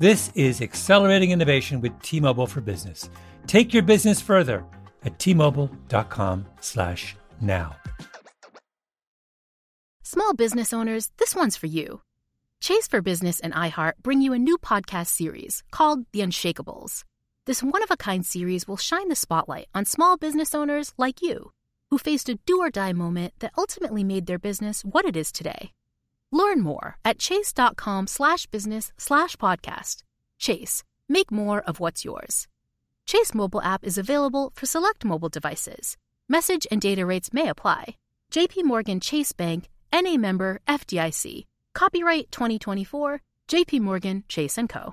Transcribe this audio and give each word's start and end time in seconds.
This 0.00 0.32
is 0.34 0.60
accelerating 0.60 1.30
innovation 1.30 1.80
with 1.80 1.96
T-Mobile 2.02 2.48
for 2.48 2.60
Business. 2.60 3.08
Take 3.46 3.72
your 3.72 3.84
business 3.84 4.20
further 4.20 4.64
at 5.04 5.20
t-mobile.com/now. 5.20 7.76
Small 10.02 10.34
business 10.34 10.72
owners, 10.72 11.12
this 11.18 11.36
one's 11.36 11.56
for 11.56 11.68
you. 11.68 12.00
Chase 12.60 12.88
for 12.88 13.02
Business 13.02 13.38
and 13.38 13.54
iHeart 13.54 13.92
bring 14.02 14.20
you 14.20 14.32
a 14.32 14.38
new 14.38 14.58
podcast 14.58 15.06
series 15.06 15.62
called 15.70 16.06
The 16.10 16.22
Unshakables. 16.22 17.04
This 17.46 17.62
one 17.62 17.84
of 17.84 17.90
a 17.92 17.96
kind 17.96 18.26
series 18.26 18.66
will 18.66 18.76
shine 18.76 19.08
the 19.08 19.14
spotlight 19.14 19.68
on 19.76 19.84
small 19.84 20.16
business 20.16 20.56
owners 20.56 20.92
like 20.98 21.22
you 21.22 21.52
who 21.90 21.98
faced 21.98 22.28
a 22.28 22.34
do 22.46 22.58
or 22.58 22.70
die 22.70 22.92
moment 22.92 23.34
that 23.38 23.52
ultimately 23.56 24.02
made 24.02 24.26
their 24.26 24.40
business 24.40 24.84
what 24.84 25.04
it 25.04 25.14
is 25.14 25.30
today. 25.30 25.70
Learn 26.34 26.62
more 26.62 26.98
at 27.04 27.20
chase.com 27.20 28.08
slash 28.08 28.46
business 28.46 28.92
slash 28.98 29.36
podcast. 29.36 30.02
Chase, 30.36 30.82
make 31.08 31.30
more 31.30 31.60
of 31.60 31.78
what's 31.78 32.04
yours. 32.04 32.48
Chase 33.06 33.34
mobile 33.34 33.62
app 33.62 33.84
is 33.84 33.98
available 33.98 34.50
for 34.56 34.66
select 34.66 35.04
mobile 35.04 35.28
devices. 35.28 35.96
Message 36.28 36.66
and 36.72 36.80
data 36.80 37.06
rates 37.06 37.32
may 37.32 37.48
apply. 37.48 37.96
JP 38.32 38.64
Morgan 38.64 38.98
Chase 38.98 39.30
Bank, 39.30 39.68
NA 39.92 40.16
member 40.16 40.60
FDIC. 40.66 41.44
Copyright 41.72 42.32
2024, 42.32 43.20
JP 43.46 43.80
Morgan 43.80 44.24
Chase 44.26 44.58
& 44.64 44.68
Co. 44.68 44.92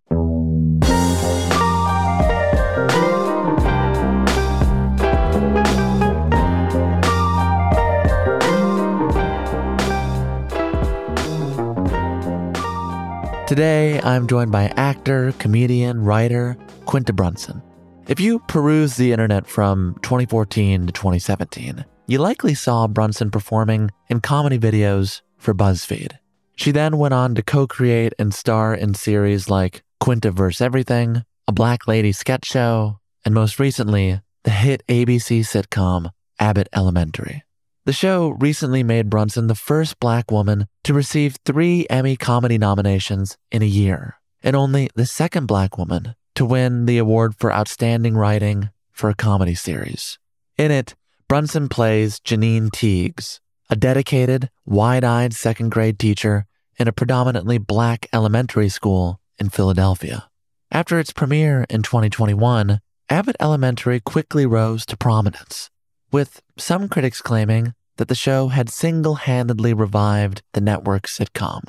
Today, 13.51 13.99
I'm 13.99 14.27
joined 14.27 14.53
by 14.53 14.67
actor, 14.77 15.33
comedian, 15.33 16.05
writer 16.05 16.55
Quinta 16.85 17.11
Brunson. 17.11 17.61
If 18.07 18.17
you 18.17 18.39
peruse 18.47 18.95
the 18.95 19.11
internet 19.11 19.45
from 19.45 19.99
2014 20.03 20.87
to 20.87 20.93
2017, 20.93 21.83
you 22.07 22.19
likely 22.19 22.53
saw 22.53 22.87
Brunson 22.87 23.29
performing 23.29 23.91
in 24.07 24.21
comedy 24.21 24.57
videos 24.57 25.19
for 25.35 25.53
BuzzFeed. 25.53 26.13
She 26.55 26.71
then 26.71 26.97
went 26.97 27.13
on 27.13 27.35
to 27.35 27.41
co 27.41 27.67
create 27.67 28.13
and 28.17 28.33
star 28.33 28.73
in 28.73 28.93
series 28.93 29.49
like 29.49 29.83
Quinta 29.99 30.31
vs. 30.31 30.61
Everything, 30.61 31.25
a 31.45 31.51
Black 31.51 31.89
Lady 31.89 32.13
sketch 32.13 32.45
show, 32.45 33.01
and 33.25 33.35
most 33.35 33.59
recently, 33.59 34.21
the 34.43 34.51
hit 34.51 34.81
ABC 34.87 35.41
sitcom 35.41 36.11
Abbott 36.39 36.69
Elementary. 36.71 37.43
The 37.83 37.93
show 37.93 38.29
recently 38.39 38.83
made 38.83 39.09
Brunson 39.09 39.47
the 39.47 39.55
first 39.55 39.99
black 39.99 40.29
woman 40.29 40.67
to 40.83 40.93
receive 40.93 41.37
three 41.43 41.87
Emmy 41.89 42.15
comedy 42.15 42.59
nominations 42.59 43.39
in 43.51 43.63
a 43.63 43.65
year, 43.65 44.17
and 44.43 44.55
only 44.55 44.91
the 44.93 45.07
second 45.07 45.47
black 45.47 45.79
woman 45.79 46.13
to 46.35 46.45
win 46.45 46.85
the 46.85 46.99
award 46.99 47.33
for 47.39 47.51
outstanding 47.51 48.15
writing 48.15 48.69
for 48.91 49.09
a 49.09 49.15
comedy 49.15 49.55
series. 49.55 50.19
In 50.59 50.69
it, 50.69 50.93
Brunson 51.27 51.69
plays 51.69 52.19
Janine 52.19 52.71
Teagues, 52.71 53.39
a 53.67 53.75
dedicated, 53.75 54.51
wide 54.63 55.03
eyed 55.03 55.33
second 55.33 55.71
grade 55.71 55.97
teacher 55.97 56.45
in 56.77 56.87
a 56.87 56.93
predominantly 56.93 57.57
black 57.57 58.05
elementary 58.13 58.69
school 58.69 59.19
in 59.39 59.49
Philadelphia. 59.49 60.29
After 60.69 60.99
its 60.99 61.11
premiere 61.11 61.65
in 61.67 61.81
2021, 61.81 62.79
Abbott 63.09 63.35
Elementary 63.39 63.99
quickly 63.99 64.45
rose 64.45 64.85
to 64.85 64.95
prominence, 64.95 65.71
with 66.11 66.41
some 66.57 66.89
critics 66.89 67.21
claiming 67.21 67.73
that 67.97 68.07
the 68.07 68.15
show 68.15 68.49
had 68.49 68.69
single 68.69 69.15
handedly 69.15 69.73
revived 69.73 70.41
the 70.53 70.61
network's 70.61 71.17
sitcom. 71.17 71.63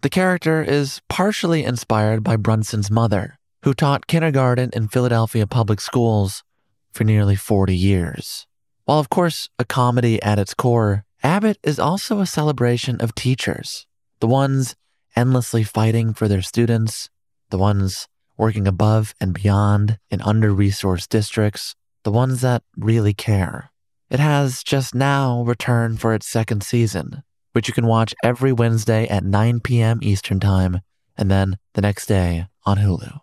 The 0.00 0.10
character 0.10 0.62
is 0.62 1.00
partially 1.08 1.64
inspired 1.64 2.22
by 2.22 2.36
Brunson's 2.36 2.90
mother, 2.90 3.38
who 3.64 3.74
taught 3.74 4.06
kindergarten 4.06 4.70
in 4.72 4.88
Philadelphia 4.88 5.46
public 5.46 5.80
schools 5.80 6.44
for 6.92 7.04
nearly 7.04 7.36
40 7.36 7.76
years. 7.76 8.46
While, 8.84 8.98
of 8.98 9.10
course, 9.10 9.48
a 9.58 9.64
comedy 9.64 10.22
at 10.22 10.38
its 10.38 10.54
core, 10.54 11.04
Abbott 11.22 11.58
is 11.64 11.78
also 11.78 12.20
a 12.20 12.26
celebration 12.26 13.00
of 13.00 13.14
teachers, 13.14 13.86
the 14.20 14.28
ones 14.28 14.76
endlessly 15.16 15.64
fighting 15.64 16.14
for 16.14 16.28
their 16.28 16.42
students, 16.42 17.10
the 17.50 17.58
ones 17.58 18.06
working 18.36 18.68
above 18.68 19.14
and 19.20 19.34
beyond 19.34 19.98
in 20.10 20.22
under 20.22 20.52
resourced 20.52 21.08
districts, 21.08 21.74
the 22.04 22.12
ones 22.12 22.40
that 22.40 22.62
really 22.76 23.12
care. 23.12 23.72
It 24.10 24.20
has 24.20 24.62
just 24.62 24.94
now 24.94 25.42
returned 25.42 26.00
for 26.00 26.14
its 26.14 26.26
second 26.26 26.62
season, 26.62 27.22
which 27.52 27.68
you 27.68 27.74
can 27.74 27.86
watch 27.86 28.14
every 28.22 28.52
Wednesday 28.52 29.06
at 29.06 29.22
9 29.22 29.60
p.m. 29.60 29.98
Eastern 30.02 30.40
Time 30.40 30.80
and 31.18 31.30
then 31.30 31.58
the 31.74 31.82
next 31.82 32.06
day 32.06 32.46
on 32.64 32.78
Hulu. 32.78 33.20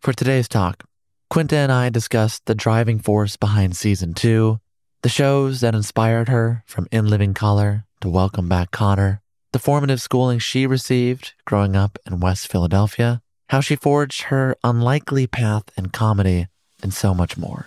For 0.00 0.12
today's 0.12 0.48
talk, 0.48 0.84
Quinta 1.30 1.56
and 1.56 1.70
I 1.70 1.88
discussed 1.88 2.46
the 2.46 2.54
driving 2.54 2.98
force 2.98 3.36
behind 3.36 3.76
season 3.76 4.14
two, 4.14 4.58
the 5.02 5.08
shows 5.08 5.60
that 5.60 5.74
inspired 5.74 6.28
her 6.28 6.64
from 6.66 6.88
In 6.90 7.06
Living 7.06 7.34
Color 7.34 7.84
to 8.00 8.08
Welcome 8.08 8.48
Back 8.48 8.72
Kotter, 8.72 9.20
the 9.52 9.58
formative 9.60 10.00
schooling 10.00 10.40
she 10.40 10.66
received 10.66 11.34
growing 11.44 11.76
up 11.76 11.96
in 12.06 12.18
West 12.18 12.50
Philadelphia, 12.50 13.22
how 13.50 13.60
she 13.60 13.76
forged 13.76 14.22
her 14.22 14.56
unlikely 14.64 15.28
path 15.28 15.64
in 15.76 15.90
comedy, 15.90 16.48
and 16.82 16.92
so 16.92 17.14
much 17.14 17.36
more. 17.36 17.66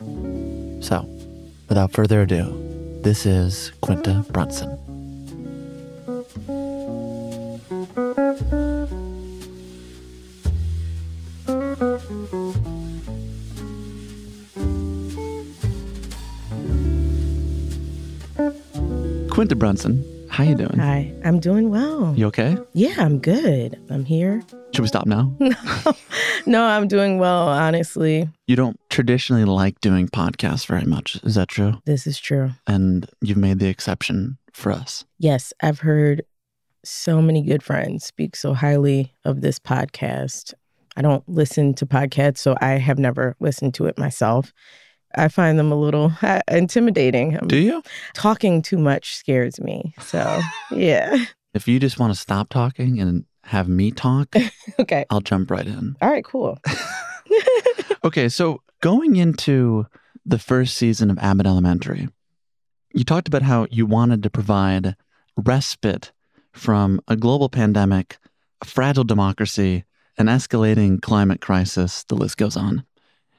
So, 0.81 1.07
without 1.67 1.91
further 1.91 2.21
ado, 2.21 2.99
this 3.03 3.25
is 3.25 3.71
Quinta 3.81 4.25
Brunson. 4.31 4.77
Quinta 19.29 19.55
Brunson, 19.55 20.03
how 20.37 20.43
you 20.43 20.53
doing? 20.53 20.77
Hi, 20.77 21.11
I'm 21.25 21.39
doing 21.39 21.71
well. 21.71 22.13
You 22.15 22.27
okay? 22.27 22.59
Yeah, 22.73 22.93
I'm 22.99 23.17
good. 23.17 23.83
I'm 23.89 24.05
here. 24.05 24.43
Should 24.71 24.83
we 24.83 24.87
stop 24.87 25.07
now? 25.07 25.35
no, 25.39 25.55
no, 26.45 26.63
I'm 26.63 26.87
doing 26.87 27.17
well, 27.17 27.47
honestly. 27.47 28.29
You 28.45 28.55
don't 28.55 28.79
traditionally 28.91 29.45
like 29.45 29.81
doing 29.81 30.07
podcasts 30.07 30.67
very 30.67 30.85
much. 30.85 31.15
Is 31.23 31.33
that 31.33 31.47
true? 31.47 31.81
This 31.85 32.05
is 32.05 32.19
true. 32.19 32.51
And 32.67 33.09
you've 33.19 33.39
made 33.39 33.57
the 33.57 33.67
exception 33.67 34.37
for 34.53 34.71
us. 34.71 35.05
Yes, 35.17 35.53
I've 35.63 35.79
heard 35.79 36.21
so 36.85 37.19
many 37.19 37.41
good 37.41 37.63
friends 37.63 38.05
speak 38.05 38.35
so 38.35 38.53
highly 38.53 39.15
of 39.25 39.41
this 39.41 39.57
podcast. 39.57 40.53
I 40.95 41.01
don't 41.01 41.27
listen 41.27 41.73
to 41.73 41.87
podcasts, 41.87 42.37
so 42.37 42.55
I 42.61 42.73
have 42.73 42.99
never 42.99 43.35
listened 43.39 43.73
to 43.75 43.87
it 43.87 43.97
myself. 43.97 44.53
I 45.15 45.27
find 45.27 45.57
them 45.57 45.71
a 45.71 45.79
little 45.79 46.11
uh, 46.21 46.41
intimidating. 46.49 47.37
Do 47.47 47.57
you? 47.57 47.81
Talking 48.13 48.61
too 48.61 48.77
much 48.77 49.15
scares 49.15 49.59
me. 49.59 49.93
So, 50.01 50.41
yeah. 50.71 51.25
If 51.53 51.67
you 51.67 51.79
just 51.79 51.99
want 51.99 52.13
to 52.13 52.19
stop 52.19 52.49
talking 52.49 52.99
and 52.99 53.25
have 53.43 53.67
me 53.67 53.91
talk, 53.91 54.35
okay. 54.79 55.05
I'll 55.09 55.21
jump 55.21 55.49
right 55.49 55.65
in. 55.65 55.95
All 56.01 56.09
right, 56.09 56.23
cool. 56.23 56.59
okay, 58.03 58.29
so 58.29 58.61
going 58.81 59.15
into 59.15 59.87
the 60.25 60.39
first 60.39 60.75
season 60.75 61.09
of 61.09 61.17
Abbott 61.19 61.47
Elementary, 61.47 62.09
you 62.93 63.03
talked 63.03 63.27
about 63.27 63.43
how 63.43 63.67
you 63.71 63.85
wanted 63.85 64.23
to 64.23 64.29
provide 64.29 64.95
respite 65.37 66.11
from 66.51 66.99
a 67.07 67.15
global 67.15 67.49
pandemic, 67.49 68.17
a 68.61 68.65
fragile 68.65 69.03
democracy, 69.03 69.85
an 70.17 70.25
escalating 70.25 71.01
climate 71.01 71.41
crisis, 71.41 72.03
the 72.05 72.15
list 72.15 72.37
goes 72.37 72.57
on. 72.57 72.83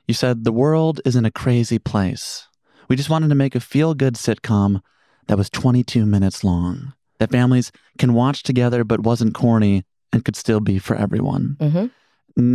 You 0.09 0.15
said 0.15 0.45
the 0.45 0.53
world 0.53 1.03
is 1.05 1.17
in 1.17 1.27
a 1.27 1.31
crazy 1.31 1.79
place. 1.79 2.49
We 2.89 2.97
just 2.97 3.11
wanted 3.11 3.29
to 3.29 3.35
make 3.35 3.55
a 3.55 3.61
feel 3.61 3.93
good 3.95 4.15
sitcom 4.15 4.81
that 5.27 5.37
was 5.37 5.51
22 5.51 6.07
minutes 6.07 6.43
long, 6.43 6.95
that 7.19 7.31
families 7.31 7.71
can 7.99 8.15
watch 8.15 8.43
together 8.43 8.85
but 8.85 9.01
wasn't 9.01 9.35
corny 9.35 9.85
and 10.11 10.25
could 10.25 10.35
still 10.35 10.61
be 10.61 10.79
for 10.79 10.97
everyone. 10.97 11.59
Mm-hmm. 11.61 11.87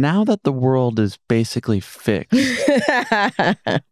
Now 0.02 0.24
that 0.24 0.42
the 0.44 0.52
world 0.52 1.00
is 1.00 1.20
basically 1.28 1.80
fixed 1.80 2.34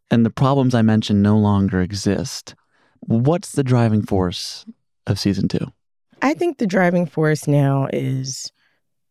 and 0.09 0.25
the 0.25 0.33
problems 0.33 0.73
I 0.73 0.81
mentioned 0.81 1.21
no 1.21 1.37
longer 1.37 1.81
exist, 1.81 2.55
what's 3.01 3.51
the 3.51 3.63
driving 3.63 4.01
force 4.01 4.65
of 5.05 5.19
season 5.19 5.47
two? 5.47 5.71
I 6.23 6.33
think 6.33 6.57
the 6.57 6.67
driving 6.67 7.05
force 7.05 7.47
now 7.47 7.87
is 7.93 8.51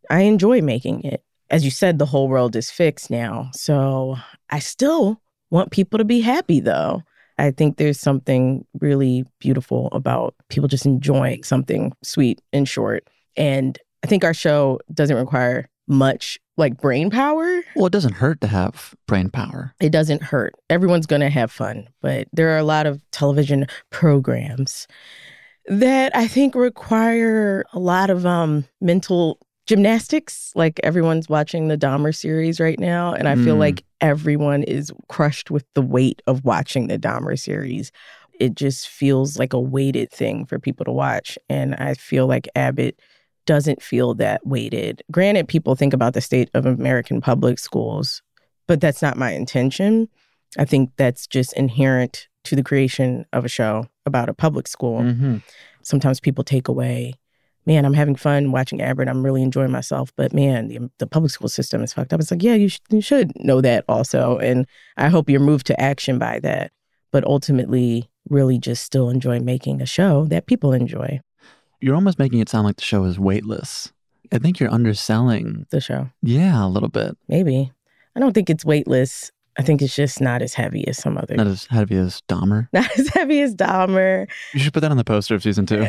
I 0.08 0.22
enjoy 0.22 0.60
making 0.60 1.04
it. 1.04 1.22
As 1.50 1.64
you 1.64 1.70
said, 1.70 1.98
the 1.98 2.06
whole 2.06 2.28
world 2.28 2.54
is 2.56 2.70
fixed 2.70 3.10
now. 3.10 3.50
So 3.52 4.16
I 4.50 4.60
still 4.60 5.20
want 5.50 5.72
people 5.72 5.98
to 5.98 6.04
be 6.04 6.20
happy, 6.20 6.60
though. 6.60 7.02
I 7.38 7.50
think 7.50 7.76
there's 7.76 7.98
something 7.98 8.66
really 8.80 9.24
beautiful 9.38 9.88
about 9.92 10.34
people 10.48 10.68
just 10.68 10.86
enjoying 10.86 11.42
something 11.42 11.92
sweet 12.02 12.40
and 12.52 12.68
short. 12.68 13.08
And 13.36 13.78
I 14.04 14.06
think 14.06 14.24
our 14.24 14.34
show 14.34 14.78
doesn't 14.92 15.16
require 15.16 15.68
much 15.88 16.38
like 16.56 16.80
brain 16.80 17.10
power. 17.10 17.62
Well, 17.74 17.86
it 17.86 17.92
doesn't 17.92 18.14
hurt 18.14 18.40
to 18.42 18.46
have 18.46 18.94
brain 19.06 19.30
power. 19.30 19.74
It 19.80 19.90
doesn't 19.90 20.22
hurt. 20.22 20.54
Everyone's 20.68 21.06
going 21.06 21.22
to 21.22 21.30
have 21.30 21.50
fun, 21.50 21.88
but 22.00 22.28
there 22.32 22.50
are 22.50 22.58
a 22.58 22.64
lot 22.64 22.86
of 22.86 23.02
television 23.10 23.66
programs 23.90 24.86
that 25.66 26.14
I 26.14 26.28
think 26.28 26.54
require 26.54 27.64
a 27.72 27.78
lot 27.78 28.10
of 28.10 28.26
um, 28.26 28.64
mental 28.80 29.38
gymnastics. 29.70 30.52
Like 30.54 30.80
everyone's 30.82 31.28
watching 31.28 31.68
the 31.68 31.78
Dahmer 31.78 32.14
series 32.14 32.58
right 32.60 32.78
now, 32.78 33.14
and 33.14 33.28
I 33.28 33.36
feel 33.36 33.54
Mm. 33.56 33.60
like 33.60 33.84
everyone 34.00 34.62
is 34.64 34.92
crushed 35.08 35.50
with 35.50 35.64
the 35.74 35.82
weight 35.82 36.20
of 36.26 36.44
watching 36.44 36.88
the 36.88 36.98
Dahmer 36.98 37.38
series. 37.38 37.92
It 38.40 38.54
just 38.56 38.88
feels 38.88 39.38
like 39.38 39.52
a 39.52 39.60
weighted 39.60 40.10
thing 40.10 40.44
for 40.46 40.58
people 40.58 40.84
to 40.86 40.92
watch, 40.92 41.38
and 41.48 41.74
I 41.76 41.94
feel 41.94 42.26
like 42.26 42.48
Abbott 42.56 42.98
doesn't 43.46 43.80
feel 43.82 44.14
that 44.14 44.44
weighted. 44.46 45.02
Granted, 45.10 45.46
people 45.48 45.74
think 45.76 45.92
about 45.94 46.14
the 46.14 46.20
state 46.20 46.50
of 46.54 46.66
American 46.66 47.20
public 47.20 47.58
schools, 47.58 48.22
but 48.66 48.80
that's 48.80 49.02
not 49.02 49.16
my 49.16 49.30
intention. 49.32 50.08
I 50.58 50.64
think 50.64 50.90
that's 50.96 51.26
just 51.26 51.52
inherent 51.54 52.28
to 52.44 52.56
the 52.56 52.62
creation 52.62 53.24
of 53.32 53.44
a 53.44 53.48
show 53.48 53.88
about 54.06 54.28
a 54.28 54.34
public 54.34 54.66
school 54.66 55.00
Mm-hmm. 55.02 55.36
sometimes 55.82 56.18
people 56.20 56.42
take 56.44 56.68
away 56.68 57.14
man 57.66 57.84
i'm 57.84 57.94
having 57.94 58.14
fun 58.16 58.52
watching 58.52 58.80
abbott 58.80 59.08
i'm 59.08 59.22
really 59.24 59.42
enjoying 59.42 59.70
myself 59.70 60.12
but 60.16 60.32
man 60.32 60.68
the, 60.68 60.78
the 60.98 61.06
public 61.06 61.30
school 61.30 61.48
system 61.48 61.82
is 61.82 61.92
fucked 61.92 62.12
up 62.12 62.20
it's 62.20 62.30
like 62.30 62.42
yeah 62.42 62.54
you, 62.54 62.68
sh- 62.68 62.80
you 62.90 63.00
should 63.00 63.32
know 63.44 63.60
that 63.60 63.84
also 63.88 64.38
and 64.38 64.66
i 64.96 65.08
hope 65.08 65.28
you're 65.30 65.40
moved 65.40 65.66
to 65.66 65.80
action 65.80 66.18
by 66.18 66.38
that 66.40 66.72
but 67.12 67.24
ultimately 67.24 68.08
really 68.28 68.58
just 68.58 68.82
still 68.84 69.10
enjoy 69.10 69.40
making 69.40 69.80
a 69.82 69.86
show 69.86 70.24
that 70.26 70.46
people 70.46 70.72
enjoy 70.72 71.20
You're 71.80 71.94
almost 71.94 72.18
making 72.18 72.38
it 72.40 72.48
sound 72.48 72.66
like 72.66 72.76
the 72.76 72.84
show 72.84 73.04
is 73.04 73.18
weightless. 73.18 73.92
I 74.32 74.38
think 74.38 74.60
you're 74.60 74.70
underselling, 74.72 75.66
the 75.70 75.80
show 75.80 76.08
yeah, 76.22 76.64
a 76.64 76.68
little 76.68 76.88
bit. 76.90 77.16
maybe 77.28 77.72
i 78.16 78.20
don't 78.20 78.32
think 78.32 78.48
it's 78.50 78.64
weightless 78.64 79.32
i 79.58 79.62
think 79.62 79.82
it's 79.82 79.96
just 79.96 80.20
not 80.20 80.40
as 80.42 80.54
heavy 80.54 80.86
as 80.86 80.98
some 80.98 81.16
other 81.18 81.34
Not 81.36 81.46
as 81.48 81.66
heavy 81.66 81.96
as 81.96 82.20
Dahmer. 82.28 82.68
not 82.72 82.88
as 82.98 83.08
heavy 83.08 83.40
as 83.40 83.54
dahmer 83.56 84.28
You 84.54 84.60
should 84.60 84.72
put 84.72 84.80
that 84.80 84.90
on 84.92 84.96
the 84.96 85.04
poster 85.04 85.34
of 85.34 85.42
season 85.42 85.66
two. 85.66 85.80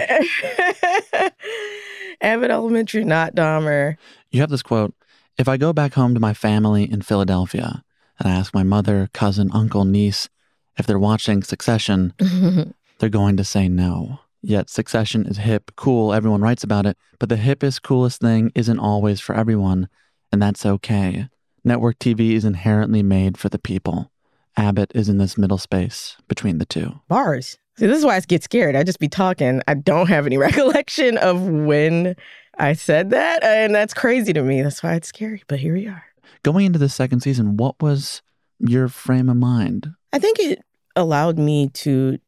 abbott 2.22 2.52
elementary 2.52 3.04
not 3.04 3.36
dahmer 3.36 3.96
You 4.32 4.42
have 4.42 4.50
this 4.50 4.64
quote 4.64 4.94
If 5.38 5.48
I 5.48 5.58
go 5.58 5.74
back 5.74 5.94
home 5.94 6.14
to 6.14 6.20
my 6.20 6.34
family 6.34 6.90
in 6.90 7.02
Philadelphia 7.02 7.84
and 8.20 8.28
I 8.32 8.36
ask 8.36 8.54
my 8.54 8.64
mother, 8.64 9.10
cousin, 9.14 9.50
uncle, 9.54 9.86
niece 9.86 10.30
if 10.78 10.88
they're 10.88 11.00
watching 11.00 11.44
Succession, 11.44 12.14
they're 13.00 13.10
going 13.10 13.38
to 13.38 13.44
say 13.44 13.68
no. 13.68 14.20
Yet 14.42 14.70
Succession 14.70 15.26
is 15.26 15.38
hip, 15.38 15.72
cool, 15.76 16.14
everyone 16.14 16.42
writes 16.42 16.64
about 16.64 16.86
it, 16.86 16.98
but 17.20 17.30
the 17.30 17.36
hippest, 17.36 17.82
coolest 17.82 18.22
thing 18.22 18.52
isn't 18.56 18.80
always 18.80 19.20
for 19.20 19.36
everyone, 19.36 19.90
and 20.32 20.42
that's 20.42 20.66
okay. 20.66 21.28
Network 21.64 22.00
TV 22.00 22.32
is 22.32 22.46
inherently 22.46 23.04
made 23.04 23.38
for 23.38 23.50
the 23.50 23.60
people. 23.60 24.12
Abbott 24.58 24.92
is 24.96 25.10
in 25.10 25.18
this 25.18 25.38
middle 25.38 25.58
space 25.60 26.18
between 26.28 26.58
the 26.58 26.66
two. 26.66 27.00
bars. 27.08 27.58
See, 27.78 27.88
this 27.88 27.98
is 27.98 28.06
why 28.06 28.16
I 28.16 28.20
get 28.22 28.44
scared. 28.44 28.76
I 28.76 28.84
just 28.84 29.00
be 29.00 29.08
talking. 29.08 29.62
I 29.68 29.74
don't 29.76 30.08
have 30.08 30.26
any 30.26 30.38
recollection 30.40 31.18
of 31.18 31.42
when 31.42 32.16
I 32.58 32.74
said 32.74 33.10
that. 33.12 33.44
And 33.44 33.74
that's 33.74 33.94
crazy 33.94 34.34
to 34.34 34.44
me. 34.44 34.62
That's 34.62 34.84
why 34.84 34.96
it's 34.96 35.08
scary. 35.08 35.44
But 35.48 35.60
here 35.60 35.74
we 35.74 35.88
are. 35.88 36.04
Going 36.44 36.66
into 36.66 36.80
the 36.80 36.90
second 36.90 37.22
season, 37.22 37.58
what 37.58 37.82
was 37.82 38.22
your 38.60 38.88
frame 38.88 39.30
of 39.30 39.38
mind? 39.38 39.94
I 40.14 40.20
think 40.20 40.40
it 40.40 40.62
allowed 40.96 41.38
me 41.38 41.70
to 41.70 42.20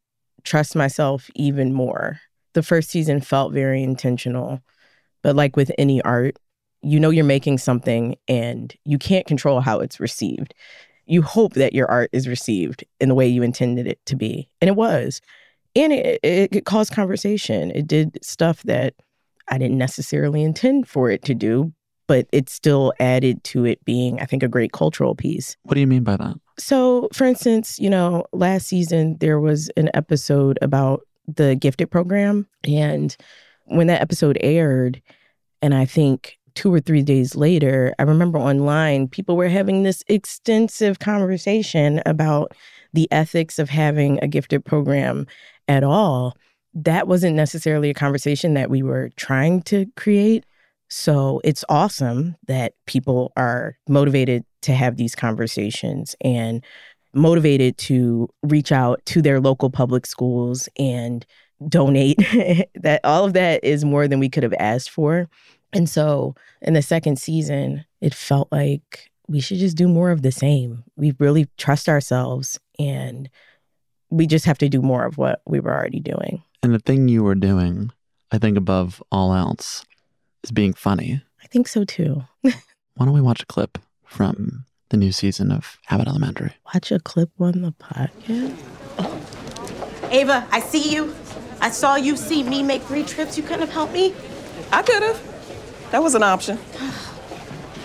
trust 0.44 0.76
myself 0.76 1.30
even 1.34 1.72
more. 1.72 2.20
The 2.54 2.62
first 2.62 2.90
season 2.90 3.20
felt 3.20 3.52
very 3.52 3.82
intentional. 3.82 4.60
But 5.22 5.36
like 5.36 5.56
with 5.56 5.72
any 5.78 6.00
art, 6.02 6.38
you 6.82 7.00
know 7.00 7.10
you're 7.10 7.24
making 7.24 7.58
something 7.58 8.16
and 8.28 8.74
you 8.84 8.98
can't 8.98 9.26
control 9.26 9.60
how 9.60 9.80
it's 9.80 10.00
received. 10.00 10.54
You 11.06 11.22
hope 11.22 11.54
that 11.54 11.72
your 11.72 11.90
art 11.90 12.10
is 12.12 12.28
received 12.28 12.84
in 13.00 13.08
the 13.08 13.14
way 13.14 13.26
you 13.26 13.42
intended 13.42 13.86
it 13.86 13.98
to 14.06 14.16
be. 14.16 14.48
And 14.60 14.68
it 14.68 14.76
was. 14.76 15.20
And 15.76 15.92
it, 15.92 16.20
it, 16.22 16.56
it 16.56 16.64
caused 16.64 16.92
conversation. 16.92 17.70
It 17.72 17.86
did 17.86 18.18
stuff 18.22 18.62
that 18.62 18.94
I 19.48 19.58
didn't 19.58 19.78
necessarily 19.78 20.42
intend 20.42 20.88
for 20.88 21.10
it 21.10 21.22
to 21.24 21.34
do, 21.34 21.72
but 22.06 22.26
it 22.32 22.48
still 22.48 22.92
added 23.00 23.42
to 23.44 23.64
it 23.64 23.84
being, 23.84 24.20
I 24.20 24.24
think, 24.24 24.42
a 24.42 24.48
great 24.48 24.72
cultural 24.72 25.14
piece. 25.14 25.56
What 25.64 25.74
do 25.74 25.80
you 25.80 25.86
mean 25.86 26.04
by 26.04 26.16
that? 26.16 26.36
So, 26.58 27.08
for 27.12 27.24
instance, 27.24 27.78
you 27.78 27.90
know, 27.90 28.24
last 28.32 28.66
season 28.66 29.16
there 29.18 29.40
was 29.40 29.68
an 29.76 29.90
episode 29.94 30.58
about 30.62 31.02
the 31.26 31.56
gifted 31.56 31.90
program. 31.90 32.46
And 32.64 33.16
when 33.64 33.86
that 33.88 34.00
episode 34.00 34.38
aired, 34.40 35.02
and 35.60 35.74
I 35.74 35.84
think 35.84 36.38
two 36.54 36.72
or 36.72 36.80
three 36.80 37.02
days 37.02 37.34
later, 37.34 37.94
I 37.98 38.02
remember 38.02 38.38
online 38.38 39.08
people 39.08 39.36
were 39.36 39.48
having 39.48 39.82
this 39.82 40.02
extensive 40.08 40.98
conversation 40.98 42.02
about 42.06 42.52
the 42.92 43.08
ethics 43.10 43.58
of 43.58 43.68
having 43.68 44.18
a 44.22 44.28
gifted 44.28 44.64
program 44.64 45.26
at 45.68 45.84
all. 45.84 46.36
That 46.74 47.08
wasn't 47.08 47.36
necessarily 47.36 47.90
a 47.90 47.94
conversation 47.94 48.54
that 48.54 48.70
we 48.70 48.82
were 48.82 49.10
trying 49.16 49.62
to 49.62 49.86
create. 49.96 50.44
So 50.88 51.40
it's 51.44 51.64
awesome 51.68 52.36
that 52.46 52.74
people 52.86 53.32
are 53.36 53.76
motivated 53.88 54.44
to 54.62 54.74
have 54.74 54.96
these 54.96 55.14
conversations 55.14 56.14
and 56.20 56.64
motivated 57.12 57.78
to 57.78 58.28
reach 58.42 58.72
out 58.72 59.04
to 59.06 59.22
their 59.22 59.40
local 59.40 59.70
public 59.70 60.06
schools 60.06 60.68
and 60.78 61.24
donate. 61.68 62.18
that 62.74 63.00
all 63.04 63.24
of 63.24 63.32
that 63.34 63.62
is 63.64 63.84
more 63.84 64.08
than 64.08 64.18
we 64.20 64.28
could 64.28 64.42
have 64.42 64.54
asked 64.58 64.90
for. 64.90 65.28
And 65.74 65.88
so 65.88 66.34
in 66.62 66.74
the 66.74 66.82
second 66.82 67.18
season, 67.18 67.84
it 68.00 68.14
felt 68.14 68.48
like 68.52 69.10
we 69.28 69.40
should 69.40 69.58
just 69.58 69.76
do 69.76 69.88
more 69.88 70.10
of 70.10 70.22
the 70.22 70.32
same. 70.32 70.84
We 70.96 71.14
really 71.18 71.48
trust 71.58 71.88
ourselves 71.88 72.58
and 72.78 73.28
we 74.10 74.26
just 74.26 74.44
have 74.44 74.58
to 74.58 74.68
do 74.68 74.80
more 74.80 75.04
of 75.04 75.18
what 75.18 75.40
we 75.46 75.60
were 75.60 75.72
already 75.72 76.00
doing. 76.00 76.42
And 76.62 76.72
the 76.72 76.78
thing 76.78 77.08
you 77.08 77.22
were 77.22 77.34
doing, 77.34 77.90
I 78.30 78.38
think 78.38 78.56
above 78.56 79.02
all 79.10 79.34
else, 79.34 79.84
is 80.42 80.52
being 80.52 80.72
funny. 80.72 81.22
I 81.42 81.46
think 81.48 81.68
so 81.68 81.84
too. 81.84 82.22
Why 82.42 82.52
don't 82.98 83.12
we 83.12 83.20
watch 83.20 83.42
a 83.42 83.46
clip 83.46 83.78
from 84.04 84.66
the 84.90 84.96
new 84.96 85.12
season 85.12 85.50
of 85.50 85.78
Abbott 85.90 86.08
Elementary? 86.08 86.52
Watch 86.72 86.92
a 86.92 87.00
clip 87.00 87.30
on 87.40 87.62
the 87.62 87.72
podcast. 87.72 88.56
Oh. 88.98 90.08
Ava, 90.10 90.46
I 90.52 90.60
see 90.60 90.92
you. 90.94 91.14
I 91.60 91.70
saw 91.70 91.96
you 91.96 92.16
see 92.16 92.42
me 92.42 92.62
make 92.62 92.82
three 92.82 93.02
trips. 93.02 93.36
You 93.36 93.42
couldn't 93.42 93.60
have 93.60 93.72
helped 93.72 93.92
me. 93.92 94.14
I 94.70 94.82
could 94.82 95.02
have. 95.02 95.33
That 95.94 96.02
was 96.02 96.16
an 96.16 96.24
option. 96.24 96.58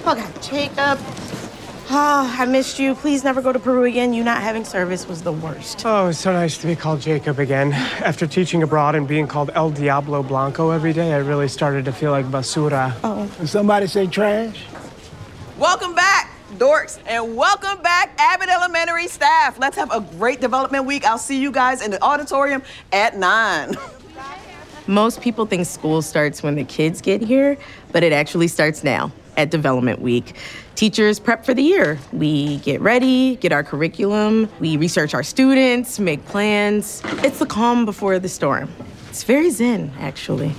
Okay, 0.08 0.26
Jacob. 0.42 0.98
Oh, 1.92 2.36
I 2.40 2.44
missed 2.48 2.80
you. 2.80 2.96
Please 2.96 3.24
never 3.24 3.40
go 3.40 3.54
to 3.54 3.60
Peru 3.60 3.84
again. 3.84 4.16
You 4.16 4.24
not 4.24 4.42
having 4.42 4.66
service 4.66 5.08
was 5.08 5.22
the 5.22 5.32
worst. 5.32 5.84
Oh, 5.86 6.08
it's 6.08 6.18
so 6.18 6.34
nice 6.34 6.58
to 6.58 6.66
be 6.66 6.76
called 6.76 7.02
Jacob 7.02 7.38
again. 7.38 7.72
After 7.72 8.26
teaching 8.26 8.64
abroad 8.64 8.96
and 8.96 9.08
being 9.08 9.28
called 9.28 9.52
El 9.54 9.70
Diablo 9.70 10.24
Blanco 10.24 10.72
every 10.72 10.92
day, 10.92 11.14
I 11.14 11.18
really 11.18 11.48
started 11.48 11.86
to 11.86 11.92
feel 11.92 12.10
like 12.10 12.26
basura. 12.26 12.96
Oh, 13.04 13.28
Did 13.40 13.48
somebody 13.48 13.86
say 13.86 14.08
trash? 14.08 14.60
Welcome 15.60 15.94
back, 15.94 16.32
dorks, 16.58 17.00
and 17.06 17.36
welcome 17.36 17.80
back, 17.84 18.16
Abbott 18.18 18.50
Elementary 18.50 19.08
staff. 19.08 19.60
Let's 19.60 19.78
have 19.78 19.92
a 19.94 20.02
great 20.18 20.42
development 20.42 20.86
week. 20.86 21.06
I'll 21.06 21.20
see 21.20 21.40
you 21.40 21.52
guys 21.52 21.84
in 21.84 21.92
the 21.92 22.04
auditorium 22.04 22.64
at 22.92 23.16
9. 23.16 23.76
Most 24.90 25.22
people 25.22 25.46
think 25.46 25.68
school 25.68 26.02
starts 26.02 26.42
when 26.42 26.56
the 26.56 26.64
kids 26.64 27.00
get 27.00 27.22
here, 27.22 27.60
but 27.92 28.02
it 28.02 28.12
actually 28.12 28.48
starts 28.48 28.84
now 28.84 29.12
at 29.38 29.52
Development 29.52 30.02
Week. 30.02 30.36
Teachers 30.74 31.20
prep 31.20 31.46
for 31.46 31.54
the 31.54 31.62
year. 31.62 32.00
We 32.12 32.58
get 32.58 32.82
ready, 32.82 33.36
get 33.36 33.52
our 33.52 33.64
curriculum, 33.64 34.50
we 34.60 34.78
research 34.78 35.14
our 35.14 35.22
students, 35.22 36.00
make 36.00 36.26
plans. 36.26 37.04
It's 37.24 37.38
the 37.38 37.46
calm 37.46 37.86
before 37.86 38.18
the 38.18 38.30
storm. 38.30 38.74
It's 39.10 39.22
very 39.22 39.52
zen, 39.52 39.92
actually. 40.00 40.56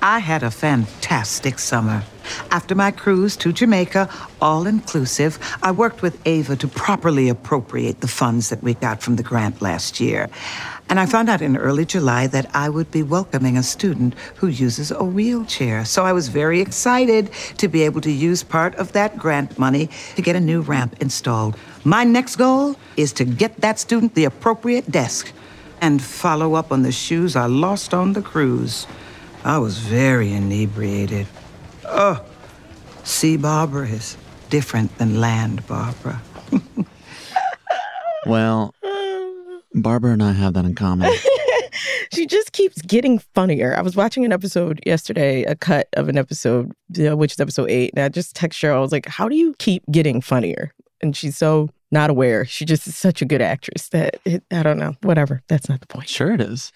I 0.00 0.20
had 0.20 0.44
a 0.44 0.52
fantastic 0.52 1.58
summer. 1.58 2.04
After 2.50 2.74
my 2.74 2.90
cruise 2.90 3.36
to 3.38 3.52
Jamaica, 3.52 4.08
all 4.40 4.66
inclusive, 4.66 5.38
I 5.62 5.70
worked 5.70 6.02
with 6.02 6.20
Ava 6.26 6.56
to 6.56 6.68
properly 6.68 7.28
appropriate 7.28 8.00
the 8.00 8.08
funds 8.08 8.48
that 8.48 8.62
we 8.62 8.74
got 8.74 9.02
from 9.02 9.16
the 9.16 9.22
grant 9.22 9.62
last 9.62 10.00
year. 10.00 10.28
And 10.88 11.00
I 11.00 11.06
found 11.06 11.30
out 11.30 11.40
in 11.40 11.56
early 11.56 11.86
July 11.86 12.26
that 12.26 12.54
I 12.54 12.68
would 12.68 12.90
be 12.90 13.02
welcoming 13.02 13.56
a 13.56 13.62
student 13.62 14.14
who 14.36 14.48
uses 14.48 14.90
a 14.90 15.02
wheelchair. 15.02 15.84
So 15.84 16.04
I 16.04 16.12
was 16.12 16.28
very 16.28 16.60
excited 16.60 17.30
to 17.56 17.68
be 17.68 17.82
able 17.82 18.02
to 18.02 18.10
use 18.10 18.42
part 18.42 18.74
of 18.74 18.92
that 18.92 19.16
grant 19.16 19.58
money 19.58 19.88
to 20.16 20.22
get 20.22 20.36
a 20.36 20.40
new 20.40 20.60
ramp 20.60 20.96
installed. 21.00 21.56
My 21.84 22.04
next 22.04 22.36
goal 22.36 22.76
is 22.96 23.12
to 23.14 23.24
get 23.24 23.62
that 23.62 23.78
student 23.78 24.14
the 24.14 24.24
appropriate 24.24 24.90
desk 24.90 25.32
and 25.80 26.02
follow 26.02 26.54
up 26.54 26.70
on 26.70 26.82
the 26.82 26.92
shoes 26.92 27.36
I 27.36 27.46
lost 27.46 27.94
on 27.94 28.12
the 28.12 28.22
cruise. 28.22 28.86
I 29.44 29.58
was 29.58 29.78
very 29.78 30.32
inebriated. 30.32 31.26
Oh, 31.94 32.24
sea 33.04 33.36
Barbara 33.36 33.88
is 33.88 34.16
different 34.50 34.96
than 34.98 35.20
land 35.20 35.66
Barbara. 35.66 36.20
Well, 38.26 38.74
Barbara 39.74 40.12
and 40.12 40.22
I 40.22 40.32
have 40.32 40.54
that 40.54 40.64
in 40.64 40.74
common. 40.74 41.12
she 42.12 42.26
just 42.26 42.52
keeps 42.52 42.80
getting 42.82 43.18
funnier. 43.18 43.76
I 43.76 43.82
was 43.82 43.96
watching 43.96 44.24
an 44.24 44.32
episode 44.32 44.80
yesterday, 44.86 45.42
a 45.42 45.56
cut 45.56 45.88
of 45.94 46.08
an 46.08 46.16
episode, 46.16 46.72
uh, 46.98 47.16
which 47.16 47.32
is 47.32 47.40
episode 47.40 47.70
eight. 47.70 47.92
And 47.94 48.04
I 48.04 48.08
just 48.08 48.36
text 48.36 48.60
Sheryl, 48.60 48.76
I 48.76 48.80
was 48.80 48.92
like, 48.92 49.06
how 49.06 49.28
do 49.28 49.34
you 49.34 49.54
keep 49.58 49.82
getting 49.90 50.20
funnier? 50.20 50.72
And 51.00 51.16
she's 51.16 51.36
so 51.36 51.70
not 51.90 52.10
aware. 52.10 52.44
She 52.44 52.64
just 52.64 52.86
is 52.86 52.96
such 52.96 53.22
a 53.22 53.24
good 53.24 53.42
actress 53.42 53.88
that 53.88 54.20
it, 54.24 54.44
I 54.52 54.62
don't 54.62 54.78
know. 54.78 54.94
Whatever. 55.02 55.42
That's 55.48 55.68
not 55.68 55.80
the 55.80 55.86
point. 55.86 56.08
Sure, 56.08 56.32
it 56.32 56.40
is. 56.40 56.70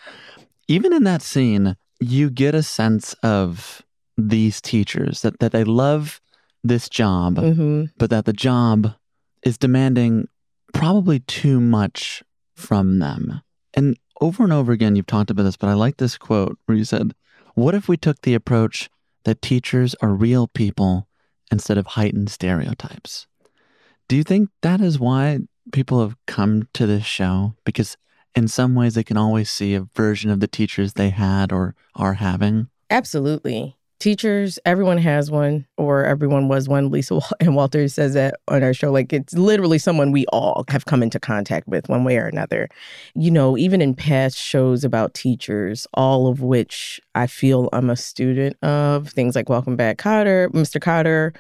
Even 0.67 0.93
in 0.93 1.05
that 1.05 1.23
scene, 1.23 1.77
you 2.01 2.29
get 2.29 2.57
a 2.57 2.63
sense 2.63 3.13
of 3.23 3.83
these 4.17 4.61
teachers 4.61 5.23
that, 5.23 5.39
that 5.41 5.53
they 5.53 5.65
love 5.65 6.21
this 6.65 6.89
job, 6.89 7.39
hmm 7.39 7.85
but 7.99 8.11
that 8.11 8.25
the 8.25 8.33
job 8.33 8.95
is 9.43 9.57
demanding 9.57 10.29
probably 10.75 11.21
too 11.21 11.61
much 11.61 12.23
from 12.55 12.99
them. 12.99 13.41
And 13.75 13.97
over 14.21 14.43
and 14.43 14.53
over 14.53 14.73
again, 14.73 14.97
you've 14.97 15.07
talked 15.07 15.31
about 15.31 15.45
this, 15.45 15.57
but 15.57 15.69
I 15.69 15.75
like 15.75 15.99
this 15.99 16.19
quote 16.19 16.59
where 16.67 16.77
you 16.77 16.85
said, 16.85 17.15
What 17.55 17.75
if 17.75 17.89
we 17.89 17.97
took 17.97 18.23
the 18.23 18.35
approach 18.35 18.91
that 19.25 19.43
teachers 19.43 19.95
are 20.01 20.15
real 20.15 20.49
people 20.49 21.09
instead 21.51 21.79
of 21.79 21.87
heightened 21.87 22.31
stereotypes? 22.31 23.27
Do 24.09 24.17
you 24.17 24.23
think 24.23 24.51
that 24.63 24.81
is 24.81 24.99
why 24.99 25.41
people 25.73 26.01
have 26.01 26.17
come 26.27 26.69
to 26.75 26.87
this 26.87 27.05
show? 27.05 27.55
Because 27.65 27.97
in 28.35 28.49
some 28.49 28.75
ways, 28.75 28.95
they 28.95 29.05
can 29.05 29.17
always 29.17 29.51
see 29.51 29.75
a 29.75 29.87
version 29.95 30.31
of 30.31 30.41
the 30.41 30.47
teachers 30.47 30.93
they 30.93 31.11
had 31.11 31.53
or 31.53 31.75
are 31.95 32.15
having. 32.15 32.69
Absolutely. 32.91 33.76
Teachers, 33.99 34.59
everyone 34.67 34.99
has 34.99 35.31
one, 35.31 35.67
or 35.79 36.05
everyone 36.05 36.49
was 36.49 36.69
one. 36.69 36.91
Lisa 36.91 37.19
Ann 37.41 37.55
Walter 37.55 37.89
says 37.89 38.13
that 38.13 38.35
on 38.47 38.63
our 38.63 38.75
show. 38.75 38.93
Like 38.93 39.11
it's 39.11 39.33
literally 39.33 39.79
someone 39.79 40.13
we 40.13 40.27
all 40.27 40.67
have 40.69 40.85
come 40.85 41.03
into 41.03 41.19
contact 41.19 41.67
with 41.67 41.89
one 41.89 42.05
way 42.05 42.19
or 42.19 42.27
another. 42.27 42.69
You 43.15 43.31
know, 43.31 43.57
even 43.57 43.81
in 43.81 43.95
past 43.95 44.37
shows 44.37 44.85
about 44.85 45.15
teachers, 45.15 45.87
all 45.95 46.27
of 46.27 46.43
which 46.43 47.01
I 47.15 47.27
feel 47.27 47.71
I'm 47.73 47.89
a 47.89 47.97
student 47.97 48.63
of, 48.63 49.09
things 49.09 49.35
like 49.35 49.49
Welcome 49.49 49.77
Back 49.77 49.97
Kotter, 49.97 50.51
Mr. 50.51 50.79
Kotter, 50.79 51.35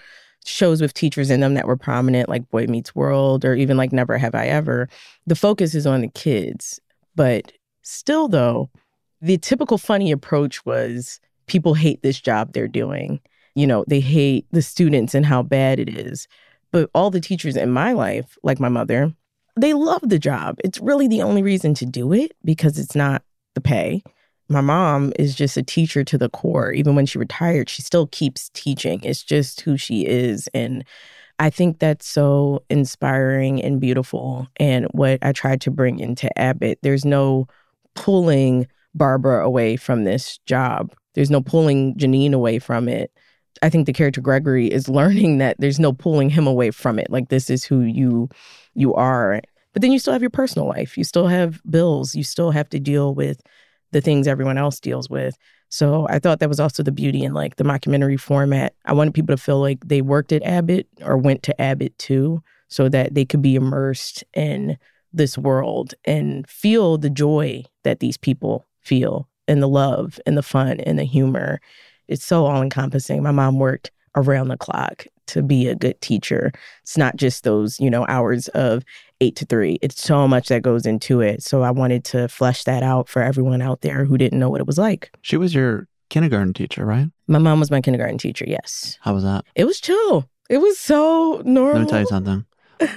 shows 0.46 0.80
with 0.80 0.94
teachers 0.94 1.28
in 1.30 1.40
them 1.40 1.54
that 1.54 1.66
were 1.66 1.76
prominent, 1.76 2.30
like 2.30 2.48
Boy 2.48 2.66
Meets 2.66 2.94
World, 2.94 3.44
or 3.44 3.54
even 3.54 3.76
like 3.76 3.92
Never 3.92 4.16
Have 4.16 4.34
I 4.34 4.46
Ever. 4.46 4.88
The 5.26 5.36
focus 5.36 5.74
is 5.74 5.86
on 5.86 6.00
the 6.00 6.08
kids. 6.08 6.80
But 7.14 7.52
still, 7.82 8.28
though, 8.28 8.70
the 9.20 9.36
typical 9.36 9.76
funny 9.76 10.10
approach 10.10 10.64
was 10.64 11.20
people 11.46 11.74
hate 11.74 12.02
this 12.02 12.20
job 12.20 12.52
they're 12.52 12.68
doing. 12.68 13.20
You 13.54 13.66
know, 13.66 13.84
they 13.88 14.00
hate 14.00 14.46
the 14.52 14.62
students 14.62 15.14
and 15.14 15.24
how 15.24 15.42
bad 15.42 15.78
it 15.78 15.88
is. 15.88 16.28
But 16.72 16.90
all 16.94 17.10
the 17.10 17.20
teachers 17.20 17.56
in 17.56 17.70
my 17.70 17.92
life, 17.92 18.36
like 18.42 18.60
my 18.60 18.68
mother, 18.68 19.12
they 19.58 19.72
love 19.72 20.02
the 20.02 20.18
job. 20.18 20.58
It's 20.62 20.80
really 20.80 21.08
the 21.08 21.22
only 21.22 21.42
reason 21.42 21.74
to 21.74 21.86
do 21.86 22.12
it 22.12 22.32
because 22.44 22.78
it's 22.78 22.94
not 22.94 23.22
the 23.54 23.60
pay. 23.60 24.02
My 24.48 24.60
mom 24.60 25.12
is 25.18 25.34
just 25.34 25.56
a 25.56 25.62
teacher 25.62 26.04
to 26.04 26.18
the 26.18 26.28
core. 26.28 26.72
Even 26.72 26.94
when 26.94 27.06
she 27.06 27.18
retired, 27.18 27.68
she 27.68 27.82
still 27.82 28.06
keeps 28.08 28.50
teaching. 28.50 29.00
It's 29.02 29.22
just 29.22 29.62
who 29.62 29.76
she 29.76 30.06
is. 30.06 30.48
And 30.54 30.84
I 31.38 31.50
think 31.50 31.78
that's 31.78 32.06
so 32.06 32.62
inspiring 32.70 33.62
and 33.62 33.80
beautiful. 33.80 34.46
And 34.56 34.86
what 34.92 35.18
I 35.22 35.32
tried 35.32 35.60
to 35.62 35.70
bring 35.70 35.98
into 35.98 36.36
Abbott, 36.38 36.78
there's 36.82 37.04
no 37.04 37.48
pulling 37.94 38.68
Barbara 38.94 39.44
away 39.44 39.76
from 39.76 40.04
this 40.04 40.38
job. 40.46 40.94
There's 41.16 41.30
no 41.30 41.40
pulling 41.40 41.96
Janine 41.96 42.32
away 42.32 42.60
from 42.60 42.88
it. 42.88 43.10
I 43.62 43.70
think 43.70 43.86
the 43.86 43.92
character 43.92 44.20
Gregory 44.20 44.70
is 44.70 44.88
learning 44.88 45.38
that 45.38 45.56
there's 45.58 45.80
no 45.80 45.92
pulling 45.92 46.30
him 46.30 46.46
away 46.46 46.70
from 46.70 46.98
it. 46.98 47.10
Like 47.10 47.30
this 47.30 47.50
is 47.50 47.64
who 47.64 47.80
you 47.80 48.28
you 48.74 48.94
are. 48.94 49.40
But 49.72 49.82
then 49.82 49.92
you 49.92 49.98
still 49.98 50.12
have 50.12 50.22
your 50.22 50.30
personal 50.30 50.68
life. 50.68 50.96
You 50.96 51.04
still 51.04 51.26
have 51.26 51.60
bills. 51.68 52.14
You 52.14 52.22
still 52.22 52.50
have 52.50 52.68
to 52.68 52.78
deal 52.78 53.14
with 53.14 53.40
the 53.92 54.00
things 54.00 54.28
everyone 54.28 54.58
else 54.58 54.78
deals 54.78 55.08
with. 55.08 55.36
So 55.68 56.06
I 56.08 56.18
thought 56.18 56.38
that 56.40 56.48
was 56.48 56.60
also 56.60 56.82
the 56.82 56.92
beauty 56.92 57.24
in 57.24 57.32
like 57.32 57.56
the 57.56 57.64
mockumentary 57.64 58.20
format. 58.20 58.74
I 58.84 58.92
wanted 58.92 59.14
people 59.14 59.36
to 59.36 59.42
feel 59.42 59.60
like 59.60 59.86
they 59.88 60.02
worked 60.02 60.32
at 60.32 60.42
Abbott 60.44 60.86
or 61.02 61.16
went 61.16 61.42
to 61.44 61.60
Abbott 61.60 61.98
too, 61.98 62.42
so 62.68 62.88
that 62.88 63.14
they 63.14 63.24
could 63.24 63.42
be 63.42 63.56
immersed 63.56 64.22
in 64.34 64.76
this 65.12 65.38
world 65.38 65.94
and 66.04 66.48
feel 66.48 66.98
the 66.98 67.10
joy 67.10 67.64
that 67.84 68.00
these 68.00 68.16
people 68.16 68.66
feel 68.80 69.28
and 69.48 69.62
the 69.62 69.68
love 69.68 70.18
and 70.26 70.36
the 70.36 70.42
fun 70.42 70.80
and 70.80 70.98
the 70.98 71.04
humor. 71.04 71.60
It's 72.08 72.24
so 72.24 72.46
all 72.46 72.62
encompassing. 72.62 73.22
My 73.22 73.32
mom 73.32 73.58
worked 73.58 73.90
around 74.14 74.48
the 74.48 74.56
clock 74.56 75.06
to 75.26 75.42
be 75.42 75.68
a 75.68 75.74
good 75.74 76.00
teacher. 76.00 76.52
It's 76.82 76.96
not 76.96 77.16
just 77.16 77.44
those, 77.44 77.80
you 77.80 77.90
know, 77.90 78.06
hours 78.08 78.48
of 78.48 78.84
eight 79.20 79.36
to 79.36 79.44
three. 79.44 79.78
It's 79.82 80.00
so 80.00 80.28
much 80.28 80.48
that 80.48 80.62
goes 80.62 80.86
into 80.86 81.20
it. 81.20 81.42
So 81.42 81.62
I 81.62 81.70
wanted 81.70 82.04
to 82.04 82.28
flesh 82.28 82.64
that 82.64 82.82
out 82.82 83.08
for 83.08 83.22
everyone 83.22 83.60
out 83.60 83.80
there 83.80 84.04
who 84.04 84.16
didn't 84.16 84.38
know 84.38 84.48
what 84.48 84.60
it 84.60 84.66
was 84.66 84.78
like. 84.78 85.10
She 85.22 85.36
was 85.36 85.54
your 85.54 85.88
kindergarten 86.10 86.54
teacher, 86.54 86.86
right? 86.86 87.08
My 87.26 87.38
mom 87.38 87.58
was 87.58 87.70
my 87.70 87.80
kindergarten 87.80 88.18
teacher, 88.18 88.44
yes. 88.46 88.98
How 89.00 89.14
was 89.14 89.24
that? 89.24 89.44
It 89.56 89.64
was 89.64 89.80
chill. 89.80 90.28
It 90.48 90.58
was 90.58 90.78
so 90.78 91.42
normal. 91.44 91.80
Let 91.80 91.82
me 91.82 91.90
tell 91.90 92.00
you 92.00 92.06
something. 92.06 92.46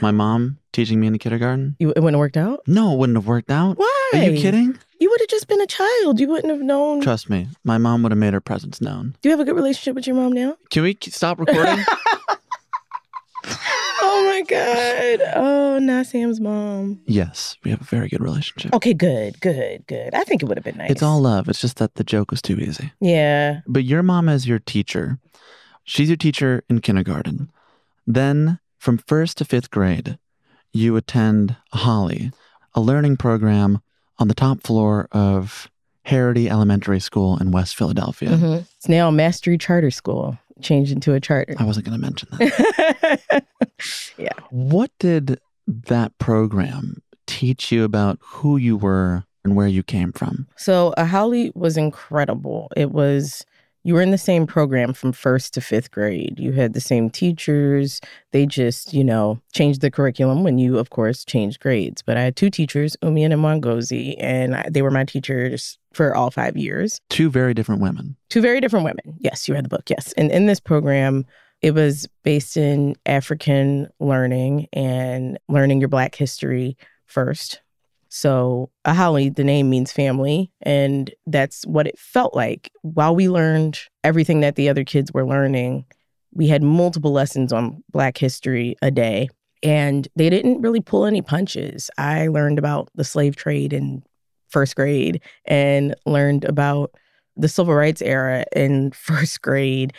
My 0.01 0.12
mom 0.12 0.58
teaching 0.71 0.99
me 0.99 1.07
in 1.07 1.13
the 1.13 1.19
kindergarten. 1.19 1.75
You, 1.79 1.89
it 1.89 1.99
wouldn't 1.99 2.13
have 2.15 2.19
worked 2.19 2.38
out? 2.38 2.61
No, 2.67 2.93
it 2.93 2.97
wouldn't 2.97 3.17
have 3.17 3.27
worked 3.27 3.51
out. 3.51 3.77
Why? 3.77 4.09
Are 4.13 4.23
you 4.23 4.39
kidding? 4.39 4.77
You 4.99 5.09
would 5.09 5.21
have 5.21 5.29
just 5.29 5.47
been 5.47 5.61
a 5.61 5.67
child. 5.67 6.19
You 6.19 6.27
wouldn't 6.27 6.51
have 6.51 6.61
known. 6.61 7.01
Trust 7.01 7.29
me, 7.29 7.47
my 7.63 7.77
mom 7.77 8.03
would 8.03 8.11
have 8.11 8.19
made 8.19 8.33
her 8.33 8.41
presence 8.41 8.81
known. 8.81 9.15
Do 9.21 9.29
you 9.29 9.31
have 9.31 9.39
a 9.39 9.45
good 9.45 9.55
relationship 9.55 9.95
with 9.95 10.05
your 10.07 10.15
mom 10.15 10.33
now? 10.33 10.57
Can 10.69 10.83
we 10.83 10.97
stop 11.01 11.39
recording? 11.39 11.83
Oh 14.01 14.25
my 14.25 14.41
God. 14.41 15.33
Oh, 15.35 15.79
not 15.79 16.05
Sam's 16.05 16.39
mom. 16.39 17.01
yes, 17.05 17.57
we 17.63 17.71
have 17.71 17.81
a 17.81 17.85
very 17.85 18.07
good 18.09 18.21
relationship. 18.21 18.73
Okay, 18.73 18.93
good, 18.93 19.39
good, 19.41 19.85
good. 19.88 20.13
I 20.13 20.23
think 20.23 20.41
it 20.41 20.45
would 20.45 20.57
have 20.57 20.63
been 20.63 20.77
nice. 20.77 20.91
It's 20.91 21.03
all 21.03 21.19
love. 21.21 21.47
It's 21.49 21.61
just 21.61 21.77
that 21.77 21.95
the 21.95 22.03
joke 22.03 22.31
was 22.31 22.41
too 22.41 22.57
easy. 22.57 22.91
Yeah. 23.01 23.59
But 23.67 23.83
your 23.83 24.01
mom 24.03 24.29
is 24.29 24.47
your 24.47 24.59
teacher. 24.59 25.19
She's 25.83 26.09
your 26.09 26.17
teacher 26.17 26.63
in 26.69 26.79
kindergarten. 26.81 27.51
Then, 28.07 28.59
from 28.77 28.97
first 28.97 29.38
to 29.38 29.45
fifth 29.45 29.69
grade, 29.69 30.17
you 30.73 30.95
attend 30.95 31.55
Ahali, 31.73 32.31
a 32.75 32.81
learning 32.81 33.17
program 33.17 33.81
on 34.17 34.27
the 34.27 34.33
top 34.35 34.61
floor 34.63 35.07
of 35.11 35.69
Harrity 36.03 36.49
Elementary 36.49 36.99
School 36.99 37.38
in 37.38 37.51
West 37.51 37.75
Philadelphia. 37.75 38.29
Mhm. 38.29 38.65
It's 38.77 38.89
now 38.89 39.11
Mastery 39.11 39.57
Charter 39.57 39.91
School, 39.91 40.38
changed 40.61 40.91
into 40.91 41.13
a 41.13 41.19
charter. 41.19 41.55
I 41.57 41.63
wasn't 41.63 41.85
going 41.85 41.99
to 41.99 42.01
mention 42.01 42.29
that. 42.31 43.43
yeah. 44.17 44.33
What 44.49 44.91
did 44.99 45.39
that 45.67 46.17
program 46.17 47.01
teach 47.27 47.71
you 47.71 47.83
about 47.83 48.17
who 48.21 48.57
you 48.57 48.75
were 48.75 49.23
and 49.45 49.55
where 49.55 49.67
you 49.67 49.83
came 49.83 50.11
from? 50.11 50.47
So, 50.57 50.93
Ahali 50.97 51.55
was 51.55 51.77
incredible. 51.77 52.69
It 52.75 52.91
was 52.91 53.45
you 53.83 53.93
were 53.93 54.01
in 54.01 54.12
the 54.12 54.17
same 54.17 54.45
program 54.45 54.93
from 54.93 55.12
first 55.12 55.53
to 55.53 55.62
fifth 55.62 55.91
grade. 55.91 56.38
You 56.38 56.51
had 56.51 56.74
the 56.74 56.81
same 56.81 57.09
teachers. 57.09 58.01
They 58.31 58.45
just, 58.45 58.93
you 58.93 59.03
know, 59.03 59.41
changed 59.53 59.81
the 59.81 59.91
curriculum 59.91 60.43
when 60.43 60.57
you, 60.57 60.77
of 60.77 60.89
course, 60.89 61.24
changed 61.24 61.59
grades. 61.59 62.01
But 62.01 62.17
I 62.17 62.21
had 62.21 62.36
two 62.36 62.50
teachers, 62.50 62.98
Umian 63.01 63.31
and 63.31 63.41
Mongozi, 63.41 64.15
and 64.19 64.55
I, 64.55 64.67
they 64.69 64.81
were 64.81 64.91
my 64.91 65.05
teachers 65.05 65.77
for 65.93 66.15
all 66.15 66.29
five 66.29 66.57
years. 66.57 67.00
Two 67.09 67.29
very 67.29 67.53
different 67.53 67.81
women. 67.81 68.15
Two 68.29 68.41
very 68.41 68.59
different 68.59 68.86
women. 68.86 69.15
Yes, 69.19 69.48
you 69.48 69.53
read 69.53 69.65
the 69.65 69.69
book. 69.69 69.89
Yes. 69.89 70.13
And 70.13 70.31
in 70.31 70.45
this 70.45 70.59
program, 70.59 71.25
it 71.62 71.74
was 71.74 72.07
based 72.24 72.57
in 72.57 72.95
African 73.05 73.89
learning 74.00 74.67
and 74.74 75.39
learning 75.48 75.79
your 75.79 75.89
Black 75.89 76.15
history 76.15 76.77
first 77.05 77.62
so, 78.19 78.69
uh, 78.83 78.93
Ahali, 78.93 79.33
the 79.33 79.45
name 79.45 79.69
means 79.69 79.93
family. 79.93 80.51
And 80.61 81.09
that's 81.25 81.65
what 81.65 81.88
it 81.88 81.97
felt 81.97 82.35
like. 82.35 82.69
While 82.81 83.15
we 83.15 83.29
learned 83.29 83.79
everything 84.03 84.41
that 84.41 84.57
the 84.57 84.67
other 84.67 84.83
kids 84.83 85.13
were 85.13 85.25
learning, 85.25 85.85
we 86.33 86.49
had 86.49 86.61
multiple 86.61 87.13
lessons 87.13 87.53
on 87.53 87.81
Black 87.91 88.17
history 88.17 88.75
a 88.81 88.91
day. 88.91 89.29
And 89.63 90.05
they 90.17 90.29
didn't 90.29 90.61
really 90.61 90.81
pull 90.81 91.05
any 91.05 91.21
punches. 91.21 91.89
I 91.97 92.27
learned 92.27 92.59
about 92.59 92.89
the 92.93 93.05
slave 93.05 93.38
trade 93.38 93.71
in 93.71 94.03
first 94.49 94.75
grade 94.75 95.21
and 95.45 95.95
learned 96.05 96.43
about 96.43 96.91
the 97.38 97.47
civil 97.47 97.73
rights 97.73 98.01
era 98.01 98.43
in 98.53 98.91
first 98.91 99.41
grade. 99.41 99.93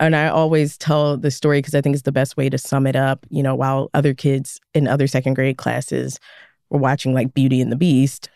And 0.00 0.16
I 0.16 0.28
always 0.28 0.78
tell 0.78 1.18
the 1.18 1.30
story 1.30 1.58
because 1.58 1.74
I 1.74 1.82
think 1.82 1.94
it's 1.94 2.04
the 2.04 2.12
best 2.12 2.38
way 2.38 2.48
to 2.48 2.56
sum 2.56 2.86
it 2.86 2.96
up. 2.96 3.26
You 3.28 3.42
know, 3.42 3.54
while 3.54 3.90
other 3.92 4.14
kids 4.14 4.58
in 4.72 4.88
other 4.88 5.06
second 5.06 5.34
grade 5.34 5.58
classes 5.58 6.18
were 6.72 6.78
watching 6.78 7.14
like 7.14 7.34
Beauty 7.34 7.60
and 7.60 7.70
the 7.70 7.76
Beast, 7.76 8.28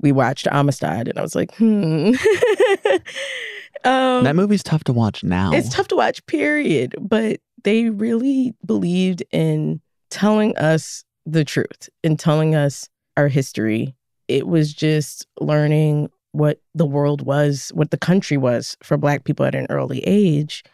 we 0.00 0.12
watched 0.12 0.46
Amistad, 0.48 1.08
and 1.08 1.18
I 1.18 1.22
was 1.22 1.34
like, 1.34 1.54
hmm. 1.54 2.12
um, 3.84 4.24
that 4.24 4.36
movie's 4.36 4.62
tough 4.62 4.84
to 4.84 4.92
watch 4.92 5.22
now. 5.22 5.52
It's 5.52 5.68
tough 5.68 5.88
to 5.88 5.96
watch, 5.96 6.24
period. 6.26 6.94
But 7.00 7.40
they 7.62 7.90
really 7.90 8.54
believed 8.66 9.22
in 9.30 9.80
telling 10.10 10.56
us 10.58 11.04
the 11.24 11.44
truth 11.44 11.88
and 12.02 12.18
telling 12.18 12.54
us 12.54 12.88
our 13.16 13.28
history. 13.28 13.94
It 14.26 14.46
was 14.46 14.74
just 14.74 15.26
learning 15.40 16.10
what 16.32 16.60
the 16.74 16.86
world 16.86 17.22
was, 17.22 17.70
what 17.74 17.90
the 17.90 17.96
country 17.96 18.36
was 18.36 18.76
for 18.82 18.96
Black 18.96 19.24
people 19.24 19.46
at 19.46 19.54
an 19.54 19.66
early 19.70 20.00
age. 20.00 20.64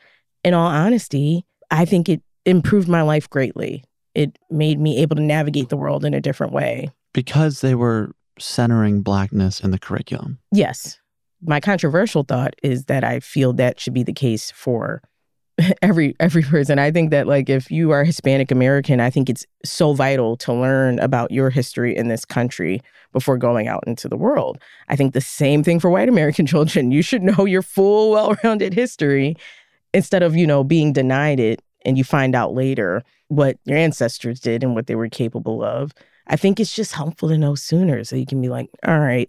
In 0.43 0.55
all 0.55 0.69
honesty, 0.69 1.45
I 1.71 1.85
think 1.85 2.09
it 2.09 2.23
improved 2.47 2.89
my 2.89 3.03
life 3.03 3.29
greatly. 3.29 3.85
It 4.15 4.39
made 4.51 4.81
me 4.81 5.03
able 5.03 5.17
to 5.17 5.23
navigate 5.23 5.69
the 5.69 5.77
world 5.77 6.05
in 6.05 6.15
a 6.15 6.21
different 6.21 6.53
way 6.53 6.91
because 7.13 7.61
they 7.61 7.75
were 7.75 8.13
centering 8.39 9.03
blackness 9.03 9.61
in 9.61 9.71
the 9.71 9.79
curriculum. 9.79 10.39
Yes. 10.53 10.99
My 11.43 11.61
controversial 11.61 12.23
thought 12.23 12.55
is 12.63 12.85
that 12.87 13.05
I 13.05 13.21
feel 13.21 13.53
that 13.55 13.81
should 13.81 13.95
be 13.95 14.03
the 14.03 14.13
case 14.13 14.51
for 14.51 15.03
every 15.83 16.15
every 16.21 16.43
person. 16.43 16.79
I 16.79 16.91
think 16.91 17.11
that 17.11 17.27
like 17.27 17.49
if 17.49 17.71
you 17.71 17.91
are 17.91 18.05
Hispanic 18.05 18.51
American, 18.51 19.01
I 19.01 19.11
think 19.11 19.29
it's 19.29 19.47
so 19.65 19.93
vital 19.93 20.37
to 20.39 20.53
learn 20.53 20.99
about 20.99 21.31
your 21.31 21.51
history 21.51 21.97
in 21.97 22.09
this 22.09 22.25
country 22.25 22.81
before 23.13 23.37
going 23.39 23.69
out 23.69 23.85
into 23.87 24.09
the 24.09 24.17
world. 24.17 24.59
I 24.89 24.97
think 24.97 25.15
the 25.15 25.21
same 25.21 25.63
thing 25.63 25.81
for 25.81 25.91
white 25.91 26.09
American 26.09 26.47
children. 26.47 26.91
You 26.91 27.03
should 27.03 27.23
know 27.23 27.45
your 27.45 27.63
full 27.63 28.11
well-rounded 28.11 28.75
history 28.75 29.37
instead 29.93 30.23
of, 30.23 30.37
you 30.37 30.47
know, 30.47 30.63
being 30.63 30.93
denied 30.93 31.41
it 31.41 31.63
and 31.85 31.97
you 31.97 32.05
find 32.05 32.35
out 32.35 32.55
later 32.55 33.03
what 33.29 33.59
your 33.65 33.79
ancestors 33.79 34.41
did 34.41 34.63
and 34.63 34.75
what 34.75 34.87
they 34.87 34.95
were 34.95 35.09
capable 35.09 35.63
of. 35.63 35.93
I 36.31 36.37
think 36.37 36.61
it's 36.61 36.75
just 36.75 36.93
helpful 36.93 37.29
to 37.29 37.37
know 37.37 37.57
sooner 37.57 38.05
so 38.05 38.17
you 38.17 38.25
can 38.25 38.41
be 38.41 38.49
like, 38.49 38.71
all 38.87 39.01
right, 39.01 39.29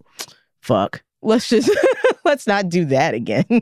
fuck. 0.62 1.04
Let's 1.24 1.50
just 1.50 1.70
let's 2.26 2.48
not 2.48 2.70
do 2.70 2.86
that 2.86 3.14
again. 3.14 3.46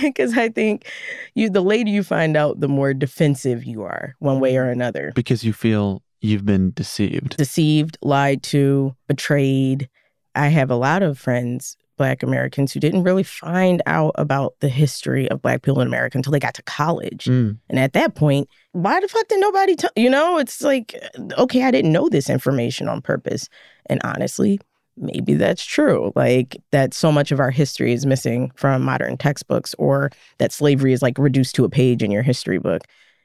Because 0.00 0.38
I 0.38 0.48
think 0.48 0.86
you 1.34 1.50
the 1.50 1.60
later 1.60 1.90
you 1.90 2.02
find 2.02 2.36
out, 2.36 2.60
the 2.60 2.68
more 2.68 2.94
defensive 2.94 3.64
you 3.64 3.82
are, 3.82 4.14
one 4.20 4.40
way 4.40 4.56
or 4.56 4.70
another. 4.70 5.12
Because 5.14 5.42
you 5.42 5.52
feel 5.52 6.02
you've 6.20 6.46
been 6.46 6.72
deceived. 6.72 7.36
Deceived, 7.36 7.98
lied 8.02 8.42
to, 8.44 8.94
betrayed. 9.08 9.88
I 10.34 10.48
have 10.48 10.70
a 10.70 10.76
lot 10.76 11.02
of 11.02 11.18
friends 11.18 11.76
Black 12.00 12.22
Americans 12.22 12.72
who 12.72 12.80
didn't 12.80 13.02
really 13.02 13.22
find 13.22 13.82
out 13.84 14.12
about 14.14 14.54
the 14.60 14.70
history 14.70 15.30
of 15.30 15.42
Black 15.42 15.60
people 15.60 15.82
in 15.82 15.86
America 15.86 16.16
until 16.16 16.32
they 16.32 16.40
got 16.40 16.54
to 16.54 16.62
college. 16.62 17.26
Mm. 17.26 17.58
And 17.68 17.78
at 17.78 17.92
that 17.92 18.14
point, 18.14 18.48
why 18.72 18.98
the 19.00 19.06
fuck 19.06 19.28
did 19.28 19.38
nobody 19.38 19.76
tell? 19.76 19.90
You 19.96 20.08
know, 20.08 20.38
it's 20.38 20.62
like, 20.62 20.98
okay, 21.36 21.62
I 21.62 21.70
didn't 21.70 21.92
know 21.92 22.08
this 22.08 22.30
information 22.30 22.88
on 22.88 23.02
purpose. 23.02 23.50
And 23.84 24.00
honestly, 24.02 24.58
maybe 24.96 25.34
that's 25.34 25.62
true. 25.62 26.10
Like 26.16 26.56
that 26.72 26.94
so 26.94 27.12
much 27.12 27.32
of 27.32 27.38
our 27.38 27.50
history 27.50 27.92
is 27.92 28.06
missing 28.06 28.50
from 28.54 28.82
modern 28.82 29.18
textbooks, 29.18 29.74
or 29.74 30.10
that 30.38 30.50
slavery 30.50 30.94
is 30.94 31.02
like 31.02 31.18
reduced 31.18 31.54
to 31.56 31.66
a 31.66 31.68
page 31.68 32.02
in 32.02 32.10
your 32.10 32.22
history 32.22 32.58
book. 32.58 32.80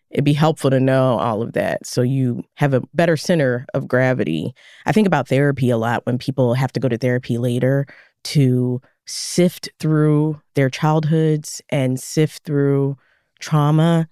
It'd 0.10 0.26
be 0.26 0.34
helpful 0.34 0.70
to 0.70 0.82
know 0.82 1.18
all 1.18 1.42
of 1.42 1.54
that 1.54 1.88
so 1.88 2.02
you 2.02 2.44
have 2.56 2.74
a 2.74 2.82
better 2.94 3.16
center 3.16 3.66
of 3.74 3.88
gravity. 3.88 4.54
I 4.86 4.92
think 4.92 5.08
about 5.08 5.30
therapy 5.30 5.70
a 5.70 5.78
lot 5.78 6.06
when 6.06 6.18
people 6.18 6.56
have 6.56 6.74
to 6.74 6.82
go 6.82 6.90
to 6.90 6.98
therapy 6.98 7.38
later 7.38 7.86
to 8.26 8.82
sift 9.06 9.70
through 9.80 10.42
their 10.56 10.70
childhoods 10.70 11.62
and 11.70 12.00
sift 12.00 12.44
through 12.44 12.98
trauma. 13.40 14.08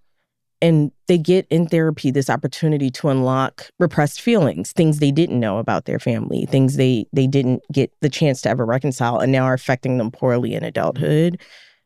And 0.61 0.91
they 1.07 1.17
get 1.17 1.45
in 1.49 1.67
therapy 1.67 2.09
this 2.09 2.29
opportunity 2.29 2.89
to 2.91 3.09
unlock 3.09 3.69
repressed 3.79 4.21
feelings, 4.21 4.71
things 4.71 4.99
they 4.99 5.11
didn't 5.11 5.39
know 5.39 5.57
about 5.57 5.85
their 5.85 5.99
family, 5.99 6.45
things 6.45 6.77
they 6.77 7.05
they 7.11 7.27
didn't 7.27 7.63
get 7.71 7.91
the 8.01 8.09
chance 8.09 8.41
to 8.43 8.49
ever 8.49 8.65
reconcile 8.65 9.19
and 9.19 9.31
now 9.31 9.43
are 9.43 9.53
affecting 9.53 9.97
them 9.97 10.09
poorly 10.09 10.53
in 10.53 10.63
adulthood. 10.63 11.41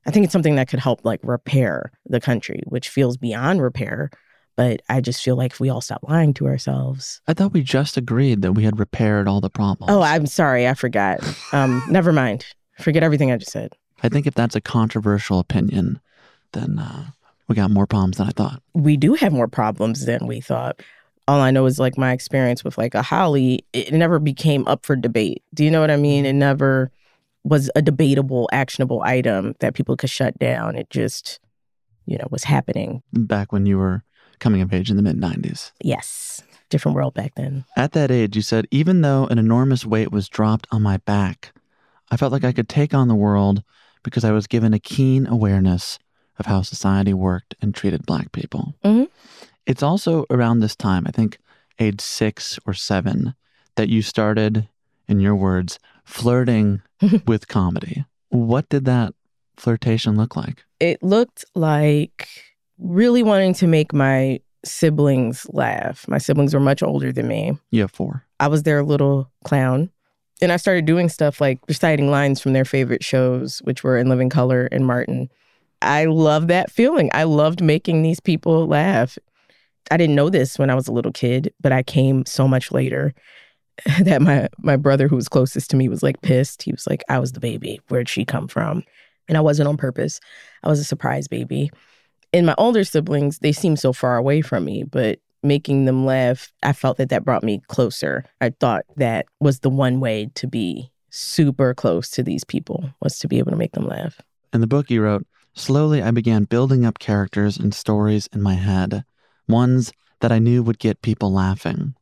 I 0.06 0.12
think 0.12 0.26
it's 0.26 0.34
something 0.34 0.56
that 0.56 0.70
could 0.70 0.80
help 0.80 1.04
like 1.04 1.20
repair 1.24 1.92
the 2.06 2.22
country, 2.22 2.62
which 2.68 2.90
feels 2.90 3.18
beyond 3.18 3.62
repair. 3.62 4.12
But 4.58 4.82
I 4.89 5.02
just 5.02 5.24
feel 5.24 5.36
like 5.36 5.52
if 5.54 5.60
we 5.60 5.70
all 5.70 5.82
stop 5.82 6.02
lying 6.02 6.34
to 6.34 6.48
ourselves. 6.48 7.22
I 7.28 7.34
thought 7.34 7.54
we 7.54 7.62
just 7.62 7.96
agreed 7.96 8.41
that 8.41 8.54
we 8.54 8.63
had 8.63 8.80
repaired 8.80 9.28
all 9.28 9.39
the 9.39 9.52
problems. 9.52 9.93
Oh, 9.93 10.02
I'm 10.02 10.26
sorry. 10.26 10.67
I 10.67 10.74
forgot. 10.74 11.20
Um, 11.54 11.82
never 11.89 12.12
mind. 12.12 12.46
Forget 12.80 13.04
everything 13.04 13.32
I 13.32 13.38
just 13.38 13.52
said. 13.52 13.74
I 14.02 14.10
think 14.10 14.26
if 14.26 14.34
that's 14.34 14.56
a 14.56 14.62
controversial 14.62 15.39
opinion, 15.39 16.02
then 16.54 16.80
uh, 16.80 17.06
we 17.48 17.56
got 17.56 17.70
more 17.70 17.86
problems 17.86 18.17
than 18.17 18.28
I 18.28 18.32
thought. 18.32 18.62
We 18.74 18.98
do 18.98 19.13
have 19.13 19.32
more 19.32 19.48
problems 19.48 20.06
than 20.06 20.26
we 20.26 20.41
thought. 20.41 20.82
All 21.28 21.39
I 21.39 21.52
know 21.52 21.65
is 21.67 21.78
like 21.78 21.98
my 21.98 22.12
experience 22.12 22.63
with 22.63 22.78
like 22.80 22.93
Ahali, 22.93 23.60
it 23.74 23.93
never 23.93 24.17
became 24.17 24.67
up 24.67 24.86
for 24.86 24.96
debate. 24.96 25.43
Do 25.54 25.63
you 25.63 25.70
know 25.70 25.82
what 25.82 25.91
I 25.91 25.98
mean? 25.98 26.26
It 26.26 26.34
never 26.34 26.91
was 27.43 27.70
a 27.76 27.82
debatable, 27.82 28.50
actionable 28.52 29.04
item 29.04 29.56
that 29.60 29.76
people 29.76 29.96
could 29.98 30.10
shut 30.10 30.38
down. 30.39 30.76
It 30.76 30.89
just, 30.89 31.39
you 32.06 32.17
know, 32.17 32.28
was 32.32 32.43
happening. 32.43 33.04
Back 33.13 33.52
when 33.52 33.65
you 33.65 33.78
were 33.78 34.04
coming 34.39 34.62
of 34.62 34.73
age 34.73 34.89
in 34.89 34.97
the 34.97 35.04
mid 35.04 35.17
90s. 35.17 35.71
Yes. 35.82 36.41
Different 36.69 36.95
world 36.95 37.13
back 37.13 37.36
then. 37.36 37.65
At 37.76 37.93
that 37.93 38.12
age, 38.12 38.36
you 38.36 38.41
said, 38.41 38.67
even 38.71 39.02
though 39.02 39.26
an 39.28 39.39
enormous 39.39 39.86
weight 39.86 40.12
was 40.12 40.28
dropped 40.28 40.67
on 40.71 40.82
my 40.82 40.97
back, 40.97 41.54
I 42.12 42.17
felt 42.17 42.32
like 42.32 42.43
I 42.43 42.52
could 42.52 42.69
take 42.69 42.93
on 42.93 43.08
the 43.08 43.15
world 43.15 43.63
because 44.04 44.23
I 44.23 44.32
was 44.32 44.47
given 44.47 44.73
a 44.73 44.80
keen 44.80 45.28
awareness 45.28 46.00
of 46.39 46.45
how 46.45 46.62
society 46.62 47.13
worked 47.13 47.56
and 47.62 47.73
treated 47.73 48.06
Black 48.06 48.32
people. 48.32 48.76
Mm-hmm. 48.84 49.06
It's 49.65 49.84
also 49.84 50.26
around 50.30 50.60
this 50.60 50.76
time, 50.76 51.06
I 51.08 51.12
think 51.12 51.39
age 51.80 52.02
six 52.02 52.60
or 52.65 52.73
seven, 52.73 53.36
that 53.76 53.89
you 53.89 54.02
started, 54.02 54.67
in 55.08 55.19
your 55.19 55.36
words, 55.36 55.80
flirting 56.06 56.82
with 57.26 57.47
comedy. 57.47 58.06
What 58.30 58.69
did 58.69 58.86
that 58.86 59.13
flirtation 59.58 60.15
look 60.15 60.36
like? 60.36 60.63
It 60.80 61.02
looked 61.02 61.45
like 61.56 62.28
really 62.80 63.24
wanting 63.24 63.54
to 63.56 63.68
make 63.68 63.94
my 63.94 64.40
siblings 64.63 65.46
laugh. 65.52 66.08
My 66.08 66.18
siblings 66.18 66.54
were 66.54 66.60
much 66.60 66.84
older 66.84 67.12
than 67.12 67.28
me. 67.28 67.58
Yeah, 67.72 67.88
four. 67.88 68.24
I 68.40 68.48
was 68.48 68.63
their 68.63 68.84
little 68.84 69.32
clown. 69.44 69.90
And 70.42 70.52
I 70.52 70.58
started 70.58 70.86
doing 70.86 71.10
stuff 71.10 71.42
like 71.42 71.60
reciting 71.68 72.12
lines 72.12 72.40
from 72.40 72.54
their 72.54 72.66
favorite 72.66 73.04
shows, 73.04 73.60
which 73.63 73.84
were 73.84 73.98
In 73.98 74.08
Living 74.08 74.30
Color 74.30 74.66
and 74.72 74.86
Martin. 74.86 75.30
I 75.82 76.06
love 76.06 76.48
that 76.48 76.72
feeling. 76.72 77.10
I 77.13 77.24
loved 77.24 77.62
making 77.62 78.04
these 78.04 78.20
people 78.20 78.68
laugh. 78.68 79.18
I 79.90 79.98
didn't 79.98 80.16
know 80.16 80.30
this 80.30 80.60
when 80.60 80.70
I 80.70 80.76
was 80.76 80.88
a 80.88 80.92
little 80.92 81.12
kid, 81.12 81.54
but 81.60 81.72
I 81.72 81.82
came 81.82 82.26
so 82.26 82.48
much 82.48 82.72
later 82.72 83.13
that 84.02 84.22
my 84.22 84.48
my 84.60 84.76
brother 84.76 85.08
who 85.08 85.16
was 85.16 85.30
closest 85.30 85.70
to 85.72 85.76
me 85.76 85.88
was 85.88 86.04
like 86.04 86.22
pissed. 86.22 86.63
He 86.63 86.72
was 86.72 86.86
like, 86.88 87.04
I 87.10 87.20
was 87.20 87.32
the 87.32 87.40
baby. 87.40 87.80
Where'd 87.88 88.10
she 88.10 88.26
come 88.26 88.48
from? 88.48 88.84
And 89.28 89.38
I 89.38 89.42
wasn't 89.42 89.70
on 89.70 89.78
purpose. 89.78 90.20
I 90.63 90.70
was 90.70 90.80
a 90.80 90.84
surprise 90.84 91.28
baby 91.28 91.72
in 92.38 92.45
my 92.45 92.54
older 92.60 92.84
siblings, 92.84 93.39
they 93.39 93.52
seem 93.52 93.76
so 93.76 93.91
far 93.91 94.15
away 94.15 94.41
from 94.41 94.63
me, 94.63 94.84
but 94.84 95.19
making 95.41 95.86
them 95.86 96.06
laugh, 96.06 96.52
I 96.62 96.71
felt 96.71 96.97
that 96.97 97.10
that 97.10 97.26
brought 97.26 97.43
me 97.43 97.62
closer. 97.67 98.26
I 98.39 98.52
thought 98.52 98.86
that 98.95 99.26
was 99.39 99.62
the 99.62 99.71
one 99.71 100.00
way 100.00 100.30
to 100.36 100.47
be 100.47 100.91
super 101.10 101.73
close 101.73 102.12
to 102.12 102.21
these 102.21 102.43
people 102.43 102.91
was 103.02 103.17
to 103.19 103.28
be 103.28 103.39
able 103.39 103.52
to 103.52 103.58
make 103.58 103.71
them 103.71 103.88
laugh. 103.88 104.21
In 104.54 104.62
the 104.62 104.67
book 104.67 104.91
you 104.91 105.02
wrote, 105.02 105.26
slowly 105.56 106.04
I 106.04 106.12
began 106.12 106.43
building 106.43 106.86
up 106.86 107.00
characters 107.00 107.58
and 107.58 107.73
stories 107.73 108.30
in 108.32 108.43
my 108.43 108.54
head, 108.54 109.04
ones 109.47 109.91
that 110.19 110.32
I 110.32 110.38
knew 110.38 110.62
would 110.62 110.78
get 110.78 111.02
people 111.02 111.34
laughing. 111.34 111.95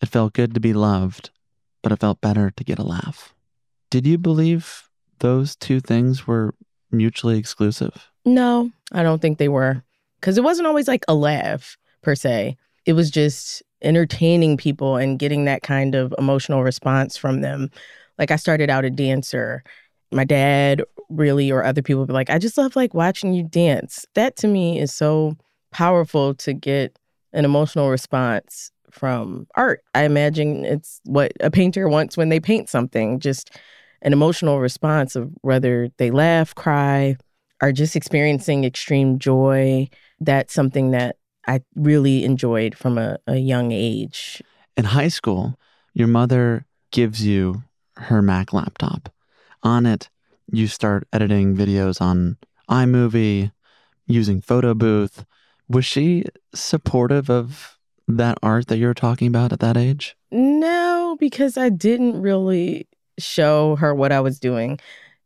It 0.00 0.08
felt 0.08 0.32
good 0.32 0.54
to 0.54 0.60
be 0.60 0.72
loved, 0.72 1.30
but 1.82 1.92
it 1.92 2.00
felt 2.00 2.22
better 2.22 2.50
to 2.50 2.64
get 2.64 2.78
a 2.78 2.82
laugh. 2.82 3.34
Did 3.90 4.06
you 4.06 4.16
believe 4.16 4.88
those 5.18 5.54
two 5.54 5.80
things 5.80 6.26
were 6.26 6.54
mutually 6.90 7.36
exclusive? 7.36 8.11
No, 8.24 8.70
I 8.92 9.02
don't 9.02 9.20
think 9.20 9.38
they 9.38 9.48
were. 9.48 9.82
Because 10.20 10.38
it 10.38 10.44
wasn't 10.44 10.68
always 10.68 10.88
like 10.88 11.04
a 11.08 11.14
laugh 11.14 11.76
per 12.02 12.14
se. 12.14 12.56
It 12.86 12.92
was 12.92 13.10
just 13.10 13.62
entertaining 13.82 14.56
people 14.56 14.96
and 14.96 15.18
getting 15.18 15.44
that 15.44 15.62
kind 15.62 15.94
of 15.94 16.14
emotional 16.18 16.62
response 16.62 17.16
from 17.16 17.40
them. 17.40 17.70
Like 18.18 18.30
I 18.30 18.36
started 18.36 18.70
out 18.70 18.84
a 18.84 18.90
dancer. 18.90 19.64
My 20.12 20.24
dad 20.24 20.82
really 21.08 21.50
or 21.50 21.64
other 21.64 21.82
people 21.82 22.06
be 22.06 22.12
like, 22.12 22.30
I 22.30 22.38
just 22.38 22.56
love 22.56 22.76
like 22.76 22.94
watching 22.94 23.34
you 23.34 23.42
dance. 23.42 24.06
That 24.14 24.36
to 24.36 24.48
me 24.48 24.78
is 24.78 24.94
so 24.94 25.36
powerful 25.72 26.34
to 26.34 26.52
get 26.52 26.98
an 27.32 27.44
emotional 27.44 27.90
response 27.90 28.70
from 28.90 29.46
art. 29.54 29.82
I 29.94 30.04
imagine 30.04 30.64
it's 30.64 31.00
what 31.04 31.32
a 31.40 31.50
painter 31.50 31.88
wants 31.88 32.16
when 32.16 32.28
they 32.28 32.40
paint 32.40 32.68
something, 32.68 33.18
just 33.18 33.50
an 34.02 34.12
emotional 34.12 34.60
response 34.60 35.16
of 35.16 35.30
whether 35.40 35.88
they 35.96 36.10
laugh, 36.10 36.54
cry, 36.54 37.16
are 37.62 37.72
just 37.72 37.96
experiencing 37.96 38.64
extreme 38.64 39.18
joy. 39.18 39.88
That's 40.20 40.52
something 40.52 40.90
that 40.90 41.16
I 41.46 41.62
really 41.74 42.24
enjoyed 42.24 42.76
from 42.76 42.98
a, 42.98 43.18
a 43.26 43.36
young 43.36 43.72
age. 43.72 44.42
In 44.76 44.84
high 44.84 45.08
school, 45.08 45.58
your 45.94 46.08
mother 46.08 46.66
gives 46.90 47.24
you 47.24 47.62
her 47.96 48.20
Mac 48.20 48.52
laptop. 48.52 49.08
On 49.62 49.86
it, 49.86 50.10
you 50.50 50.66
start 50.66 51.06
editing 51.12 51.56
videos 51.56 52.00
on 52.00 52.36
iMovie, 52.68 53.52
using 54.06 54.40
Photo 54.40 54.74
Booth. 54.74 55.24
Was 55.68 55.84
she 55.84 56.24
supportive 56.54 57.30
of 57.30 57.78
that 58.08 58.38
art 58.42 58.66
that 58.66 58.78
you're 58.78 58.94
talking 58.94 59.28
about 59.28 59.52
at 59.52 59.60
that 59.60 59.76
age? 59.76 60.16
No, 60.30 61.16
because 61.18 61.56
I 61.56 61.68
didn't 61.68 62.20
really 62.20 62.88
show 63.18 63.76
her 63.76 63.94
what 63.94 64.12
I 64.12 64.20
was 64.20 64.38
doing. 64.38 64.78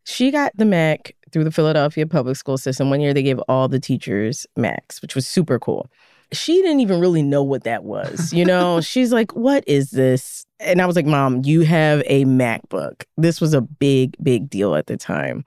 She 0.04 0.30
got 0.30 0.52
the 0.56 0.64
Mac 0.64 1.15
through 1.32 1.44
the 1.44 1.50
Philadelphia 1.50 2.06
public 2.06 2.36
school 2.36 2.58
system. 2.58 2.90
One 2.90 3.00
year 3.00 3.14
they 3.14 3.22
gave 3.22 3.38
all 3.48 3.68
the 3.68 3.80
teachers 3.80 4.46
Macs, 4.56 5.02
which 5.02 5.14
was 5.14 5.26
super 5.26 5.58
cool. 5.58 5.90
She 6.32 6.60
didn't 6.60 6.80
even 6.80 7.00
really 7.00 7.22
know 7.22 7.42
what 7.42 7.64
that 7.64 7.84
was. 7.84 8.32
You 8.32 8.44
know, 8.52 8.80
she's 8.80 9.12
like, 9.12 9.34
What 9.34 9.64
is 9.66 9.90
this? 9.90 10.46
And 10.60 10.80
I 10.80 10.86
was 10.86 10.96
like, 10.96 11.06
Mom, 11.06 11.42
you 11.44 11.62
have 11.62 12.02
a 12.06 12.24
MacBook. 12.24 13.04
This 13.16 13.40
was 13.40 13.54
a 13.54 13.60
big, 13.60 14.16
big 14.22 14.48
deal 14.48 14.74
at 14.74 14.86
the 14.86 14.96
time. 14.96 15.44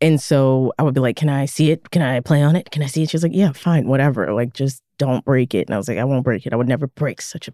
And 0.00 0.20
so 0.20 0.72
I 0.78 0.82
would 0.82 0.94
be 0.94 1.00
like, 1.00 1.16
Can 1.16 1.28
I 1.28 1.46
see 1.46 1.70
it? 1.70 1.90
Can 1.90 2.02
I 2.02 2.20
play 2.20 2.42
on 2.42 2.56
it? 2.56 2.70
Can 2.70 2.82
I 2.82 2.86
see 2.86 3.02
it? 3.02 3.10
She's 3.10 3.22
like, 3.22 3.34
Yeah, 3.34 3.52
fine, 3.52 3.88
whatever. 3.88 4.32
Like, 4.32 4.52
just 4.54 4.82
don't 4.98 5.24
break 5.24 5.54
it. 5.54 5.68
And 5.68 5.74
I 5.74 5.78
was 5.78 5.88
like, 5.88 5.98
I 5.98 6.04
won't 6.04 6.24
break 6.24 6.46
it. 6.46 6.52
I 6.52 6.56
would 6.56 6.68
never 6.68 6.86
break 6.88 7.20
such 7.20 7.48
a, 7.48 7.52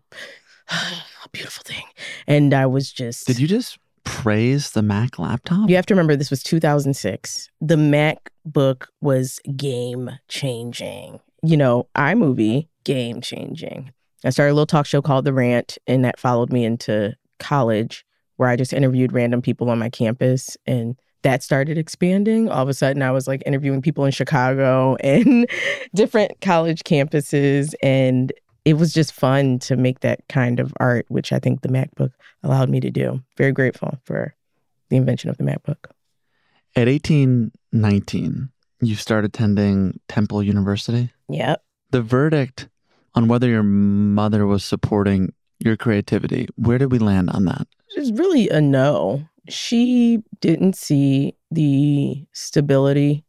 a 0.71 1.29
beautiful 1.33 1.63
thing. 1.65 1.85
And 2.27 2.53
I 2.55 2.67
was 2.67 2.91
just. 2.91 3.27
Did 3.27 3.39
you 3.39 3.47
just 3.47 3.79
praise 4.05 4.71
the 4.71 4.83
Mac 4.83 5.19
laptop? 5.19 5.69
You 5.69 5.77
have 5.77 5.87
to 5.87 5.95
remember 5.95 6.17
this 6.17 6.31
was 6.31 6.43
2006. 6.43 7.51
The 7.61 7.77
MacBook 7.77 8.87
was 9.01 9.41
game 9.57 10.11
changing. 10.29 11.21
You 11.43 11.57
know, 11.57 11.89
iMovie, 11.97 12.69
game 12.85 13.21
changing. 13.21 13.93
I 14.25 14.31
started 14.31 14.53
a 14.53 14.55
little 14.55 14.67
talk 14.67 14.87
show 14.87 15.03
called 15.03 15.25
The 15.25 15.33
Rant, 15.33 15.77
and 15.87 16.05
that 16.05 16.19
followed 16.19 16.53
me 16.53 16.65
into 16.65 17.15
college 17.39 18.05
where 18.37 18.49
I 18.49 18.57
just 18.57 18.73
interviewed 18.73 19.13
random 19.13 19.43
people 19.43 19.71
on 19.71 19.79
my 19.79 19.91
campus 19.91 20.57
and 20.67 20.97
that 21.25 21.43
started 21.43 21.77
expanding. 21.79 22.49
All 22.49 22.63
of 22.63 22.69
a 22.69 22.75
sudden, 22.75 23.03
I 23.03 23.11
was 23.11 23.27
like 23.27 23.43
interviewing 23.47 23.83
people 23.83 24.05
in 24.05 24.13
Chicago 24.13 24.97
and 25.01 25.49
different 25.95 26.41
college 26.41 26.85
campuses. 26.85 27.75
And 27.83 28.33
it 28.65 28.75
was 28.75 28.93
just 28.93 29.13
fun 29.13 29.59
to 29.61 29.77
make 29.77 30.01
that 30.01 30.27
kind 30.29 30.59
of 30.59 30.73
art, 30.81 31.07
which 31.09 31.33
I 31.33 31.39
think 31.39 31.61
the 31.61 31.69
MacBook 31.69 32.13
allowed 32.43 32.71
me 32.71 32.81
to 32.81 32.91
do. 32.91 33.23
Very 33.37 33.53
grateful 33.53 33.99
for 34.05 34.35
the 34.89 34.97
invention 34.97 35.31
of 35.31 35.37
the 35.37 35.45
MacBook. 35.45 35.91
At 36.77 36.89
18, 36.89 37.53
19, 37.73 38.51
you 38.81 38.95
start 38.97 39.25
attending 39.25 40.01
Temple 40.09 40.43
University. 40.43 41.11
Yep. 41.29 41.63
The 41.91 42.03
verdict 42.03 42.69
on 43.15 43.29
whether 43.29 43.49
your 43.49 43.63
mother 43.63 44.47
was 44.47 44.65
supporting 44.65 45.33
your 45.61 45.77
creativity, 45.77 46.49
where 46.57 46.79
did 46.79 46.91
we 46.91 46.99
land 46.99 47.31
on 47.31 47.45
that? 47.45 47.67
It's 47.97 48.11
really 48.19 48.49
a 48.49 48.61
no. 48.61 49.29
She 49.49 50.23
didn't 50.41 50.75
see 50.75 51.37
the 51.51 52.27
stability 52.33 53.25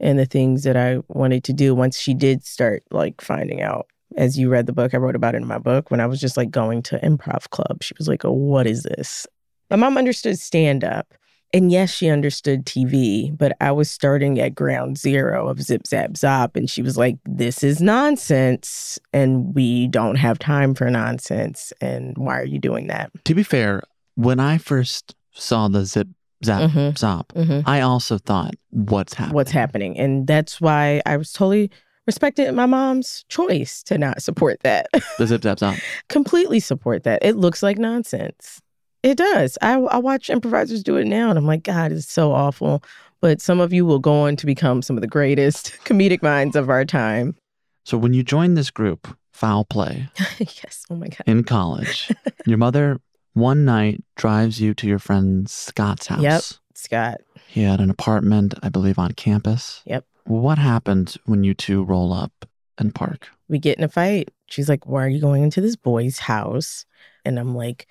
and 0.00 0.18
the 0.18 0.26
things 0.26 0.64
that 0.64 0.76
I 0.76 0.98
wanted 1.08 1.44
to 1.44 1.52
do 1.52 1.74
once 1.74 1.98
she 1.98 2.14
did 2.14 2.44
start 2.44 2.82
like 2.90 3.20
finding 3.20 3.62
out 3.62 3.86
as 4.16 4.38
you 4.38 4.48
read 4.48 4.66
the 4.66 4.72
book, 4.72 4.94
I 4.94 4.98
wrote 4.98 5.16
about 5.16 5.34
it 5.34 5.38
in 5.42 5.46
my 5.46 5.58
book 5.58 5.90
when 5.90 6.00
I 6.00 6.06
was 6.06 6.20
just 6.20 6.36
like 6.36 6.50
going 6.50 6.82
to 6.82 6.98
improv 7.00 7.50
club. 7.50 7.82
She 7.82 7.94
was 7.98 8.08
like, 8.08 8.24
oh, 8.24 8.32
what 8.32 8.66
is 8.66 8.82
this? 8.82 9.26
My 9.70 9.76
mom 9.76 9.96
understood 9.96 10.38
stand 10.38 10.82
up. 10.84 11.14
And 11.52 11.72
yes, 11.72 11.90
she 11.90 12.08
understood 12.08 12.64
TV, 12.64 13.36
but 13.36 13.56
I 13.60 13.72
was 13.72 13.90
starting 13.90 14.38
at 14.38 14.54
ground 14.54 14.98
zero 14.98 15.48
of 15.48 15.60
Zip 15.60 15.84
Zap 15.84 16.10
Zop. 16.12 16.54
And 16.54 16.70
she 16.70 16.80
was 16.80 16.96
like, 16.96 17.16
this 17.24 17.64
is 17.64 17.80
nonsense. 17.80 18.98
And 19.12 19.52
we 19.54 19.88
don't 19.88 20.14
have 20.16 20.38
time 20.38 20.74
for 20.74 20.88
nonsense. 20.90 21.72
And 21.80 22.16
why 22.16 22.38
are 22.38 22.44
you 22.44 22.58
doing 22.60 22.86
that? 22.86 23.10
To 23.24 23.34
be 23.34 23.42
fair, 23.42 23.82
when 24.14 24.38
I 24.38 24.58
first 24.58 25.16
saw 25.32 25.66
the 25.68 25.84
Zip 25.84 26.06
Zap 26.44 26.70
Mhm. 26.70 26.94
Zop, 26.94 27.26
Mhm. 27.34 27.64
I 27.66 27.80
also 27.80 28.18
thought, 28.18 28.54
what's 28.70 29.14
happening? 29.14 29.34
What's 29.34 29.50
happening? 29.50 29.98
And 29.98 30.26
that's 30.28 30.60
why 30.60 31.02
I 31.04 31.16
was 31.16 31.32
totally 31.32 31.70
respected 32.10 32.52
my 32.54 32.66
mom's 32.66 33.24
choice 33.28 33.84
to 33.84 33.96
not 33.96 34.20
support 34.20 34.58
that. 34.64 34.88
The 35.18 35.28
Zip 35.28 35.42
Zap 35.44 35.58
Zop. 35.58 35.80
completely 36.08 36.58
support 36.58 37.04
that. 37.04 37.22
It 37.22 37.36
looks 37.36 37.62
like 37.62 37.78
nonsense. 37.78 38.60
It 39.04 39.16
does. 39.16 39.56
I, 39.62 39.74
I 39.74 39.98
watch 39.98 40.28
improvisers 40.28 40.82
do 40.82 40.96
it 40.96 41.06
now 41.06 41.30
and 41.30 41.38
I'm 41.38 41.46
like, 41.46 41.62
God, 41.62 41.92
it's 41.92 42.10
so 42.10 42.32
awful. 42.32 42.82
But 43.20 43.40
some 43.40 43.60
of 43.60 43.72
you 43.72 43.86
will 43.86 44.00
go 44.00 44.22
on 44.22 44.34
to 44.36 44.46
become 44.46 44.82
some 44.82 44.96
of 44.96 45.02
the 45.02 45.06
greatest 45.06 45.76
comedic 45.84 46.20
minds 46.20 46.56
of 46.56 46.68
our 46.68 46.84
time. 46.84 47.36
So 47.84 47.96
when 47.96 48.12
you 48.12 48.22
joined 48.24 48.56
this 48.56 48.70
group, 48.70 49.06
Foul 49.32 49.64
Play, 49.66 50.08
yes. 50.38 50.84
Oh 50.90 50.96
my 50.96 51.08
God. 51.08 51.22
in 51.26 51.44
college, 51.44 52.10
your 52.44 52.58
mother 52.58 52.98
one 53.34 53.64
night 53.64 54.02
drives 54.16 54.60
you 54.60 54.74
to 54.74 54.88
your 54.88 54.98
friend 54.98 55.48
Scott's 55.48 56.08
house. 56.08 56.22
Yep. 56.22 56.42
Scott. 56.74 57.20
He 57.46 57.62
had 57.62 57.80
an 57.80 57.90
apartment, 57.90 58.54
I 58.62 58.68
believe, 58.68 58.98
on 58.98 59.12
campus. 59.12 59.82
Yep. 59.86 60.04
What 60.30 60.58
happened 60.58 61.16
when 61.26 61.42
you 61.42 61.54
two 61.54 61.82
roll 61.82 62.12
up 62.12 62.46
and 62.78 62.94
park? 62.94 63.28
We 63.48 63.58
get 63.58 63.78
in 63.78 63.82
a 63.82 63.88
fight. 63.88 64.30
She's 64.46 64.68
like, 64.68 64.86
Why 64.86 65.04
are 65.04 65.08
you 65.08 65.20
going 65.20 65.42
into 65.42 65.60
this 65.60 65.74
boy's 65.74 66.20
house? 66.20 66.86
And 67.24 67.36
I'm 67.36 67.56
like, 67.56 67.88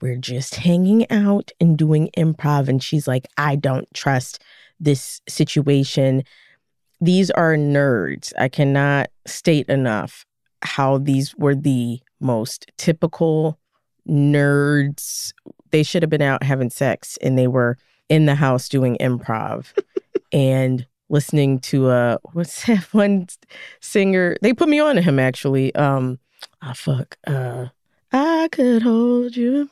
We're 0.00 0.16
just 0.16 0.54
hanging 0.54 1.08
out 1.10 1.50
and 1.60 1.76
doing 1.76 2.08
improv. 2.16 2.68
And 2.68 2.82
she's 2.82 3.06
like, 3.06 3.26
I 3.36 3.56
don't 3.56 3.92
trust 3.92 4.42
this 4.80 5.20
situation. 5.28 6.24
These 7.02 7.30
are 7.32 7.56
nerds. 7.56 8.32
I 8.38 8.48
cannot 8.48 9.10
state 9.26 9.68
enough 9.68 10.24
how 10.62 10.96
these 10.96 11.36
were 11.36 11.54
the 11.54 12.00
most 12.20 12.72
typical 12.78 13.58
nerds. 14.08 15.34
They 15.72 15.82
should 15.82 16.02
have 16.02 16.08
been 16.08 16.22
out 16.22 16.42
having 16.42 16.70
sex 16.70 17.18
and 17.20 17.36
they 17.36 17.48
were 17.48 17.76
in 18.08 18.24
the 18.24 18.34
house 18.34 18.70
doing 18.70 18.96
improv 18.98 19.74
and 20.32 20.86
listening 21.08 21.58
to 21.60 21.88
uh 21.88 22.18
what's 22.32 22.66
that 22.66 22.82
one 22.92 23.26
singer? 23.80 24.36
They 24.42 24.52
put 24.52 24.68
me 24.68 24.80
on 24.80 24.96
to 24.96 25.02
him 25.02 25.18
actually. 25.18 25.74
Um 25.74 26.18
ah 26.62 26.72
fuck. 26.74 27.16
Uh 27.26 27.66
I 28.12 28.48
could 28.50 28.82
hold 28.82 29.36
you. 29.36 29.68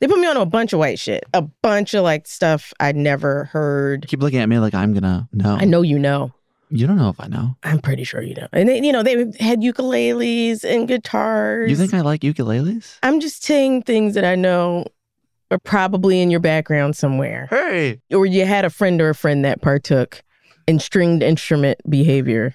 They 0.00 0.06
put 0.06 0.18
me 0.18 0.26
on 0.26 0.36
a 0.36 0.46
bunch 0.46 0.72
of 0.72 0.78
white 0.78 0.98
shit. 0.98 1.24
A 1.34 1.42
bunch 1.42 1.94
of 1.94 2.04
like 2.04 2.26
stuff 2.26 2.72
I'd 2.78 2.94
never 2.96 3.44
heard. 3.44 4.06
Keep 4.06 4.20
looking 4.20 4.38
at 4.38 4.48
me 4.48 4.58
like 4.58 4.74
I'm 4.74 4.92
gonna 4.92 5.28
know. 5.32 5.56
I 5.58 5.64
know 5.64 5.82
you 5.82 5.98
know. 5.98 6.32
You 6.68 6.86
don't 6.86 6.96
know 6.96 7.08
if 7.10 7.20
I 7.20 7.28
know. 7.28 7.56
I'm 7.62 7.78
pretty 7.78 8.02
sure 8.02 8.22
you 8.22 8.34
know. 8.34 8.48
And 8.52 8.68
they, 8.68 8.82
you 8.82 8.90
know, 8.90 9.02
they 9.02 9.16
had 9.38 9.60
ukuleles 9.60 10.64
and 10.64 10.88
guitars. 10.88 11.70
You 11.70 11.76
think 11.76 11.94
I 11.94 12.00
like 12.00 12.22
ukuleles? 12.22 12.98
I'm 13.04 13.20
just 13.20 13.44
saying 13.44 13.82
things 13.82 14.14
that 14.14 14.24
I 14.24 14.34
know 14.34 14.84
are 15.50 15.58
probably 15.58 16.20
in 16.20 16.30
your 16.30 16.40
background 16.40 16.96
somewhere. 16.96 17.46
Hey. 17.50 18.00
Or 18.12 18.26
you 18.26 18.44
had 18.44 18.64
a 18.64 18.70
friend 18.70 19.00
or 19.00 19.10
a 19.10 19.14
friend 19.14 19.44
that 19.44 19.62
partook 19.62 20.22
in 20.66 20.78
stringed 20.78 21.22
instrument 21.22 21.78
behavior. 21.88 22.54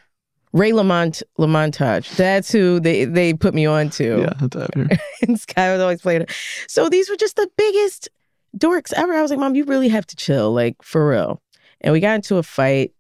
Ray 0.53 0.73
Lamont 0.73 1.23
LaMontagne. 1.39 2.13
That's 2.17 2.51
who 2.51 2.79
they, 2.79 3.05
they 3.05 3.33
put 3.33 3.53
me 3.53 3.65
on 3.65 3.89
to. 3.91 4.21
Yeah, 4.21 4.33
that's 4.39 4.55
out 4.55 4.75
here. 4.75 4.89
and 5.27 5.39
Sky 5.39 5.71
was 5.71 5.81
always 5.81 6.01
playing 6.01 6.23
it. 6.23 6.31
So 6.67 6.89
these 6.89 7.09
were 7.09 7.15
just 7.15 7.37
the 7.37 7.49
biggest 7.57 8.09
dorks 8.57 8.91
ever. 8.93 9.13
I 9.13 9.21
was 9.21 9.31
like, 9.31 9.39
Mom, 9.39 9.55
you 9.55 9.63
really 9.63 9.87
have 9.89 10.05
to 10.07 10.15
chill, 10.15 10.51
like 10.51 10.75
for 10.83 11.07
real. 11.07 11.41
And 11.79 11.93
we 11.93 11.99
got 11.99 12.15
into 12.15 12.37
a 12.37 12.43
fight, 12.43 12.93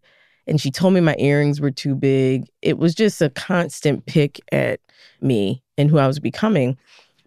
and 0.47 0.59
she 0.59 0.71
told 0.71 0.93
me 0.93 1.01
my 1.01 1.15
earrings 1.19 1.59
were 1.59 1.71
too 1.71 1.93
big. 1.93 2.47
It 2.61 2.77
was 2.77 2.95
just 2.95 3.21
a 3.21 3.29
constant 3.29 4.05
pick 4.05 4.39
at 4.51 4.79
me 5.19 5.61
and 5.77 5.89
who 5.89 5.97
I 5.97 6.07
was 6.07 6.19
becoming. 6.19 6.77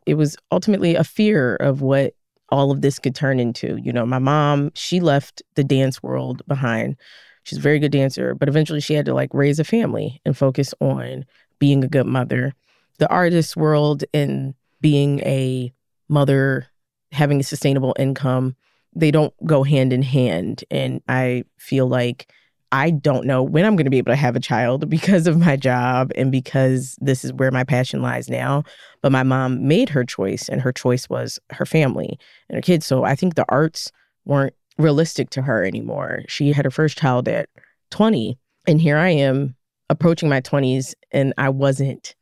It 0.06 0.14
was 0.14 0.36
ultimately 0.50 0.94
a 0.94 1.04
fear 1.04 1.56
of 1.56 1.80
what 1.80 2.14
all 2.50 2.70
of 2.70 2.80
this 2.80 2.98
could 2.98 3.14
turn 3.14 3.40
into. 3.40 3.76
You 3.76 3.92
know, 3.92 4.06
my 4.06 4.18
mom, 4.18 4.70
she 4.74 5.00
left 5.00 5.42
the 5.54 5.64
dance 5.64 6.02
world 6.02 6.42
behind. 6.46 6.96
She's 7.44 7.58
a 7.58 7.62
very 7.62 7.78
good 7.78 7.92
dancer, 7.92 8.34
but 8.34 8.48
eventually 8.48 8.80
she 8.80 8.94
had 8.94 9.06
to 9.06 9.14
like 9.14 9.32
raise 9.32 9.58
a 9.58 9.64
family 9.64 10.20
and 10.24 10.36
focus 10.36 10.74
on 10.80 11.24
being 11.58 11.84
a 11.84 11.88
good 11.88 12.06
mother. 12.06 12.54
The 12.98 13.08
artist 13.08 13.56
world 13.56 14.04
and 14.14 14.54
being 14.80 15.20
a 15.20 15.72
mother, 16.08 16.66
having 17.12 17.40
a 17.40 17.44
sustainable 17.44 17.94
income, 17.98 18.56
they 18.94 19.10
don't 19.10 19.34
go 19.44 19.62
hand 19.62 19.92
in 19.92 20.02
hand. 20.02 20.64
And 20.70 21.02
I 21.08 21.44
feel 21.58 21.86
like 21.86 22.30
I 22.74 22.90
don't 22.90 23.24
know 23.24 23.40
when 23.40 23.64
I'm 23.64 23.76
going 23.76 23.84
to 23.84 23.90
be 23.90 23.98
able 23.98 24.10
to 24.10 24.16
have 24.16 24.34
a 24.34 24.40
child 24.40 24.90
because 24.90 25.28
of 25.28 25.38
my 25.38 25.54
job 25.54 26.10
and 26.16 26.32
because 26.32 26.98
this 27.00 27.24
is 27.24 27.32
where 27.32 27.52
my 27.52 27.62
passion 27.62 28.02
lies 28.02 28.28
now. 28.28 28.64
But 29.00 29.12
my 29.12 29.22
mom 29.22 29.68
made 29.68 29.88
her 29.90 30.04
choice, 30.04 30.48
and 30.48 30.60
her 30.60 30.72
choice 30.72 31.08
was 31.08 31.38
her 31.50 31.66
family 31.66 32.18
and 32.48 32.56
her 32.56 32.62
kids. 32.62 32.84
So 32.84 33.04
I 33.04 33.14
think 33.14 33.36
the 33.36 33.44
arts 33.48 33.92
weren't 34.24 34.54
realistic 34.76 35.30
to 35.30 35.42
her 35.42 35.64
anymore. 35.64 36.22
She 36.26 36.52
had 36.52 36.64
her 36.64 36.70
first 36.70 36.98
child 36.98 37.28
at 37.28 37.48
20, 37.92 38.36
and 38.66 38.80
here 38.80 38.96
I 38.96 39.10
am 39.10 39.54
approaching 39.88 40.28
my 40.28 40.40
20s, 40.40 40.94
and 41.12 41.32
I 41.38 41.50
wasn't 41.50 42.16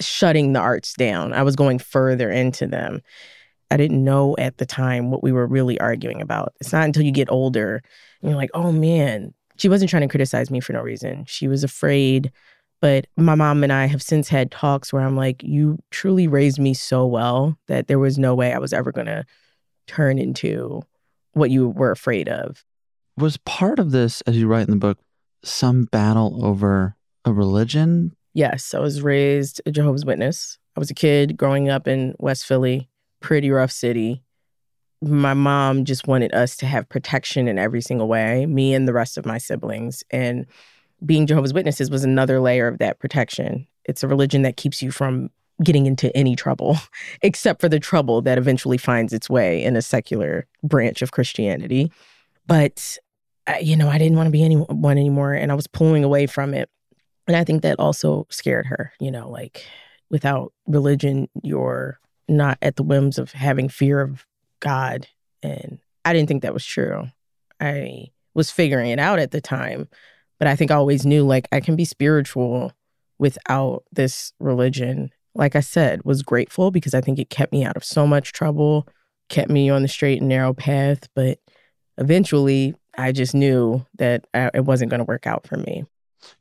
shutting 0.00 0.54
the 0.54 0.60
arts 0.60 0.94
down. 0.94 1.34
I 1.34 1.42
was 1.42 1.56
going 1.56 1.78
further 1.78 2.30
into 2.30 2.66
them. 2.66 3.02
I 3.70 3.76
didn't 3.76 4.02
know 4.02 4.34
at 4.38 4.56
the 4.56 4.66
time 4.66 5.10
what 5.10 5.22
we 5.22 5.30
were 5.30 5.46
really 5.46 5.78
arguing 5.78 6.22
about. 6.22 6.54
It's 6.60 6.72
not 6.72 6.84
until 6.84 7.02
you 7.02 7.12
get 7.12 7.30
older 7.30 7.82
and 8.22 8.30
you're 8.30 8.38
like, 8.38 8.50
oh 8.54 8.72
man, 8.72 9.34
she 9.56 9.68
wasn't 9.68 9.90
trying 9.90 10.02
to 10.02 10.08
criticize 10.08 10.50
me 10.50 10.60
for 10.60 10.72
no 10.72 10.80
reason. 10.80 11.24
She 11.26 11.48
was 11.48 11.64
afraid. 11.64 12.32
But 12.80 13.06
my 13.16 13.34
mom 13.34 13.62
and 13.64 13.72
I 13.72 13.86
have 13.86 14.02
since 14.02 14.28
had 14.28 14.50
talks 14.50 14.92
where 14.92 15.02
I'm 15.02 15.16
like, 15.16 15.42
you 15.42 15.78
truly 15.90 16.28
raised 16.28 16.58
me 16.58 16.74
so 16.74 17.06
well 17.06 17.56
that 17.66 17.86
there 17.86 17.98
was 17.98 18.18
no 18.18 18.34
way 18.34 18.52
I 18.52 18.58
was 18.58 18.72
ever 18.72 18.92
going 18.92 19.06
to 19.06 19.24
turn 19.86 20.18
into 20.18 20.82
what 21.32 21.50
you 21.50 21.68
were 21.68 21.90
afraid 21.90 22.28
of. 22.28 22.64
Was 23.16 23.36
part 23.38 23.78
of 23.78 23.90
this, 23.92 24.20
as 24.22 24.36
you 24.36 24.48
write 24.48 24.66
in 24.66 24.72
the 24.72 24.76
book, 24.76 24.98
some 25.42 25.84
battle 25.84 26.44
over 26.44 26.96
a 27.24 27.32
religion? 27.32 28.14
Yes, 28.34 28.74
I 28.74 28.80
was 28.80 29.02
raised 29.02 29.62
a 29.64 29.70
Jehovah's 29.70 30.04
Witness. 30.04 30.58
I 30.76 30.80
was 30.80 30.90
a 30.90 30.94
kid 30.94 31.36
growing 31.36 31.68
up 31.68 31.86
in 31.86 32.14
West 32.18 32.44
Philly, 32.44 32.90
pretty 33.20 33.50
rough 33.50 33.70
city. 33.70 34.24
My 35.04 35.34
mom 35.34 35.84
just 35.84 36.06
wanted 36.06 36.34
us 36.34 36.56
to 36.56 36.66
have 36.66 36.88
protection 36.88 37.46
in 37.46 37.58
every 37.58 37.80
single 37.80 38.08
way, 38.08 38.46
me 38.46 38.72
and 38.74 38.88
the 38.88 38.92
rest 38.92 39.18
of 39.18 39.26
my 39.26 39.38
siblings. 39.38 40.02
And 40.10 40.46
being 41.04 41.26
Jehovah's 41.26 41.52
Witnesses 41.52 41.90
was 41.90 42.04
another 42.04 42.40
layer 42.40 42.68
of 42.68 42.78
that 42.78 42.98
protection. 42.98 43.66
It's 43.84 44.02
a 44.02 44.08
religion 44.08 44.42
that 44.42 44.56
keeps 44.56 44.82
you 44.82 44.90
from 44.90 45.30
getting 45.62 45.86
into 45.86 46.14
any 46.16 46.34
trouble, 46.34 46.78
except 47.22 47.60
for 47.60 47.68
the 47.68 47.78
trouble 47.78 48.22
that 48.22 48.38
eventually 48.38 48.78
finds 48.78 49.12
its 49.12 49.28
way 49.28 49.62
in 49.62 49.76
a 49.76 49.82
secular 49.82 50.46
branch 50.62 51.02
of 51.02 51.12
Christianity. 51.12 51.92
But, 52.46 52.98
uh, 53.46 53.56
you 53.60 53.76
know, 53.76 53.88
I 53.88 53.98
didn't 53.98 54.16
want 54.16 54.26
to 54.28 54.32
be 54.32 54.42
anyone 54.44 54.98
anymore 54.98 55.32
and 55.34 55.52
I 55.52 55.54
was 55.54 55.66
pulling 55.66 56.04
away 56.04 56.26
from 56.26 56.54
it. 56.54 56.70
And 57.26 57.36
I 57.36 57.44
think 57.44 57.62
that 57.62 57.78
also 57.78 58.26
scared 58.30 58.66
her, 58.66 58.92
you 59.00 59.10
know, 59.10 59.30
like 59.30 59.66
without 60.10 60.52
religion, 60.66 61.28
you're 61.42 61.98
not 62.28 62.58
at 62.62 62.76
the 62.76 62.82
whims 62.82 63.18
of 63.18 63.32
having 63.32 63.68
fear 63.68 64.00
of 64.00 64.26
God. 64.64 65.06
And 65.42 65.78
I 66.04 66.12
didn't 66.12 66.28
think 66.28 66.42
that 66.42 66.54
was 66.54 66.64
true. 66.64 67.06
I 67.60 68.06
was 68.34 68.50
figuring 68.50 68.90
it 68.90 68.98
out 68.98 69.18
at 69.18 69.30
the 69.30 69.40
time, 69.40 69.88
but 70.38 70.48
I 70.48 70.56
think 70.56 70.70
I 70.70 70.74
always 70.74 71.06
knew 71.06 71.24
like 71.24 71.46
I 71.52 71.60
can 71.60 71.76
be 71.76 71.84
spiritual 71.84 72.72
without 73.18 73.84
this 73.92 74.32
religion. 74.40 75.10
Like 75.34 75.54
I 75.56 75.60
said, 75.60 76.04
was 76.04 76.22
grateful 76.22 76.70
because 76.70 76.94
I 76.94 77.00
think 77.00 77.18
it 77.18 77.30
kept 77.30 77.52
me 77.52 77.64
out 77.64 77.76
of 77.76 77.84
so 77.84 78.06
much 78.06 78.32
trouble, 78.32 78.88
kept 79.28 79.50
me 79.50 79.70
on 79.70 79.82
the 79.82 79.88
straight 79.88 80.20
and 80.20 80.28
narrow 80.28 80.52
path. 80.52 81.08
But 81.14 81.38
eventually, 81.98 82.74
I 82.96 83.12
just 83.12 83.34
knew 83.34 83.84
that 83.98 84.26
I, 84.34 84.50
it 84.54 84.64
wasn't 84.64 84.90
going 84.90 84.98
to 84.98 85.04
work 85.04 85.26
out 85.26 85.46
for 85.46 85.56
me. 85.56 85.84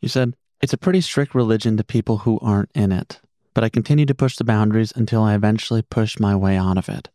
You 0.01 0.09
said 0.09 0.33
it's 0.61 0.73
a 0.73 0.77
pretty 0.77 1.01
strict 1.01 1.35
religion 1.35 1.77
to 1.77 1.83
people 1.83 2.19
who 2.19 2.39
aren't 2.41 2.71
in 2.73 2.91
it, 2.91 3.19
but 3.53 3.63
I 3.63 3.69
continued 3.69 4.07
to 4.09 4.15
push 4.15 4.37
the 4.37 4.43
boundaries 4.43 4.93
until 4.95 5.23
I 5.23 5.35
eventually 5.35 5.81
pushed 5.81 6.19
my 6.19 6.35
way 6.35 6.55
out 6.55 6.77
of 6.77 6.89
it. 6.89 7.09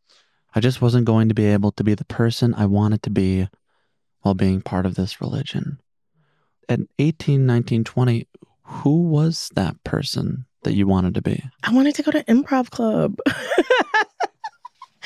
I 0.55 0.61
just 0.61 0.81
wasn't 0.81 1.05
going 1.05 1.29
to 1.29 1.35
be 1.35 1.47
able 1.47 1.73
to 1.73 1.85
be 1.85 1.95
the 1.95 2.05
person 2.05 2.55
I 2.55 2.67
wanted 2.67 3.03
to 3.05 3.11
be 3.11 3.49
while 4.23 4.35
being 4.35 4.61
part 4.61 4.87
of 4.87 4.95
this 4.95 5.21
religion. 5.21 5.79
At 6.69 6.81
18, 6.99 7.47
19, 7.47 7.85
20, 7.85 8.29
who 8.63 9.03
was 9.03 9.51
that 9.55 9.83
person 9.85 10.47
that 10.65 10.75
you 10.75 10.87
wanted 10.87 11.15
to 11.15 11.23
be? 11.23 11.43
I 11.63 11.73
wanted 11.73 11.95
to 11.97 12.03
go 12.03 12.11
to 12.11 12.25
improv 12.25 12.71
club. 12.71 13.17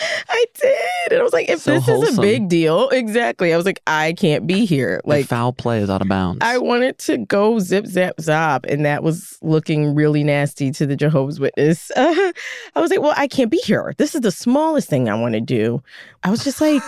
I 0.29 0.45
did. 0.55 1.13
And 1.13 1.21
I 1.21 1.23
was 1.23 1.33
like, 1.33 1.49
if 1.49 1.61
So 1.61 1.73
this 1.73 1.89
is 1.89 2.19
a 2.19 2.21
big 2.21 2.49
deal, 2.49 2.89
exactly. 2.91 3.53
I 3.53 3.57
was 3.57 3.67
like, 3.67 3.81
I 3.87 4.13
can't 4.15 4.47
be 4.47 4.65
here. 4.65 5.01
Like 5.05 5.21
Like, 5.21 5.27
foul 5.27 5.53
play 5.53 5.81
is 5.81 5.91
out 5.91 6.03
of 6.03 6.09
bounds. 6.09 6.39
I 6.43 6.59
wanted 6.59 6.99
to 7.01 7.19
go 7.19 7.59
zip, 7.59 7.87
zap, 7.87 8.17
zop. 8.17 8.65
And 8.71 8.85
that 8.85 9.03
was 9.03 9.39
looking 9.43 9.95
really 9.95 10.25
nasty 10.25 10.71
to 10.73 10.87
the 10.87 10.97
Jehovah's 10.97 11.41
Witness. 11.41 11.91
I 11.97 12.33
was 12.77 12.91
like, 12.91 13.01
well, 13.01 13.15
I 13.17 13.29
can't 13.29 13.51
be 13.51 13.59
here. 13.59 13.95
This 13.99 14.15
is 14.15 14.23
the 14.23 14.31
smallest 14.31 14.89
thing 14.89 15.09
I 15.09 15.15
want 15.15 15.35
to 15.35 15.41
do. 15.41 15.83
I 16.23 16.31
was 16.31 16.45
just 16.45 16.61
like, 16.61 16.83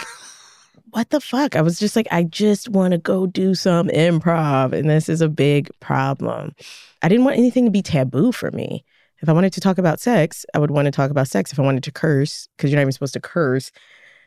what 0.90 1.10
the 1.10 1.20
fuck? 1.20 1.56
I 1.56 1.62
was 1.62 1.78
just 1.78 1.96
like, 1.96 2.08
I 2.10 2.22
just 2.22 2.68
want 2.68 2.92
to 2.92 2.98
go 2.98 3.26
do 3.26 3.54
some 3.54 3.88
improv. 3.88 4.72
And 4.72 4.88
this 4.88 5.08
is 5.08 5.20
a 5.20 5.28
big 5.28 5.70
problem. 5.80 6.54
I 7.02 7.08
didn't 7.08 7.24
want 7.24 7.36
anything 7.36 7.64
to 7.64 7.70
be 7.70 7.82
taboo 7.82 8.32
for 8.32 8.50
me. 8.52 8.84
If 9.20 9.28
I 9.28 9.32
wanted 9.32 9.52
to 9.54 9.60
talk 9.60 9.78
about 9.78 10.00
sex, 10.00 10.44
I 10.54 10.58
would 10.58 10.70
want 10.70 10.86
to 10.86 10.90
talk 10.92 11.10
about 11.10 11.28
sex. 11.28 11.52
If 11.52 11.58
I 11.58 11.62
wanted 11.62 11.82
to 11.84 11.92
curse, 11.92 12.48
because 12.56 12.70
you're 12.70 12.76
not 12.76 12.82
even 12.82 12.92
supposed 12.92 13.14
to 13.14 13.20
curse, 13.20 13.70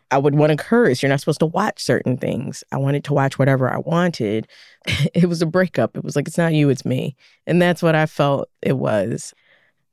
I 0.09 0.17
would 0.17 0.35
want 0.35 0.51
to 0.51 0.55
curse. 0.57 1.01
You're 1.03 1.09
not 1.09 1.19
supposed 1.19 1.41
to 1.41 1.45
watch 1.45 1.83
certain 1.83 2.17
things. 2.17 2.63
I 2.71 2.77
wanted 2.77 3.03
to 3.05 3.13
watch 3.13 3.37
whatever 3.37 3.71
I 3.71 3.77
wanted. 3.77 4.47
It 5.13 5.27
was 5.27 5.41
a 5.41 5.45
breakup. 5.45 5.97
It 5.97 6.03
was 6.03 6.15
like, 6.15 6.27
it's 6.27 6.37
not 6.37 6.53
you, 6.53 6.69
it's 6.69 6.85
me. 6.85 7.15
And 7.45 7.61
that's 7.61 7.83
what 7.83 7.95
I 7.95 8.05
felt 8.05 8.49
it 8.61 8.77
was. 8.77 9.33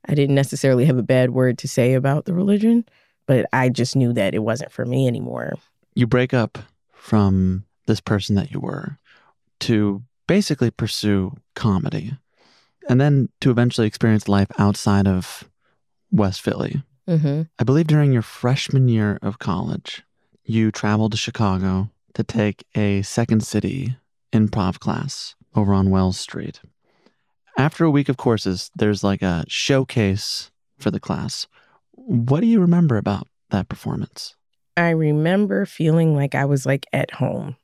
I 0.09 0.14
didn't 0.14 0.37
necessarily 0.37 0.85
have 0.85 0.98
a 0.98 1.02
bad 1.02 1.30
word 1.30 1.59
to 1.59 1.68
say 1.68 1.94
about 1.94 2.26
the 2.26 2.35
religion, 2.35 2.85
but 3.26 3.46
I 3.52 3.70
just 3.70 3.96
knew 3.96 4.12
that 4.12 4.35
it 4.35 4.40
wasn't 4.40 4.70
for 4.70 4.85
me 4.85 5.09
anymore. 5.09 5.54
you 5.94 6.07
break 6.07 6.33
up 6.33 6.59
from 6.92 7.64
this 7.87 8.00
person 8.00 8.37
that 8.37 8.52
you 8.52 8.61
were 8.61 8.98
to 9.61 10.02
basically 10.26 10.70
pursue 10.70 11.33
comedy 11.54 12.16
and 12.88 13.00
then 13.00 13.28
to 13.40 13.50
eventually 13.50 13.86
experience 13.86 14.28
life 14.28 14.50
outside 14.58 15.06
of 15.06 15.48
West 16.10 16.40
Philly. 16.40 16.82
Mm-hmm. 17.08 17.42
I 17.58 17.64
believe 17.64 17.86
during 17.86 18.12
your 18.12 18.22
freshman 18.22 18.88
year 18.88 19.18
of 19.22 19.38
college, 19.38 20.02
you 20.44 20.70
traveled 20.70 21.12
to 21.12 21.18
Chicago 21.18 21.90
to 22.14 22.22
take 22.22 22.64
a 22.74 23.02
Second 23.02 23.42
City 23.44 23.96
improv 24.32 24.78
class 24.78 25.34
over 25.54 25.72
on 25.72 25.90
Wells 25.90 26.18
Street. 26.18 26.60
After 27.56 27.84
a 27.84 27.90
week 27.90 28.08
of 28.08 28.16
courses, 28.16 28.70
there's 28.74 29.04
like 29.04 29.22
a 29.22 29.44
showcase 29.48 30.50
for 30.78 30.90
the 30.90 31.00
class. 31.00 31.46
What 31.92 32.40
do 32.40 32.46
you 32.46 32.60
remember 32.60 32.96
about 32.96 33.28
that 33.50 33.68
performance? 33.68 34.34
I 34.76 34.90
remember 34.90 35.66
feeling 35.66 36.16
like 36.16 36.34
I 36.34 36.44
was 36.46 36.66
like 36.66 36.86
at 36.92 37.12
home. 37.12 37.56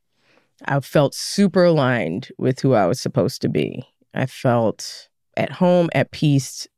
I 0.65 0.79
felt 0.81 1.15
super 1.15 1.65
aligned 1.65 2.29
with 2.39 2.61
who 2.61 2.75
I 2.75 2.87
was 2.87 3.01
supposed 3.01 3.43
to 3.43 3.49
be. 3.49 3.85
I 4.15 4.27
felt 4.27 5.09
at 5.41 5.51
home, 5.51 5.89
at 5.95 6.11
peace. 6.11 6.69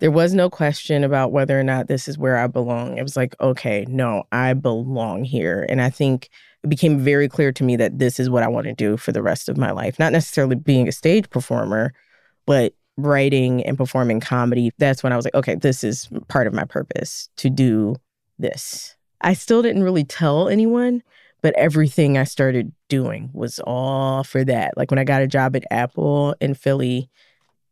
There 0.00 0.10
was 0.10 0.32
no 0.32 0.48
question 0.48 1.04
about 1.04 1.32
whether 1.32 1.58
or 1.58 1.64
not 1.64 1.88
this 1.88 2.08
is 2.08 2.16
where 2.16 2.38
I 2.38 2.46
belong. 2.46 2.98
It 2.98 3.02
was 3.02 3.16
like, 3.16 3.34
okay, 3.40 3.84
no, 3.88 4.24
I 4.32 4.54
belong 4.54 5.24
here. 5.24 5.66
And 5.68 5.80
I 5.82 5.90
think 5.90 6.28
it 6.64 6.68
became 6.68 6.98
very 6.98 7.28
clear 7.28 7.52
to 7.52 7.64
me 7.64 7.76
that 7.76 7.98
this 7.98 8.18
is 8.18 8.30
what 8.30 8.42
I 8.42 8.48
want 8.48 8.66
to 8.66 8.72
do 8.72 8.96
for 8.96 9.12
the 9.12 9.22
rest 9.22 9.48
of 9.48 9.56
my 9.56 9.72
life. 9.72 9.98
Not 9.98 10.12
necessarily 10.12 10.56
being 10.56 10.88
a 10.88 10.92
stage 10.92 11.28
performer, 11.30 11.92
but 12.46 12.74
writing 12.96 13.64
and 13.64 13.76
performing 13.76 14.20
comedy. 14.20 14.72
That's 14.78 15.02
when 15.02 15.12
I 15.12 15.16
was 15.16 15.24
like, 15.24 15.34
okay, 15.34 15.56
this 15.56 15.84
is 15.84 16.08
part 16.28 16.46
of 16.46 16.54
my 16.54 16.64
purpose 16.64 17.28
to 17.36 17.50
do 17.50 17.96
this. 18.38 18.96
I 19.20 19.34
still 19.34 19.62
didn't 19.62 19.82
really 19.82 20.04
tell 20.04 20.48
anyone, 20.48 21.02
but 21.42 21.54
everything 21.56 22.16
I 22.16 22.24
started 22.24 22.72
doing 22.88 23.30
was 23.32 23.58
all 23.60 24.24
for 24.24 24.44
that. 24.44 24.76
Like 24.76 24.90
when 24.90 24.98
I 24.98 25.04
got 25.04 25.22
a 25.22 25.28
job 25.28 25.56
at 25.56 25.64
Apple 25.70 26.34
in 26.40 26.54
Philly, 26.54 27.10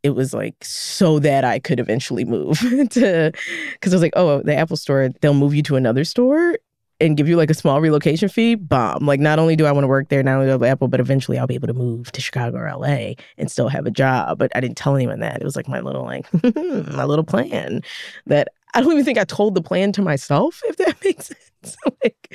it 0.06 0.14
was 0.14 0.32
like 0.32 0.54
so 0.62 1.18
that 1.18 1.44
I 1.44 1.58
could 1.58 1.80
eventually 1.80 2.24
move 2.24 2.60
to 2.90 3.32
because 3.72 3.92
I 3.92 3.96
was 3.96 4.02
like, 4.02 4.12
oh, 4.14 4.40
the 4.40 4.54
Apple 4.54 4.76
store, 4.76 5.10
they'll 5.20 5.34
move 5.34 5.52
you 5.52 5.64
to 5.64 5.74
another 5.74 6.04
store 6.04 6.56
and 7.00 7.16
give 7.16 7.28
you 7.28 7.36
like 7.36 7.50
a 7.50 7.54
small 7.54 7.80
relocation 7.80 8.28
fee. 8.28 8.54
Bomb. 8.54 9.04
Like 9.04 9.18
not 9.18 9.40
only 9.40 9.56
do 9.56 9.66
I 9.66 9.72
want 9.72 9.82
to 9.82 9.88
work 9.88 10.08
there, 10.08 10.22
not 10.22 10.36
only 10.36 10.46
do 10.46 10.64
I 10.64 10.68
Apple, 10.68 10.86
but 10.86 11.00
eventually 11.00 11.38
I'll 11.38 11.48
be 11.48 11.56
able 11.56 11.66
to 11.66 11.74
move 11.74 12.12
to 12.12 12.20
Chicago 12.20 12.56
or 12.58 12.70
LA 12.72 13.14
and 13.36 13.50
still 13.50 13.68
have 13.68 13.84
a 13.84 13.90
job. 13.90 14.38
But 14.38 14.52
I 14.54 14.60
didn't 14.60 14.76
tell 14.76 14.94
anyone 14.94 15.18
that. 15.20 15.40
It 15.40 15.44
was 15.44 15.56
like 15.56 15.66
my 15.66 15.80
little 15.80 16.04
like 16.04 16.32
my 16.54 17.04
little 17.04 17.24
plan 17.24 17.82
that 18.26 18.48
I 18.74 18.80
don't 18.80 18.92
even 18.92 19.04
think 19.04 19.18
I 19.18 19.24
told 19.24 19.54
the 19.54 19.62
plan 19.62 19.92
to 19.92 20.02
myself, 20.02 20.60
if 20.66 20.76
that 20.76 20.96
makes 21.04 21.26
sense. 21.28 21.76
like 22.04 22.28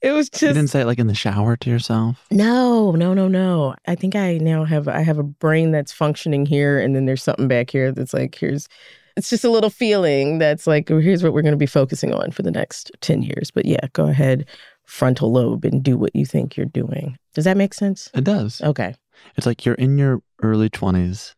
it 0.00 0.12
was 0.12 0.28
just. 0.28 0.42
you 0.42 0.48
didn't 0.48 0.68
say 0.68 0.80
it 0.80 0.86
like 0.86 0.98
in 0.98 1.06
the 1.06 1.14
shower 1.14 1.56
to 1.56 1.70
yourself. 1.70 2.24
no, 2.30 2.92
no, 2.92 3.14
no, 3.14 3.28
no. 3.28 3.74
I 3.86 3.94
think 3.94 4.16
I 4.16 4.38
now 4.38 4.64
have 4.64 4.88
I 4.88 5.00
have 5.00 5.18
a 5.18 5.22
brain 5.22 5.70
that's 5.70 5.92
functioning 5.92 6.46
here, 6.46 6.80
and 6.80 6.96
then 6.96 7.06
there's 7.06 7.22
something 7.22 7.48
back 7.48 7.70
here 7.70 7.92
that's 7.92 8.14
like 8.14 8.34
here's. 8.34 8.68
It's 9.14 9.28
just 9.28 9.44
a 9.44 9.50
little 9.50 9.70
feeling 9.70 10.38
that's 10.38 10.66
like 10.66 10.90
oh, 10.90 10.98
here's 10.98 11.22
what 11.22 11.32
we're 11.32 11.42
going 11.42 11.52
to 11.52 11.58
be 11.58 11.66
focusing 11.66 12.14
on 12.14 12.30
for 12.30 12.42
the 12.42 12.50
next 12.50 12.90
ten 13.00 13.22
years. 13.22 13.50
But 13.50 13.66
yeah, 13.66 13.86
go 13.92 14.06
ahead, 14.06 14.46
frontal 14.84 15.30
lobe, 15.30 15.64
and 15.64 15.82
do 15.82 15.96
what 15.96 16.16
you 16.16 16.24
think 16.24 16.56
you're 16.56 16.66
doing. 16.66 17.16
Does 17.34 17.44
that 17.44 17.56
make 17.56 17.74
sense? 17.74 18.10
It 18.14 18.24
does. 18.24 18.60
Okay. 18.62 18.94
It's 19.36 19.46
like 19.46 19.64
you're 19.64 19.74
in 19.74 19.98
your 19.98 20.22
early 20.42 20.68
20s. 20.68 21.34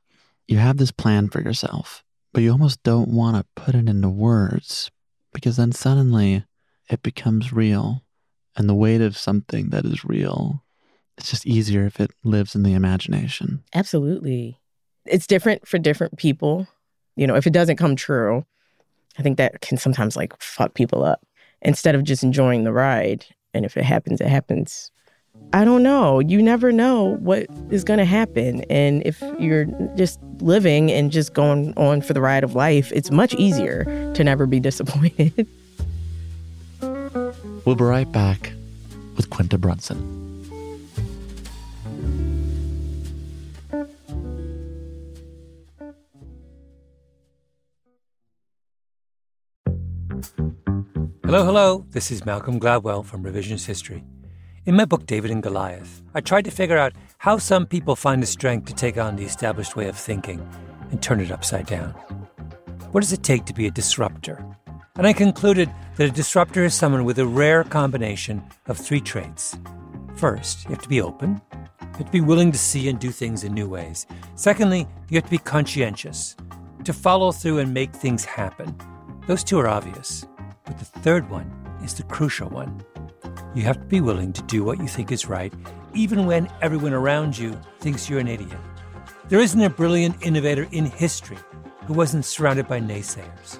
You 0.48 0.58
have 0.58 0.76
this 0.76 0.90
plan 0.90 1.28
for 1.28 1.40
yourself, 1.40 2.02
but 2.34 2.42
you 2.42 2.50
almost 2.50 2.82
don't 2.82 3.08
want 3.08 3.36
to 3.36 3.62
put 3.62 3.74
it 3.74 3.88
into 3.88 4.10
words 4.10 4.90
because 5.32 5.56
then 5.56 5.72
suddenly 5.72 6.44
it 6.90 7.02
becomes 7.02 7.52
real 7.52 8.02
and 8.56 8.68
the 8.68 8.74
weight 8.74 9.00
of 9.00 9.16
something 9.16 9.70
that 9.70 9.84
is 9.84 10.04
real, 10.04 10.62
it's 11.16 11.30
just 11.30 11.46
easier 11.46 11.86
if 11.86 12.00
it 12.00 12.10
lives 12.24 12.54
in 12.54 12.64
the 12.64 12.74
imagination. 12.74 13.62
Absolutely. 13.72 14.58
It's 15.06 15.26
different 15.26 15.66
for 15.66 15.78
different 15.78 16.18
people. 16.18 16.66
You 17.16 17.26
know, 17.26 17.36
if 17.36 17.46
it 17.46 17.52
doesn't 17.52 17.76
come 17.76 17.96
true, 17.96 18.44
I 19.18 19.22
think 19.22 19.38
that 19.38 19.60
can 19.60 19.78
sometimes 19.78 20.16
like 20.16 20.34
fuck 20.40 20.74
people 20.74 21.04
up 21.04 21.24
instead 21.62 21.94
of 21.94 22.04
just 22.04 22.24
enjoying 22.24 22.64
the 22.64 22.72
ride. 22.72 23.26
And 23.52 23.64
if 23.64 23.76
it 23.76 23.84
happens, 23.84 24.20
it 24.20 24.26
happens. 24.26 24.90
I 25.54 25.64
don't 25.64 25.84
know. 25.84 26.18
You 26.18 26.42
never 26.42 26.72
know 26.72 27.14
what 27.20 27.46
is 27.70 27.84
going 27.84 28.00
to 28.00 28.04
happen. 28.04 28.62
And 28.62 29.06
if 29.06 29.22
you're 29.38 29.66
just 29.94 30.18
living 30.40 30.90
and 30.90 31.12
just 31.12 31.32
going 31.32 31.72
on 31.76 32.00
for 32.00 32.12
the 32.12 32.20
ride 32.20 32.42
of 32.42 32.56
life, 32.56 32.90
it's 32.92 33.12
much 33.12 33.34
easier 33.34 33.84
to 34.14 34.24
never 34.24 34.46
be 34.46 34.58
disappointed. 34.68 35.46
We'll 36.80 37.76
be 37.76 37.84
right 37.84 38.10
back 38.10 38.52
with 39.14 39.30
Quinta 39.30 39.56
Brunson. 39.56 40.10
Hello, 51.24 51.44
hello. 51.44 51.86
This 51.90 52.10
is 52.10 52.26
Malcolm 52.26 52.58
Gladwell 52.58 53.04
from 53.04 53.22
Revisionist 53.22 53.66
History. 53.66 54.02
In 54.66 54.76
my 54.76 54.86
book, 54.86 55.04
David 55.04 55.30
and 55.30 55.42
Goliath, 55.42 56.00
I 56.14 56.22
tried 56.22 56.46
to 56.46 56.50
figure 56.50 56.78
out 56.78 56.94
how 57.18 57.36
some 57.36 57.66
people 57.66 57.94
find 57.94 58.22
the 58.22 58.26
strength 58.26 58.66
to 58.66 58.74
take 58.74 58.96
on 58.96 59.14
the 59.14 59.24
established 59.24 59.76
way 59.76 59.88
of 59.88 59.96
thinking 59.96 60.40
and 60.90 61.02
turn 61.02 61.20
it 61.20 61.30
upside 61.30 61.66
down. 61.66 61.90
What 62.90 63.02
does 63.02 63.12
it 63.12 63.22
take 63.22 63.44
to 63.44 63.52
be 63.52 63.66
a 63.66 63.70
disruptor? 63.70 64.42
And 64.96 65.06
I 65.06 65.12
concluded 65.12 65.70
that 65.96 66.08
a 66.08 66.10
disruptor 66.10 66.64
is 66.64 66.72
someone 66.72 67.04
with 67.04 67.18
a 67.18 67.26
rare 67.26 67.62
combination 67.62 68.42
of 68.66 68.78
three 68.78 69.02
traits. 69.02 69.54
First, 70.16 70.64
you 70.64 70.70
have 70.70 70.82
to 70.82 70.88
be 70.88 71.02
open. 71.02 71.42
You 71.52 71.88
have 71.98 72.06
to 72.06 72.12
be 72.12 72.22
willing 72.22 72.50
to 72.50 72.58
see 72.58 72.88
and 72.88 72.98
do 72.98 73.10
things 73.10 73.44
in 73.44 73.52
new 73.52 73.68
ways. 73.68 74.06
Secondly, 74.34 74.88
you 75.10 75.16
have 75.16 75.24
to 75.24 75.30
be 75.30 75.36
conscientious, 75.36 76.36
to 76.84 76.94
follow 76.94 77.32
through 77.32 77.58
and 77.58 77.74
make 77.74 77.92
things 77.92 78.24
happen. 78.24 78.74
Those 79.26 79.44
two 79.44 79.58
are 79.58 79.68
obvious. 79.68 80.24
But 80.64 80.78
the 80.78 80.86
third 80.86 81.28
one 81.28 81.52
is 81.84 81.92
the 81.92 82.04
crucial 82.04 82.48
one. 82.48 82.82
You 83.54 83.62
have 83.62 83.78
to 83.78 83.86
be 83.86 84.00
willing 84.00 84.32
to 84.32 84.42
do 84.42 84.64
what 84.64 84.78
you 84.78 84.88
think 84.88 85.12
is 85.12 85.28
right, 85.28 85.52
even 85.94 86.26
when 86.26 86.50
everyone 86.60 86.92
around 86.92 87.38
you 87.38 87.58
thinks 87.78 88.08
you're 88.08 88.18
an 88.18 88.28
idiot. 88.28 88.58
There 89.28 89.40
isn't 89.40 89.60
a 89.60 89.70
brilliant 89.70 90.24
innovator 90.26 90.66
in 90.72 90.86
history 90.86 91.38
who 91.86 91.94
wasn't 91.94 92.24
surrounded 92.24 92.66
by 92.66 92.80
naysayers. 92.80 93.58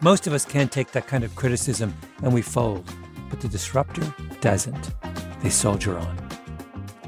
Most 0.00 0.26
of 0.26 0.32
us 0.32 0.44
can't 0.44 0.70
take 0.70 0.92
that 0.92 1.06
kind 1.06 1.24
of 1.24 1.34
criticism 1.34 1.94
and 2.22 2.32
we 2.32 2.42
fold, 2.42 2.88
but 3.28 3.40
the 3.40 3.48
disruptor 3.48 4.14
doesn't. 4.40 4.92
They 5.42 5.50
soldier 5.50 5.98
on. 5.98 6.28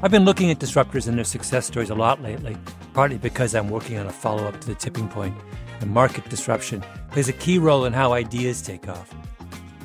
I've 0.03 0.11
been 0.11 0.25
looking 0.25 0.51
at 0.51 0.59
disruptors 0.59 1.07
and 1.07 1.17
their 1.17 1.25
success 1.25 1.65
stories 1.65 1.89
a 1.89 1.95
lot 1.95 2.21
lately, 2.21 2.57
partly 2.93 3.17
because 3.17 3.55
I'm 3.55 3.69
working 3.69 3.97
on 3.97 4.07
a 4.07 4.11
follow 4.11 4.45
up 4.45 4.59
to 4.61 4.67
the 4.67 4.75
tipping 4.75 5.07
point, 5.07 5.35
and 5.79 5.91
market 5.91 6.29
disruption 6.29 6.83
plays 7.11 7.29
a 7.29 7.33
key 7.33 7.57
role 7.57 7.85
in 7.85 7.93
how 7.93 8.13
ideas 8.13 8.61
take 8.61 8.87
off 8.87 9.13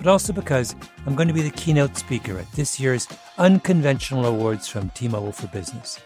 but 0.03 0.11
also 0.11 0.33
because 0.33 0.75
I'm 1.07 1.15
going 1.15 1.29
to 1.29 1.35
be 1.35 1.43
the 1.43 1.51
keynote 1.51 1.97
speaker 1.97 2.37
at 2.37 2.51
this 2.53 2.81
year's 2.81 3.07
Unconventional 3.39 4.27
Awards 4.27 4.67
from 4.67 4.91
T 4.91 5.07
Mobile 5.07 5.31
for 5.31 5.47
Business. 5.47 6.01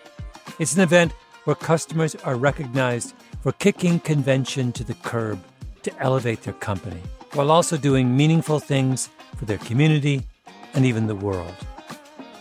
It's 0.58 0.74
an 0.74 0.82
event 0.82 1.12
where 1.44 1.56
customers 1.56 2.14
are 2.16 2.36
recognized 2.36 3.14
for 3.40 3.52
kicking 3.52 3.98
convention 4.00 4.70
to 4.72 4.84
the 4.84 4.92
curb 4.94 5.42
to 5.82 6.02
elevate 6.02 6.42
their 6.42 6.52
company, 6.54 7.00
while 7.32 7.50
also 7.50 7.78
doing 7.78 8.14
meaningful 8.14 8.58
things 8.58 9.08
for 9.36 9.46
their 9.46 9.58
community 9.58 10.22
and 10.74 10.84
even 10.84 11.06
the 11.06 11.14
world. 11.14 11.54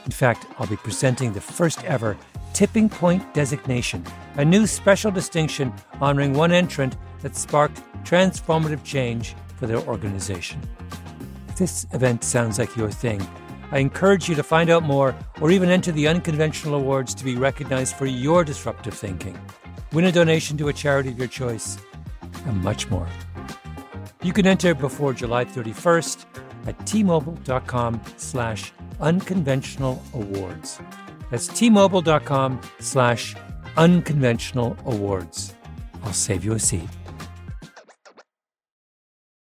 In 0.04 0.12
fact, 0.12 0.48
I'll 0.60 0.68
be 0.68 0.76
presenting 0.76 1.32
the 1.32 1.40
first 1.40 1.86
ever 1.86 2.18
Tipping 2.52 2.90
Point 2.90 3.34
designation, 3.34 4.04
a 4.36 4.44
new 4.44 4.68
special 4.68 5.12
distinction 5.12 5.72
honoring 6.02 6.34
one 6.34 6.52
entrant 6.52 6.98
that 7.22 7.38
sparked 7.38 7.82
transformative 8.04 8.84
change 8.84 9.36
for 9.58 9.68
their 9.68 9.80
organization 9.80 10.62
this 11.56 11.86
event 11.94 12.24
sounds 12.24 12.60
like 12.60 12.76
your 12.76 12.92
thing, 12.92 13.26
I 13.72 13.80
encourage 13.80 14.30
you 14.30 14.36
to 14.36 14.44
find 14.44 14.70
out 14.70 14.84
more 14.84 15.16
or 15.42 15.52
even 15.52 15.70
enter 15.70 15.92
the 15.92 16.08
unconventional 16.08 16.76
awards 16.76 17.14
to 17.16 17.24
be 17.24 17.36
recognized 17.36 17.96
for 17.96 18.06
your 18.06 18.44
disruptive 18.44 18.94
thinking. 18.94 19.40
Win 19.92 20.06
a 20.06 20.12
donation 20.12 20.58
to 20.58 20.68
a 20.68 20.74
charity 20.74 21.10
of 21.10 21.18
your 21.18 21.28
choice, 21.28 21.78
and 22.46 22.62
much 22.62 22.90
more. 22.90 23.08
You 24.24 24.34
can 24.34 24.48
enter 24.48 24.74
before 24.74 25.14
July 25.14 25.46
31st 25.46 26.26
at 26.68 26.78
tmobile.com 26.80 28.02
slash 28.18 28.72
unconventional 29.00 30.02
awards. 30.14 30.80
That's 31.32 31.48
tmobile.com 31.48 32.62
slash 32.80 33.36
unconventional 33.78 34.78
awards. 34.86 35.54
I'll 36.04 36.14
save 36.14 36.46
you 36.46 36.54
a 36.54 36.60
seat. 36.60 36.90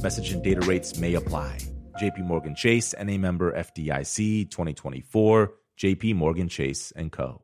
Message 0.00 0.32
and 0.32 0.42
data 0.42 0.60
rates 0.62 0.98
may 0.98 1.14
apply. 1.14 1.58
JP 2.00 2.24
Morgan 2.24 2.54
Chase 2.54 2.92
and 2.94 3.10
a 3.10 3.18
member 3.18 3.52
FDIC 3.52 4.50
2024, 4.50 5.52
JP 5.78 6.14
Morgan 6.16 6.48
Chase 6.48 6.92
and 6.96 7.12
Co. 7.12 7.42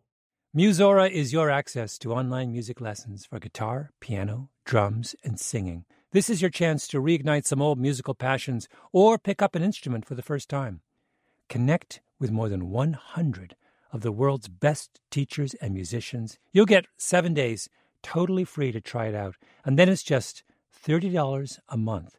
Musora 0.56 1.08
is 1.10 1.32
your 1.32 1.50
access 1.50 1.98
to 1.98 2.12
online 2.12 2.50
music 2.50 2.80
lessons 2.80 3.26
for 3.26 3.38
guitar, 3.38 3.90
piano, 4.00 4.48
drums, 4.64 5.14
and 5.22 5.38
singing. 5.38 5.84
This 6.10 6.30
is 6.30 6.40
your 6.40 6.50
chance 6.50 6.88
to 6.88 7.00
reignite 7.00 7.46
some 7.46 7.62
old 7.62 7.78
musical 7.78 8.14
passions 8.14 8.68
or 8.92 9.18
pick 9.18 9.42
up 9.42 9.54
an 9.54 9.62
instrument 9.62 10.04
for 10.04 10.14
the 10.14 10.22
first 10.22 10.48
time. 10.48 10.80
Connect 11.48 12.00
with 12.18 12.32
more 12.32 12.48
than 12.48 12.70
100 12.70 13.54
of 13.92 14.00
the 14.00 14.12
world's 14.12 14.48
best 14.48 15.00
teachers 15.10 15.54
and 15.54 15.74
musicians. 15.74 16.38
You'll 16.52 16.66
get 16.66 16.86
seven 16.96 17.34
days 17.34 17.68
totally 18.02 18.44
free 18.44 18.72
to 18.72 18.80
try 18.80 19.06
it 19.06 19.14
out, 19.14 19.36
and 19.64 19.78
then 19.78 19.88
it's 19.88 20.02
just 20.02 20.42
$30 20.84 21.58
a 21.68 21.76
month 21.76 22.18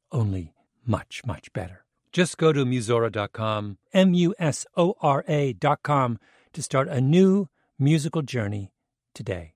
only 0.11 0.53
much, 0.85 1.21
much 1.25 1.51
better. 1.53 1.85
Just 2.11 2.37
go 2.37 2.51
to 2.51 2.65
Musora.com, 2.65 3.77
M 3.93 4.13
U 4.13 4.35
S 4.37 4.65
O 4.75 4.95
R 5.01 5.23
A.com, 5.27 6.19
to 6.53 6.61
start 6.61 6.87
a 6.89 6.99
new 6.99 7.47
musical 7.79 8.21
journey 8.21 8.71
today. 9.15 9.53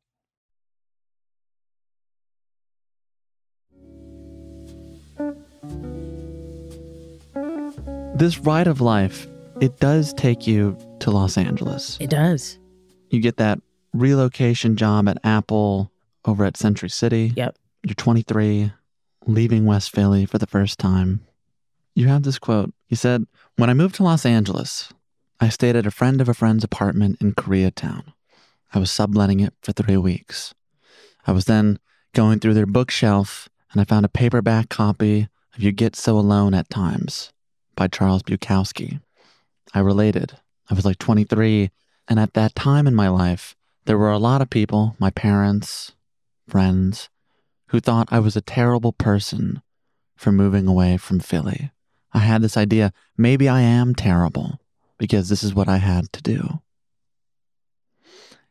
This 8.15 8.39
ride 8.39 8.67
of 8.67 8.79
life 8.79 9.27
it 9.61 9.79
does 9.79 10.13
take 10.13 10.47
you 10.47 10.77
to 10.99 11.11
Los 11.11 11.37
Angeles. 11.37 11.97
It 12.01 12.09
does. 12.09 12.59
You 13.09 13.21
get 13.21 13.37
that 13.37 13.59
relocation 13.93 14.75
job 14.75 15.07
at 15.07 15.17
Apple 15.23 15.91
over 16.25 16.43
at 16.43 16.57
Century 16.57 16.89
City. 16.89 17.31
Yep. 17.35 17.57
You're 17.83 17.95
23, 17.95 18.73
leaving 19.25 19.65
West 19.65 19.91
Philly 19.91 20.25
for 20.25 20.37
the 20.37 20.47
first 20.47 20.79
time. 20.79 21.21
You 21.93 22.07
have 22.07 22.23
this 22.23 22.39
quote. 22.39 22.73
He 22.87 22.95
said, 22.95 23.25
When 23.55 23.69
I 23.69 23.73
moved 23.73 23.95
to 23.95 24.03
Los 24.03 24.25
Angeles, 24.25 24.93
I 25.39 25.49
stayed 25.49 25.75
at 25.75 25.85
a 25.85 25.91
friend 25.91 26.21
of 26.21 26.29
a 26.29 26.33
friend's 26.33 26.63
apartment 26.63 27.21
in 27.21 27.33
Koreatown. 27.33 28.13
I 28.73 28.79
was 28.79 28.91
subletting 28.91 29.39
it 29.39 29.53
for 29.61 29.71
three 29.71 29.97
weeks. 29.97 30.53
I 31.25 31.31
was 31.31 31.45
then 31.45 31.79
going 32.13 32.39
through 32.39 32.53
their 32.53 32.65
bookshelf 32.65 33.49
and 33.71 33.81
I 33.81 33.85
found 33.85 34.05
a 34.05 34.09
paperback 34.09 34.69
copy 34.69 35.27
of 35.53 35.61
You 35.61 35.71
Get 35.71 35.95
So 35.95 36.17
Alone 36.17 36.53
at 36.53 36.69
Times 36.69 37.31
by 37.75 37.87
Charles 37.87 38.23
Bukowski. 38.23 39.01
I 39.73 39.79
related. 39.79 40.37
I 40.69 40.73
was 40.73 40.85
like 40.85 40.97
23, 40.97 41.69
and 42.07 42.19
at 42.19 42.33
that 42.33 42.55
time 42.55 42.87
in 42.87 42.95
my 42.95 43.09
life, 43.09 43.55
there 43.85 43.97
were 43.97 44.11
a 44.11 44.17
lot 44.17 44.41
of 44.41 44.49
people, 44.49 44.95
my 44.97 45.09
parents, 45.09 45.93
friends, 46.47 47.09
who 47.67 47.79
thought 47.79 48.09
I 48.11 48.19
was 48.19 48.35
a 48.35 48.41
terrible 48.41 48.93
person 48.93 49.61
for 50.15 50.31
moving 50.31 50.67
away 50.67 50.97
from 50.97 51.19
Philly. 51.19 51.71
I 52.13 52.19
had 52.19 52.41
this 52.41 52.57
idea 52.57 52.93
maybe 53.17 53.49
I 53.49 53.61
am 53.61 53.93
terrible 53.93 54.59
because 54.97 55.29
this 55.29 55.43
is 55.43 55.53
what 55.53 55.67
I 55.67 55.77
had 55.77 56.11
to 56.13 56.21
do. 56.21 56.61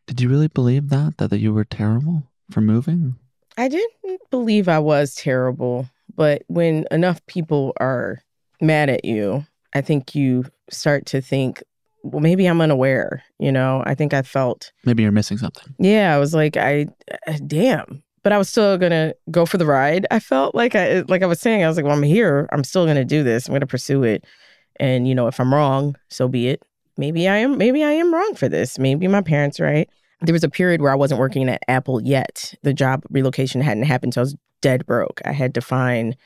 Did 0.07 0.21
you 0.21 0.29
really 0.29 0.49
believe 0.49 0.91
that, 0.91 1.17
that, 1.17 1.31
that 1.31 1.41
you 1.41 1.55
were 1.55 1.65
terrible 1.65 2.25
for 2.51 2.61
moving? 2.61 3.17
I 3.57 3.69
didn't 3.69 4.21
believe 4.31 4.69
I 4.69 4.79
was 4.79 5.15
terrible, 5.15 5.89
but 6.15 6.43
when 6.49 6.87
enough 6.91 7.25
people 7.27 7.73
are 7.79 8.21
mad 8.61 8.91
at 8.91 9.05
you, 9.05 9.47
I 9.75 9.81
think 9.81 10.15
you 10.15 10.45
start 10.71 11.07
to 11.07 11.21
think, 11.21 11.63
well, 12.03 12.21
maybe 12.21 12.47
I'm 12.47 12.61
unaware. 12.61 13.23
You 13.39 13.51
know, 13.51 13.83
I 13.87 13.95
think 13.95 14.13
I 14.13 14.23
felt 14.23 14.73
maybe 14.85 15.03
you're 15.03 15.13
missing 15.13 15.39
something. 15.39 15.75
Yeah, 15.79 16.15
I 16.15 16.19
was 16.19 16.35
like, 16.35 16.57
I, 16.57 16.87
uh, 17.27 17.39
damn. 17.47 18.03
But 18.25 18.33
I 18.33 18.39
was 18.39 18.49
still 18.49 18.77
gonna 18.79 19.15
go 19.31 19.47
for 19.47 19.59
the 19.59 19.67
ride. 19.67 20.07
I 20.11 20.19
felt 20.19 20.55
like 20.55 20.75
I, 20.75 21.01
like 21.03 21.23
I 21.23 21.27
was 21.27 21.41
saying, 21.41 21.63
I 21.63 21.69
was 21.69 21.77
like, 21.77 21.85
well, 21.85 21.95
I'm 21.95 22.03
here. 22.03 22.49
I'm 22.51 22.65
still 22.65 22.87
gonna 22.87 23.05
do 23.05 23.23
this. 23.23 23.47
I'm 23.47 23.55
gonna 23.55 23.67
pursue 23.67 24.03
it. 24.03 24.25
And 24.81 25.07
you 25.07 25.15
know, 25.15 25.29
if 25.29 25.39
I'm 25.39 25.55
wrong, 25.55 25.95
so 26.09 26.27
be 26.27 26.49
it. 26.49 26.63
Maybe 26.97 27.29
I 27.29 27.37
am. 27.37 27.59
Maybe 27.59 27.85
I 27.85 27.93
am 27.93 28.13
wrong 28.13 28.35
for 28.35 28.49
this. 28.49 28.79
Maybe 28.79 29.07
my 29.07 29.23
parents 29.23 29.61
right. 29.61 29.89
There 30.21 30.33
was 30.33 30.45
a 30.45 30.49
period 30.49 30.81
where 30.81 30.93
I 30.93 30.97
wasn't 30.97 31.21
working 31.21 31.49
at 31.49 31.63
Apple 31.69 32.03
yet. 32.03 32.55
The 32.63 32.73
job 32.73 33.05
relocation 33.11 33.61
hadn't 33.61 33.85
happened, 33.85 34.15
so 34.15 34.21
I 34.21 34.25
was 34.25 34.37
dead 34.63 34.87
broke. 34.87 35.21
I 35.25 35.33
had 35.33 35.55
to 35.55 35.61
find 35.61 36.17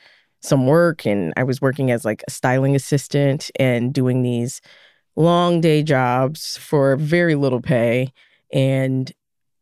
some 0.41 0.67
work 0.67 1.05
and 1.05 1.33
I 1.35 1.43
was 1.43 1.61
working 1.61 1.91
as 1.91 2.05
like 2.05 2.23
a 2.27 2.31
styling 2.31 2.75
assistant 2.75 3.51
and 3.59 3.93
doing 3.93 4.21
these 4.21 4.61
long 5.17 5.59
day 5.59 5.83
jobs 5.83 6.55
for 6.57 6.95
very 6.95 7.35
little 7.35 7.61
pay. 7.61 8.13
And 8.53 9.11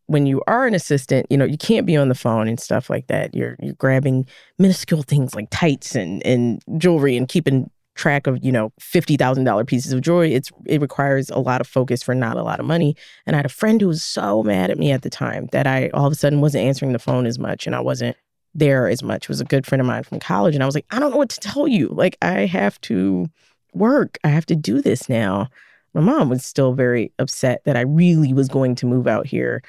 when 0.08 0.26
you 0.26 0.42
are 0.48 0.66
an 0.66 0.74
assistant, 0.74 1.28
you 1.30 1.38
know, 1.38 1.46
you 1.46 1.58
can't 1.58 1.86
be 1.86 1.96
on 1.96 2.10
the 2.10 2.16
phone 2.16 2.48
and 2.48 2.60
stuff 2.60 2.90
like 2.90 3.08
that. 3.08 3.36
You're 3.36 3.56
you're 3.62 3.76
grabbing 3.76 4.26
minuscule 4.58 5.04
things 5.04 5.36
like 5.36 5.50
tights 5.52 5.96
and 5.96 6.26
and 6.26 6.62
jewelry 6.78 7.16
and 7.16 7.28
keeping 7.28 7.70
track 7.96 8.28
of, 8.28 8.44
you 8.44 8.52
know, 8.52 8.72
fifty 8.80 9.18
thousand 9.18 9.44
dollar 9.44 9.66
pieces 9.66 9.94
of 9.94 10.02
jewelry. 10.02 10.34
It's 10.34 10.52
it 10.66 10.82
requires 10.82 11.30
a 11.30 11.40
lot 11.40 11.62
of 11.62 11.68
focus 11.68 12.02
for 12.04 12.16
not 12.16 12.38
a 12.38 12.44
lot 12.44 12.60
of 12.60 12.66
money. 12.66 12.96
And 13.26 13.36
I 13.36 13.40
had 13.40 13.46
a 13.46 13.50
friend 13.50 13.80
who 13.80 13.88
was 13.88 14.04
so 14.04 14.44
mad 14.44 14.72
at 14.72 14.80
me 14.80 14.92
at 14.92 15.04
the 15.04 15.10
time 15.10 15.48
that 15.52 15.68
I 15.68 15.90
all 15.94 16.08
of 16.08 16.14
a 16.14 16.16
sudden 16.16 16.42
wasn't 16.42 16.66
answering 16.66 16.94
the 16.94 17.00
phone 17.00 17.26
as 17.26 17.38
much 17.38 17.68
and 17.68 17.76
I 17.76 17.80
wasn't 17.80 18.18
there 18.58 18.90
as 18.90 19.04
much. 19.04 19.26
It 19.26 19.30
was 19.30 19.40
a 19.40 19.46
good 19.46 19.66
friend 19.66 19.80
of 19.80 19.88
mine 19.88 20.04
from 20.04 20.20
college. 20.20 20.56
And 20.56 20.64
I 20.64 20.66
was 20.66 20.76
like, 20.76 20.86
I 20.92 21.00
don't 21.00 21.12
know 21.12 21.18
what 21.18 21.30
to 21.30 21.40
tell 21.40 21.68
you. 21.68 21.90
Like, 21.90 22.18
I 22.22 22.46
have 22.46 22.82
to 22.82 23.28
work. 23.74 24.18
I 24.24 24.30
have 24.30 24.48
to 24.48 24.56
do 24.56 24.82
this 24.82 25.08
now. 25.08 25.48
My 25.94 26.02
mom 26.02 26.30
was 26.30 26.44
still 26.44 26.74
very 26.74 27.12
upset 27.20 27.64
that 27.66 27.78
I 27.78 27.82
really 27.82 28.34
was 28.34 28.48
going 28.48 28.76
to 28.76 28.86
move 28.86 29.08
out 29.08 29.28
here. 29.28 29.64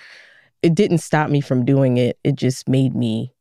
It 0.62 0.74
didn't 0.74 0.98
stop 0.98 1.30
me 1.30 1.40
from 1.40 1.64
doing 1.64 1.96
it. 1.96 2.18
It 2.24 2.34
just 2.34 2.68
made 2.68 2.94
me 2.94 3.32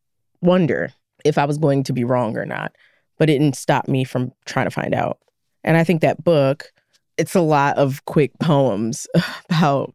wonder 0.42 0.92
if 1.26 1.38
I 1.38 1.46
was 1.46 1.58
going 1.58 1.84
to 1.84 1.94
be 1.94 2.04
wrong 2.04 2.38
or 2.38 2.46
not. 2.46 2.74
But 3.18 3.30
it 3.30 3.40
didn't 3.40 3.56
stop 3.56 3.88
me 3.88 4.04
from 4.04 4.32
trying 4.46 4.68
to 4.68 4.72
find 4.72 4.94
out. 4.94 5.18
And 5.64 5.76
I 5.78 5.84
think 5.84 6.02
that 6.02 6.24
book, 6.24 6.72
it's 7.18 7.36
a 7.36 7.42
lot 7.42 7.78
of 7.78 8.06
quick 8.06 8.32
poems 8.40 9.08
about 9.50 9.94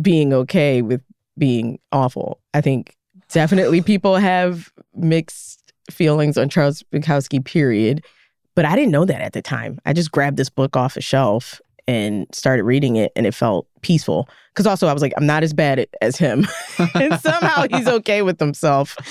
being 0.00 0.32
okay 0.32 0.82
with 0.82 1.02
being 1.38 1.78
awful. 1.92 2.40
I 2.54 2.60
think 2.60 2.96
definitely 3.28 3.80
people 3.82 4.16
have 4.16 4.72
mixed 4.94 5.72
feelings 5.90 6.36
on 6.36 6.48
Charles 6.48 6.82
Bukowski, 6.92 7.44
period. 7.44 8.04
But 8.54 8.64
I 8.64 8.76
didn't 8.76 8.92
know 8.92 9.04
that 9.04 9.22
at 9.22 9.32
the 9.32 9.42
time. 9.42 9.78
I 9.86 9.92
just 9.92 10.12
grabbed 10.12 10.36
this 10.36 10.50
book 10.50 10.76
off 10.76 10.96
a 10.96 11.00
shelf 11.00 11.60
and 11.86 12.26
started 12.32 12.64
reading 12.64 12.96
it, 12.96 13.12
and 13.16 13.26
it 13.26 13.34
felt 13.34 13.66
peaceful. 13.82 14.28
Because 14.52 14.66
also, 14.66 14.86
I 14.86 14.92
was 14.92 15.02
like, 15.02 15.12
I'm 15.16 15.26
not 15.26 15.42
as 15.42 15.52
bad 15.52 15.86
as 16.00 16.16
him. 16.16 16.46
and 16.94 17.18
somehow 17.20 17.66
he's 17.70 17.88
okay 17.88 18.22
with 18.22 18.38
himself. 18.38 18.96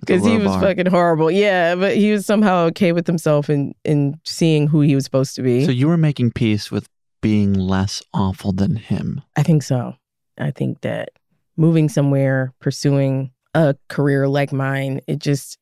Because 0.00 0.24
he 0.24 0.36
was 0.36 0.46
bar. 0.46 0.60
fucking 0.60 0.86
horrible. 0.86 1.28
Yeah, 1.28 1.74
but 1.74 1.96
he 1.96 2.12
was 2.12 2.24
somehow 2.24 2.66
okay 2.66 2.92
with 2.92 3.04
himself 3.04 3.48
and 3.48 3.74
in, 3.84 4.12
in 4.12 4.20
seeing 4.24 4.68
who 4.68 4.80
he 4.80 4.94
was 4.94 5.02
supposed 5.02 5.34
to 5.34 5.42
be. 5.42 5.64
So 5.64 5.72
you 5.72 5.88
were 5.88 5.96
making 5.96 6.30
peace 6.30 6.70
with 6.70 6.88
being 7.20 7.52
less 7.52 8.00
awful 8.14 8.52
than 8.52 8.76
him. 8.76 9.22
I 9.34 9.42
think 9.42 9.64
so. 9.64 9.96
I 10.38 10.52
think 10.52 10.82
that 10.82 11.08
moving 11.56 11.88
somewhere, 11.88 12.52
pursuing 12.60 13.32
a 13.54 13.74
career 13.88 14.28
like 14.28 14.52
mine, 14.52 15.00
it 15.08 15.18
just 15.18 15.58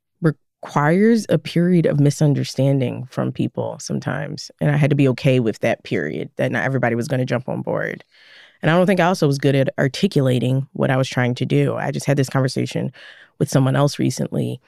requires 0.66 1.26
a 1.28 1.38
period 1.38 1.86
of 1.86 2.00
misunderstanding 2.00 3.06
from 3.08 3.30
people 3.30 3.78
sometimes. 3.78 4.50
And 4.60 4.68
I 4.68 4.76
had 4.76 4.90
to 4.90 4.96
be 4.96 5.06
okay 5.10 5.38
with 5.38 5.60
that 5.60 5.84
period, 5.84 6.28
that 6.36 6.50
not 6.50 6.64
everybody 6.64 6.96
was 6.96 7.06
going 7.06 7.20
to 7.20 7.24
jump 7.24 7.48
on 7.48 7.62
board. 7.62 8.02
And 8.60 8.70
I 8.70 8.76
don't 8.76 8.84
think 8.84 8.98
I 8.98 9.04
also 9.04 9.28
was 9.28 9.38
good 9.38 9.54
at 9.54 9.68
articulating 9.78 10.66
what 10.72 10.90
I 10.90 10.96
was 10.96 11.08
trying 11.08 11.36
to 11.36 11.46
do. 11.46 11.76
I 11.76 11.92
just 11.92 12.04
had 12.04 12.16
this 12.16 12.28
conversation 12.28 12.92
with 13.38 13.48
someone 13.48 13.76
else 13.76 14.00
recently. 14.00 14.60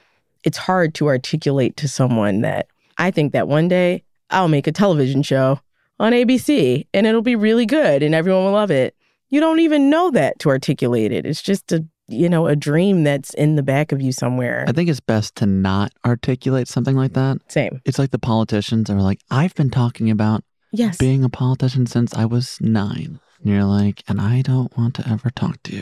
It's 0.45 0.57
hard 0.57 0.93
to 0.95 1.07
articulate 1.07 1.75
to 1.77 1.89
someone 1.89 2.41
that 2.41 2.67
I 2.97 3.11
think 3.11 3.33
that 3.33 3.49
one 3.49 3.67
day 3.67 4.05
I'll 4.29 4.47
make 4.47 4.67
a 4.67 4.71
television 4.71 5.21
show 5.21 5.59
on 5.99 6.13
ABC 6.13 6.87
and 6.93 7.07
it'll 7.07 7.21
be 7.21 7.35
really 7.35 7.65
good 7.65 8.03
and 8.03 8.15
everyone 8.15 8.45
will 8.45 8.53
love 8.53 8.71
it. 8.71 8.95
You 9.27 9.41
don't 9.41 9.59
even 9.59 9.89
know 9.89 10.11
that 10.11 10.39
to 10.39 10.49
articulate 10.49 11.11
it. 11.11 11.25
It's 11.25 11.41
just 11.41 11.73
a 11.73 11.85
you 12.09 12.29
know, 12.29 12.47
a 12.47 12.55
dream 12.55 13.03
that's 13.03 13.33
in 13.33 13.55
the 13.55 13.63
back 13.63 13.91
of 13.91 14.01
you 14.01 14.11
somewhere. 14.11 14.65
I 14.67 14.71
think 14.71 14.89
it's 14.89 14.99
best 14.99 15.35
to 15.35 15.45
not 15.45 15.91
articulate 16.05 16.67
something 16.67 16.95
like 16.95 17.13
that. 17.13 17.39
Same. 17.51 17.81
It's 17.85 17.99
like 17.99 18.11
the 18.11 18.19
politicians 18.19 18.89
are 18.89 19.01
like, 19.01 19.19
I've 19.29 19.55
been 19.55 19.69
talking 19.69 20.09
about 20.09 20.43
yes. 20.71 20.97
being 20.97 21.23
a 21.23 21.29
politician 21.29 21.85
since 21.85 22.13
I 22.13 22.25
was 22.25 22.57
nine. 22.61 23.19
And 23.41 23.53
you're 23.53 23.63
like, 23.63 24.03
and 24.07 24.19
I 24.19 24.41
don't 24.41 24.75
want 24.77 24.95
to 24.95 25.07
ever 25.07 25.29
talk 25.29 25.61
to 25.63 25.75
you. 25.75 25.81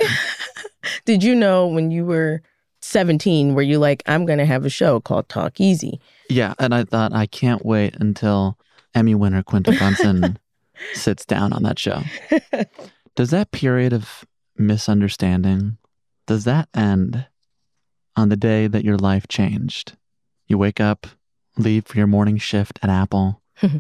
Did 1.06 1.24
you 1.24 1.36
know 1.36 1.68
when 1.68 1.92
you 1.92 2.06
were 2.06 2.42
17, 2.82 3.56
were 3.56 3.62
you 3.62 3.80
like, 3.80 4.04
I'm 4.06 4.26
going 4.26 4.40
to 4.40 4.46
have 4.46 4.66
a 4.66 4.70
show 4.70 5.00
called 5.00 5.30
Talk 5.30 5.60
Easy? 5.60 6.00
Yeah. 6.30 6.54
And 6.60 6.74
I 6.74 6.84
thought, 6.84 7.14
I 7.14 7.26
can't 7.26 7.66
wait 7.66 7.96
until 8.00 8.58
Emmy 8.94 9.16
winner 9.16 9.44
Quinta 9.44 9.72
Brunson 9.72 10.38
sits 10.94 11.26
down 11.26 11.54
on 11.54 11.64
that 11.64 11.80
show. 11.80 12.04
Does 13.16 13.32
that 13.32 13.52
period 13.52 13.94
of 13.94 14.26
misunderstanding 14.58 15.78
does 16.28 16.44
that 16.44 16.70
end 16.76 17.26
on 18.16 18.30
the 18.30 18.38
day 18.38 18.68
that 18.68 18.84
your 18.84 18.98
life 18.98 19.28
changed? 19.28 19.98
You 20.46 20.58
wake 20.58 20.80
up, 20.80 21.08
leave 21.58 21.88
for 21.88 21.98
your 21.98 22.08
morning 22.08 22.38
shift 22.38 22.80
at 22.84 22.90
Apple, 22.90 23.42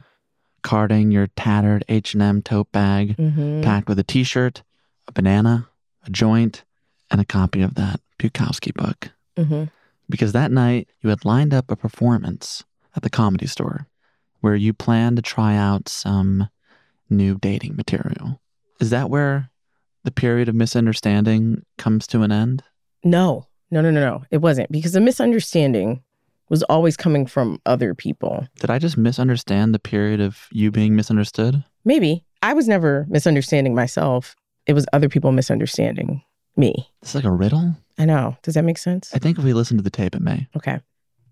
carting 0.64 1.12
your 1.12 1.28
tattered 1.28 1.86
H&M 1.88 2.42
tote 2.42 2.72
bag 2.72 3.16
mm-hmm. 3.16 3.62
packed 3.62 3.88
with 3.88 4.00
a 4.00 4.04
t-shirt, 4.04 4.64
a 5.08 5.12
banana, 5.12 5.70
a 6.06 6.10
joint, 6.10 6.64
and 7.12 7.22
a 7.22 7.26
copy 7.26 7.62
of 7.62 7.76
that 7.76 8.00
Bukowski 8.18 8.74
book. 8.74 9.12
Mm-hmm. 9.38 9.66
Because 10.10 10.32
that 10.32 10.52
night 10.52 10.88
you 11.02 11.10
had 11.10 11.26
lined 11.26 11.54
up 11.54 11.70
a 11.70 11.76
performance 11.76 12.64
at 12.96 13.04
the 13.04 13.10
comedy 13.10 13.46
store 13.46 13.88
where 14.40 14.56
you 14.56 14.74
planned 14.74 15.18
to 15.18 15.22
try 15.22 15.56
out 15.56 15.90
some 15.90 16.50
new 17.10 17.38
dating 17.38 17.76
material. 17.76 18.40
Is 18.80 18.90
that 18.92 19.10
where 19.10 19.50
the 20.08 20.12
period 20.12 20.48
of 20.48 20.56
misunderstanding 20.56 21.66
comes 21.78 22.08
to 22.08 22.22
an 22.22 22.32
end? 22.32 22.64
No, 23.04 23.46
no, 23.70 23.82
no, 23.82 23.92
no, 23.92 24.00
no. 24.00 24.24
It 24.32 24.38
wasn't 24.38 24.72
because 24.72 24.94
the 24.94 25.02
misunderstanding 25.02 26.02
was 26.48 26.64
always 26.64 26.96
coming 26.96 27.26
from 27.26 27.60
other 27.66 27.94
people. 27.94 28.48
Did 28.62 28.70
I 28.70 28.80
just 28.80 28.98
misunderstand 28.98 29.76
the 29.76 29.80
period 29.80 30.22
of 30.22 30.48
you 30.50 30.72
being 30.72 30.96
misunderstood? 30.96 31.62
Maybe. 31.84 32.24
I 32.42 32.54
was 32.54 32.70
never 32.70 33.06
misunderstanding 33.10 33.76
myself. 33.76 34.34
It 34.66 34.72
was 34.72 34.86
other 34.94 35.10
people 35.10 35.34
misunderstanding 35.34 36.24
me. 36.56 36.90
It's 37.02 37.14
like 37.14 37.26
a 37.26 37.32
riddle? 37.32 37.76
I 37.98 38.06
know. 38.06 38.38
Does 38.44 38.54
that 38.54 38.64
make 38.64 38.78
sense? 38.78 39.14
I 39.14 39.20
think 39.20 39.38
if 39.38 39.44
we 39.44 39.52
listen 39.52 39.76
to 39.76 39.84
the 39.84 39.90
tape, 39.90 40.16
it 40.16 40.22
may. 40.22 40.48
Okay. 40.56 40.80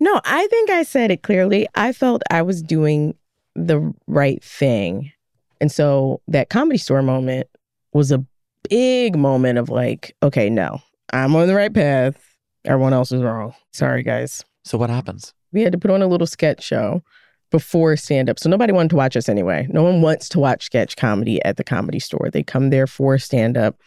No, 0.02 0.20
I 0.26 0.48
think 0.48 0.70
I 0.70 0.84
said 0.84 1.12
it 1.12 1.24
clearly. 1.24 1.66
I 1.76 1.94
felt 1.94 2.24
I 2.30 2.42
was 2.42 2.62
doing 2.62 3.16
the 3.56 3.94
right 4.06 4.44
thing. 4.44 5.14
And 5.62 5.72
so 5.72 6.20
that 6.28 6.50
comedy 6.50 6.78
store 6.78 7.02
moment 7.02 7.48
was 7.94 8.12
a 8.12 8.26
big 8.70 9.18
moment 9.18 9.58
of 9.58 9.70
like, 9.70 10.16
okay, 10.24 10.50
no, 10.50 10.82
I'm 11.14 11.36
on 11.36 11.48
the 11.48 11.56
right 11.56 11.74
path. 11.74 12.22
Everyone 12.66 12.94
else 12.94 13.12
is 13.12 13.22
wrong. 13.22 13.54
Sorry, 13.72 14.04
guys. 14.04 14.44
So 14.64 14.78
what 14.78 14.90
happens? 14.90 15.34
We 15.52 15.62
had 15.62 15.72
to 15.72 15.78
put 15.78 15.92
on 15.92 16.02
a 16.02 16.08
little 16.08 16.28
sketch 16.28 16.64
show 16.64 17.04
before 17.52 17.96
stand 17.96 18.30
up. 18.30 18.40
So 18.40 18.50
nobody 18.50 18.74
wanted 18.74 18.90
to 18.90 18.96
watch 18.96 19.16
us 19.16 19.30
anyway. 19.30 19.68
No 19.70 19.84
one 19.84 20.02
wants 20.02 20.28
to 20.30 20.40
watch 20.40 20.66
sketch 20.66 20.98
comedy 20.98 21.44
at 21.46 21.58
the 21.58 21.64
comedy 21.64 22.00
store. 22.00 22.30
They 22.32 22.44
come 22.44 22.70
there 22.70 22.88
for 22.88 23.18
stand 23.18 23.56
up. 23.56 23.80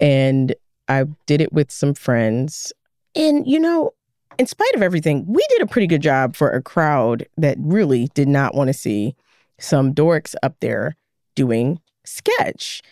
And 0.00 0.54
I 0.88 1.04
did 1.26 1.40
it 1.40 1.52
with 1.52 1.70
some 1.70 1.94
friends. 1.94 2.72
And, 3.14 3.46
you 3.46 3.58
know, 3.58 3.92
in 4.38 4.46
spite 4.46 4.74
of 4.74 4.82
everything, 4.82 5.24
we 5.26 5.44
did 5.50 5.62
a 5.62 5.66
pretty 5.66 5.86
good 5.86 6.02
job 6.02 6.36
for 6.36 6.50
a 6.50 6.62
crowd 6.62 7.26
that 7.36 7.56
really 7.60 8.08
did 8.14 8.28
not 8.28 8.54
want 8.54 8.68
to 8.68 8.74
see 8.74 9.14
some 9.58 9.94
dorks 9.94 10.34
up 10.42 10.56
there 10.60 10.96
doing 11.34 11.80
sketch. 12.04 12.82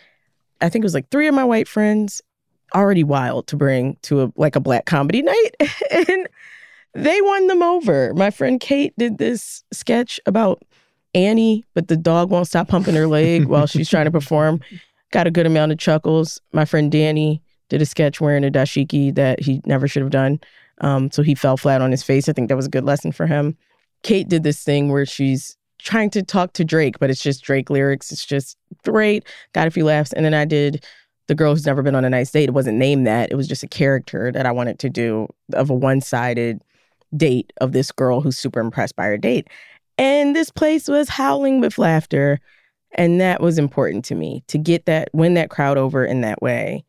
I 0.61 0.69
think 0.69 0.83
it 0.83 0.85
was 0.85 0.93
like 0.93 1.09
three 1.09 1.27
of 1.27 1.35
my 1.35 1.43
white 1.43 1.67
friends 1.67 2.21
already 2.75 3.03
wild 3.03 3.47
to 3.47 3.55
bring 3.55 3.97
to 4.03 4.23
a 4.23 4.31
like 4.35 4.55
a 4.55 4.59
black 4.59 4.85
comedy 4.85 5.21
night 5.23 5.51
and 5.91 6.27
they 6.93 7.21
won 7.21 7.47
them 7.47 7.63
over. 7.63 8.13
My 8.13 8.31
friend 8.31 8.59
Kate 8.59 8.93
did 8.97 9.17
this 9.17 9.63
sketch 9.71 10.19
about 10.25 10.63
Annie, 11.13 11.65
but 11.73 11.87
the 11.87 11.97
dog 11.97 12.29
won't 12.29 12.47
stop 12.47 12.67
pumping 12.67 12.95
her 12.95 13.07
leg 13.07 13.45
while 13.45 13.67
she's 13.67 13.89
trying 13.89 14.05
to 14.05 14.11
perform. 14.11 14.61
Got 15.11 15.27
a 15.27 15.31
good 15.31 15.45
amount 15.45 15.71
of 15.71 15.77
chuckles. 15.77 16.41
My 16.51 16.65
friend 16.65 16.91
Danny 16.91 17.41
did 17.69 17.81
a 17.81 17.85
sketch 17.85 18.19
wearing 18.19 18.43
a 18.43 18.51
dashiki 18.51 19.13
that 19.15 19.39
he 19.39 19.61
never 19.65 19.87
should 19.87 20.01
have 20.01 20.11
done. 20.11 20.39
Um, 20.81 21.11
so 21.11 21.21
he 21.21 21.35
fell 21.35 21.57
flat 21.57 21.81
on 21.81 21.91
his 21.91 22.03
face. 22.03 22.29
I 22.29 22.33
think 22.33 22.49
that 22.49 22.55
was 22.55 22.67
a 22.67 22.71
good 22.71 22.85
lesson 22.85 23.11
for 23.11 23.27
him. 23.27 23.57
Kate 24.01 24.27
did 24.27 24.43
this 24.43 24.63
thing 24.63 24.89
where 24.89 25.05
she's 25.05 25.57
trying 25.79 26.09
to 26.11 26.23
talk 26.23 26.53
to 26.53 26.65
Drake, 26.65 26.99
but 26.99 27.09
it's 27.09 27.23
just 27.23 27.43
Drake 27.43 27.69
lyrics. 27.69 28.11
It's 28.11 28.25
just 28.25 28.57
great. 28.83 29.25
Got 29.53 29.67
a 29.67 29.71
few 29.71 29.85
laughs. 29.85 30.13
And 30.13 30.25
then 30.25 30.33
I 30.33 30.45
did 30.45 30.85
The 31.27 31.35
Girl 31.35 31.53
Who's 31.53 31.65
Never 31.65 31.81
Been 31.81 31.95
on 31.95 32.05
a 32.05 32.09
Nice 32.09 32.31
Date. 32.31 32.49
It 32.49 32.53
wasn't 32.53 32.77
named 32.77 33.07
that. 33.07 33.31
It 33.31 33.35
was 33.35 33.47
just 33.47 33.63
a 33.63 33.67
character 33.67 34.31
that 34.31 34.45
I 34.45 34.51
wanted 34.51 34.79
to 34.79 34.89
do 34.89 35.27
of 35.53 35.69
a 35.69 35.73
one 35.73 36.01
sided 36.01 36.61
date 37.15 37.51
of 37.59 37.71
this 37.71 37.91
girl 37.91 38.21
who's 38.21 38.37
super 38.37 38.59
impressed 38.59 38.95
by 38.95 39.05
her 39.05 39.17
date. 39.17 39.47
And 39.97 40.35
this 40.35 40.49
place 40.51 40.87
was 40.87 41.09
howling 41.09 41.59
with 41.59 41.77
laughter. 41.77 42.39
And 42.93 43.19
that 43.21 43.41
was 43.41 43.57
important 43.57 44.05
to 44.05 44.15
me 44.15 44.43
to 44.47 44.57
get 44.57 44.85
that, 44.85 45.09
win 45.13 45.35
that 45.35 45.49
crowd 45.49 45.77
over 45.77 46.05
in 46.05 46.21
that 46.21 46.41
way 46.41 46.83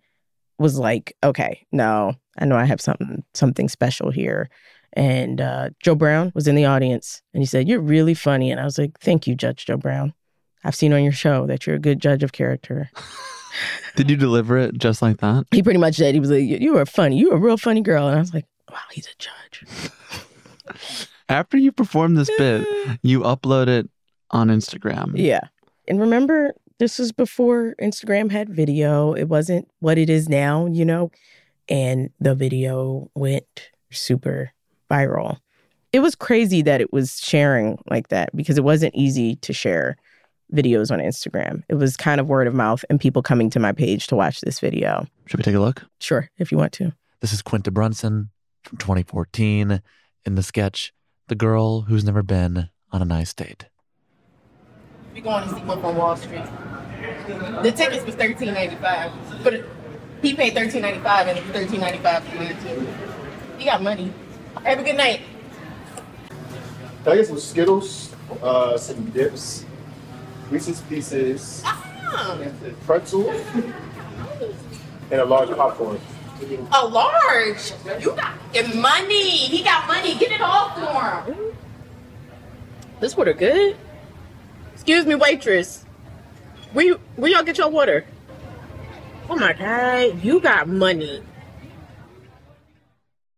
was 0.58 0.78
like, 0.78 1.16
okay, 1.24 1.66
no, 1.72 2.14
I 2.38 2.44
know 2.44 2.56
I 2.56 2.66
have 2.66 2.80
something, 2.80 3.24
something 3.34 3.68
special 3.68 4.10
here. 4.10 4.50
And 4.92 5.40
uh, 5.40 5.70
Joe 5.80 5.94
Brown 5.94 6.32
was 6.34 6.48
in 6.48 6.54
the 6.56 6.64
audience 6.64 7.22
and 7.32 7.42
he 7.42 7.46
said, 7.46 7.68
You're 7.68 7.80
really 7.80 8.14
funny. 8.14 8.50
And 8.50 8.60
I 8.60 8.64
was 8.64 8.78
like, 8.78 8.98
Thank 9.00 9.26
you, 9.26 9.34
Judge 9.34 9.66
Joe 9.66 9.76
Brown. 9.76 10.14
I've 10.64 10.74
seen 10.74 10.92
on 10.92 11.02
your 11.02 11.12
show 11.12 11.46
that 11.46 11.66
you're 11.66 11.76
a 11.76 11.80
good 11.80 12.00
judge 12.00 12.22
of 12.22 12.32
character. 12.32 12.90
Did 13.96 14.10
you 14.10 14.16
deliver 14.16 14.58
it 14.58 14.78
just 14.78 15.02
like 15.02 15.18
that? 15.18 15.46
He 15.50 15.62
pretty 15.62 15.78
much 15.78 15.96
did. 15.96 16.14
He 16.14 16.20
was 16.20 16.30
like, 16.30 16.44
You 16.44 16.74
were 16.74 16.86
funny. 16.86 17.18
You 17.18 17.30
were 17.30 17.36
a 17.36 17.40
real 17.40 17.56
funny 17.56 17.80
girl. 17.80 18.08
And 18.08 18.16
I 18.16 18.20
was 18.20 18.34
like, 18.34 18.46
Wow, 18.70 18.78
he's 18.92 19.06
a 19.06 19.16
judge. 19.18 21.08
After 21.28 21.56
you 21.56 21.70
perform 21.70 22.14
this 22.14 22.30
bit, 22.38 22.66
you 23.02 23.20
upload 23.20 23.68
it 23.68 23.88
on 24.30 24.48
Instagram. 24.48 25.12
Yeah. 25.14 25.40
And 25.88 26.00
remember, 26.00 26.54
this 26.78 26.98
was 26.98 27.12
before 27.12 27.74
Instagram 27.80 28.30
had 28.30 28.48
video. 28.48 29.12
It 29.12 29.28
wasn't 29.28 29.68
what 29.80 29.98
it 29.98 30.10
is 30.10 30.28
now, 30.28 30.66
you 30.66 30.84
know? 30.84 31.10
And 31.68 32.10
the 32.18 32.34
video 32.34 33.10
went 33.14 33.70
super 33.90 34.52
viral. 34.90 35.38
It 35.92 36.00
was 36.00 36.14
crazy 36.14 36.62
that 36.62 36.80
it 36.80 36.92
was 36.92 37.18
sharing 37.20 37.78
like 37.90 38.08
that 38.08 38.34
because 38.34 38.58
it 38.58 38.64
wasn't 38.64 38.94
easy 38.94 39.36
to 39.36 39.52
share 39.52 39.96
videos 40.52 40.90
on 40.90 40.98
Instagram. 40.98 41.62
It 41.68 41.74
was 41.74 41.96
kind 41.96 42.20
of 42.20 42.28
word 42.28 42.46
of 42.46 42.54
mouth 42.54 42.84
and 42.90 43.00
people 43.00 43.22
coming 43.22 43.50
to 43.50 43.60
my 43.60 43.72
page 43.72 44.06
to 44.08 44.16
watch 44.16 44.40
this 44.40 44.60
video. 44.60 45.06
Should 45.26 45.38
we 45.38 45.44
take 45.44 45.54
a 45.54 45.60
look? 45.60 45.84
Sure, 46.00 46.28
if 46.38 46.52
you 46.52 46.58
want 46.58 46.72
to. 46.74 46.92
This 47.20 47.32
is 47.32 47.42
Quinta 47.42 47.70
Brunson 47.70 48.30
from 48.64 48.78
2014 48.78 49.80
in 50.26 50.34
the 50.34 50.42
sketch 50.42 50.92
The 51.28 51.34
Girl 51.34 51.82
Who's 51.82 52.04
Never 52.04 52.22
Been 52.22 52.68
on 52.92 53.02
a 53.02 53.04
Nice 53.04 53.32
Date. 53.32 53.66
We're 55.14 55.22
going 55.22 55.48
to 55.48 55.54
see 55.54 55.62
Wolf 55.62 55.84
on 55.84 55.96
Wall 55.96 56.16
Street. 56.16 56.44
The 57.62 57.72
tickets 57.72 58.04
was 58.04 58.14
thirteen 58.14 58.52
ninety 58.54 58.76
five, 58.76 59.12
but 59.42 59.64
he 60.22 60.34
paid 60.34 60.54
thirteen 60.54 60.82
ninety 60.82 61.00
five 61.00 61.26
and 61.28 61.38
it 61.38 61.44
was 61.44 61.52
thirteen 61.52 61.80
ninety 61.80 61.98
five 61.98 62.24
for 62.24 62.38
me 62.38 62.48
too. 62.62 62.86
He 63.58 63.64
got 63.64 63.82
money. 63.82 64.12
Have 64.64 64.78
a 64.78 64.82
good 64.82 64.96
night. 64.96 65.20
Can 67.04 67.12
I 67.12 67.16
get 67.16 67.26
some 67.26 67.38
Skittles, 67.38 68.14
uh, 68.42 68.76
some 68.76 69.06
dips, 69.10 69.64
Reese's 70.50 70.80
Pieces, 70.82 71.64
pretzel, 72.84 73.30
and 75.10 75.20
a 75.20 75.24
large 75.24 75.48
popcorn. 75.50 75.98
A 76.72 76.86
large. 76.86 77.72
You 78.00 78.16
got 78.16 78.34
your 78.54 78.74
money. 78.74 79.30
He 79.30 79.62
got 79.62 79.86
money. 79.86 80.14
Get 80.16 80.32
it 80.32 80.40
all 80.40 80.70
for 80.70 81.32
him. 81.32 81.56
This 83.00 83.16
water 83.16 83.32
good? 83.32 83.76
Excuse 84.74 85.06
me, 85.06 85.14
waitress. 85.14 85.84
Where 86.72 86.84
you, 86.84 87.00
where 87.16 87.30
y'all 87.30 87.42
get 87.42 87.58
your 87.58 87.68
water? 87.68 88.04
Oh 89.28 89.36
my 89.36 89.52
god, 89.52 90.22
you 90.22 90.40
got 90.40 90.68
money. 90.68 91.22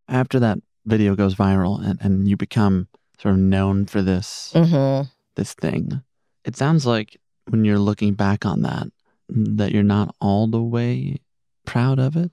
After 0.09 0.41
that 0.41 0.59
video 0.85 1.15
goes 1.15 1.35
viral 1.35 1.85
and, 1.85 2.01
and 2.01 2.29
you 2.29 2.37
become 2.37 2.89
sort 3.21 3.35
of 3.35 3.41
known 3.41 3.87
for 3.87 4.03
this 4.03 4.53
Mm-hmm. 4.55 5.09
this 5.37 5.55
thing, 5.55 6.03
it 6.45 6.57
sounds 6.57 6.87
like 6.87 7.19
when 7.49 7.65
you're 7.65 7.79
looking 7.79 8.15
back 8.15 8.45
on 8.45 8.63
that, 8.63 8.89
that 9.29 9.73
you're 9.73 9.83
not 9.83 10.15
all 10.21 10.47
the 10.47 10.63
way 10.63 11.21
proud 11.65 11.99
of 11.99 12.17
it. 12.17 12.31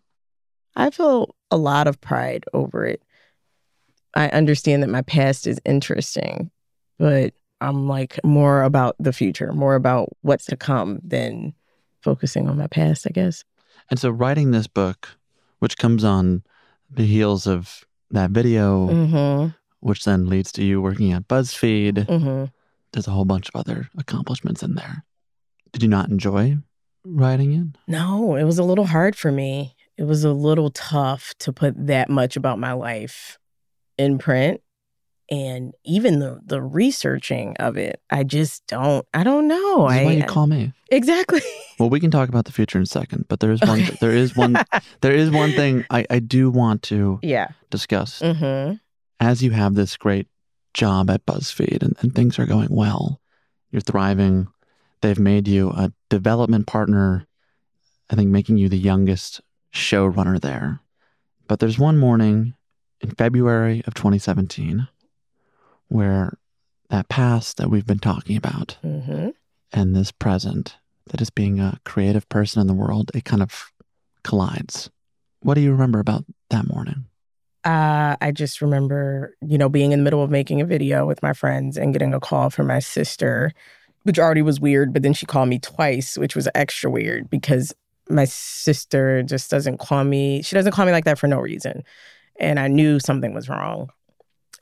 I 0.75 0.89
feel 0.89 1.35
a 1.51 1.57
lot 1.57 1.87
of 1.87 1.99
pride 2.01 2.45
over 2.53 2.85
it. 2.85 3.01
I 4.15 4.29
understand 4.29 4.83
that 4.83 4.89
my 4.89 5.01
past 5.03 5.47
is 5.47 5.59
interesting, 5.65 6.51
but 6.97 7.33
I'm 7.61 7.87
like 7.87 8.19
more 8.23 8.63
about 8.63 8.95
the 8.99 9.13
future, 9.13 9.53
more 9.53 9.75
about 9.75 10.09
what's 10.21 10.45
to 10.45 10.57
come 10.57 10.99
than 11.03 11.53
focusing 12.01 12.47
on 12.47 12.57
my 12.57 12.67
past, 12.67 13.05
I 13.07 13.11
guess. 13.11 13.43
And 13.89 13.99
so 13.99 14.09
writing 14.09 14.51
this 14.51 14.67
book, 14.67 15.09
which 15.59 15.77
comes 15.77 16.03
on 16.03 16.43
the 16.89 17.05
heels 17.05 17.45
of 17.45 17.83
that 18.11 18.31
video, 18.31 18.87
Mm-hmm. 18.87 19.47
which 19.81 20.03
then 20.05 20.27
leads 20.27 20.51
to 20.53 20.63
you 20.63 20.81
working 20.81 21.11
at 21.11 21.27
BuzzFeed, 21.27 22.05
Mm-hmm. 22.07 22.45
there's 22.93 23.07
a 23.07 23.11
whole 23.11 23.25
bunch 23.25 23.49
of 23.49 23.55
other 23.59 23.89
accomplishments 23.97 24.63
in 24.63 24.75
there. 24.75 25.03
Did 25.71 25.83
you 25.83 25.89
not 25.89 26.09
enjoy 26.09 26.57
writing 27.05 27.53
it? 27.53 27.67
No, 27.87 28.35
it 28.35 28.43
was 28.43 28.57
a 28.59 28.63
little 28.63 28.85
hard 28.85 29.15
for 29.15 29.31
me. 29.31 29.75
It 29.97 30.03
was 30.03 30.23
a 30.23 30.33
little 30.33 30.69
tough 30.71 31.33
to 31.39 31.51
put 31.53 31.87
that 31.87 32.09
much 32.09 32.35
about 32.35 32.57
my 32.59 32.71
life 32.73 33.37
in 33.97 34.17
print. 34.17 34.61
And 35.31 35.75
even 35.83 36.19
the 36.19 36.39
the 36.43 36.61
researching 36.61 37.55
of 37.57 37.77
it, 37.77 38.01
I 38.09 38.23
just 38.23 38.65
don't 38.67 39.05
I 39.13 39.23
don't 39.23 39.47
know. 39.47 39.87
This 39.87 39.99
I, 39.99 40.05
why 40.05 40.11
you 40.13 40.23
call 40.23 40.47
me. 40.47 40.73
Exactly. 40.91 41.41
Well, 41.79 41.89
we 41.89 41.99
can 41.99 42.11
talk 42.11 42.29
about 42.29 42.45
the 42.45 42.51
future 42.51 42.77
in 42.77 42.83
a 42.83 42.87
second, 42.87 43.25
but 43.29 43.39
there 43.39 43.51
is 43.51 43.61
one. 43.61 43.81
Okay. 43.81 43.97
There 44.01 44.11
is 44.11 44.35
one. 44.35 44.57
there 45.01 45.13
is 45.13 45.29
one 45.29 45.51
thing 45.51 45.85
I, 45.89 46.05
I 46.09 46.19
do 46.19 46.49
want 46.49 46.83
to 46.83 47.19
yeah. 47.21 47.49
discuss. 47.69 48.19
Mm-hmm. 48.19 48.73
As 49.19 49.43
you 49.43 49.51
have 49.51 49.75
this 49.75 49.95
great 49.95 50.27
job 50.73 51.09
at 51.09 51.25
BuzzFeed 51.25 51.83
and, 51.83 51.95
and 52.01 52.13
things 52.13 52.39
are 52.39 52.45
going 52.45 52.69
well, 52.69 53.21
you're 53.71 53.81
thriving. 53.81 54.47
They've 55.01 55.19
made 55.19 55.47
you 55.47 55.69
a 55.69 55.93
development 56.09 56.67
partner. 56.67 57.27
I 58.09 58.15
think 58.15 58.29
making 58.29 58.57
you 58.57 58.67
the 58.67 58.77
youngest 58.77 59.41
showrunner 59.73 60.41
there. 60.41 60.81
But 61.47 61.59
there's 61.59 61.79
one 61.79 61.97
morning 61.97 62.55
in 63.01 63.11
February 63.11 63.83
of 63.85 63.93
2017 63.93 64.87
where 65.89 66.37
that 66.89 67.09
past 67.09 67.57
that 67.57 67.69
we've 67.69 67.85
been 67.85 67.99
talking 67.99 68.35
about 68.37 68.77
Mm-hmm. 68.83 69.29
and 69.73 69.95
this 69.95 70.11
present 70.11 70.77
that 71.07 71.21
is 71.21 71.29
being 71.29 71.59
a 71.59 71.79
creative 71.85 72.27
person 72.29 72.61
in 72.61 72.67
the 72.67 72.73
world, 72.73 73.11
it 73.13 73.25
kind 73.25 73.41
of 73.41 73.71
collides. 74.23 74.89
What 75.41 75.53
do 75.55 75.61
you 75.61 75.71
remember 75.71 75.99
about 75.99 76.25
that 76.49 76.67
morning? 76.67 77.05
Uh, 77.65 78.15
I 78.21 78.31
just 78.31 78.61
remember, 78.61 79.35
you 79.41 79.57
know, 79.57 79.69
being 79.69 79.91
in 79.91 79.99
the 79.99 80.03
middle 80.03 80.23
of 80.23 80.29
making 80.29 80.61
a 80.61 80.65
video 80.65 81.05
with 81.05 81.21
my 81.21 81.33
friends 81.33 81.77
and 81.77 81.93
getting 81.93 82.13
a 82.13 82.19
call 82.19 82.49
from 82.49 82.67
my 82.67 82.79
sister, 82.79 83.51
which 84.03 84.17
already 84.17 84.41
was 84.41 84.59
weird, 84.59 84.93
but 84.93 85.03
then 85.03 85.13
she 85.13 85.25
called 85.25 85.49
me 85.49 85.59
twice, 85.59 86.17
which 86.17 86.35
was 86.35 86.47
extra 86.55 86.89
weird 86.89 87.29
because 87.29 87.73
my 88.09 88.25
sister 88.25 89.23
just 89.23 89.51
doesn't 89.51 89.77
call 89.77 90.03
me. 90.03 90.41
She 90.41 90.55
doesn't 90.55 90.71
call 90.71 90.85
me 90.85 90.91
like 90.91 91.05
that 91.05 91.19
for 91.19 91.27
no 91.27 91.39
reason. 91.39 91.83
And 92.39 92.59
I 92.59 92.67
knew 92.67 92.99
something 92.99 93.33
was 93.33 93.49
wrong. 93.49 93.89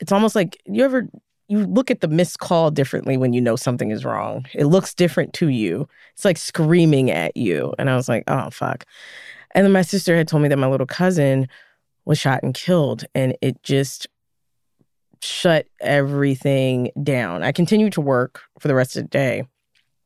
It's 0.00 0.12
almost 0.12 0.34
like 0.34 0.60
you 0.66 0.84
ever 0.84 1.08
you 1.48 1.64
look 1.64 1.90
at 1.90 2.00
the 2.00 2.08
missed 2.08 2.38
call 2.38 2.70
differently 2.70 3.16
when 3.16 3.32
you 3.32 3.40
know 3.40 3.56
something 3.56 3.90
is 3.90 4.04
wrong. 4.04 4.46
It 4.54 4.66
looks 4.66 4.94
different 4.94 5.32
to 5.34 5.48
you. 5.48 5.88
It's 6.12 6.24
like 6.24 6.36
screaming 6.36 7.10
at 7.10 7.36
you. 7.36 7.74
And 7.78 7.88
I 7.88 7.96
was 7.96 8.08
like, 8.08 8.24
oh 8.28 8.50
fuck. 8.50 8.84
And 9.52 9.64
then 9.64 9.72
my 9.72 9.82
sister 9.82 10.14
had 10.14 10.28
told 10.28 10.42
me 10.42 10.48
that 10.50 10.58
my 10.58 10.68
little 10.68 10.86
cousin 10.86 11.48
was 12.04 12.18
shot 12.18 12.42
and 12.42 12.54
killed. 12.54 13.06
And 13.14 13.34
it 13.40 13.62
just 13.62 14.06
shut 15.22 15.66
everything 15.80 16.90
down. 17.02 17.42
I 17.42 17.52
continued 17.52 17.94
to 17.94 18.00
work 18.00 18.42
for 18.58 18.68
the 18.68 18.74
rest 18.74 18.96
of 18.96 19.04
the 19.04 19.08
day, 19.08 19.44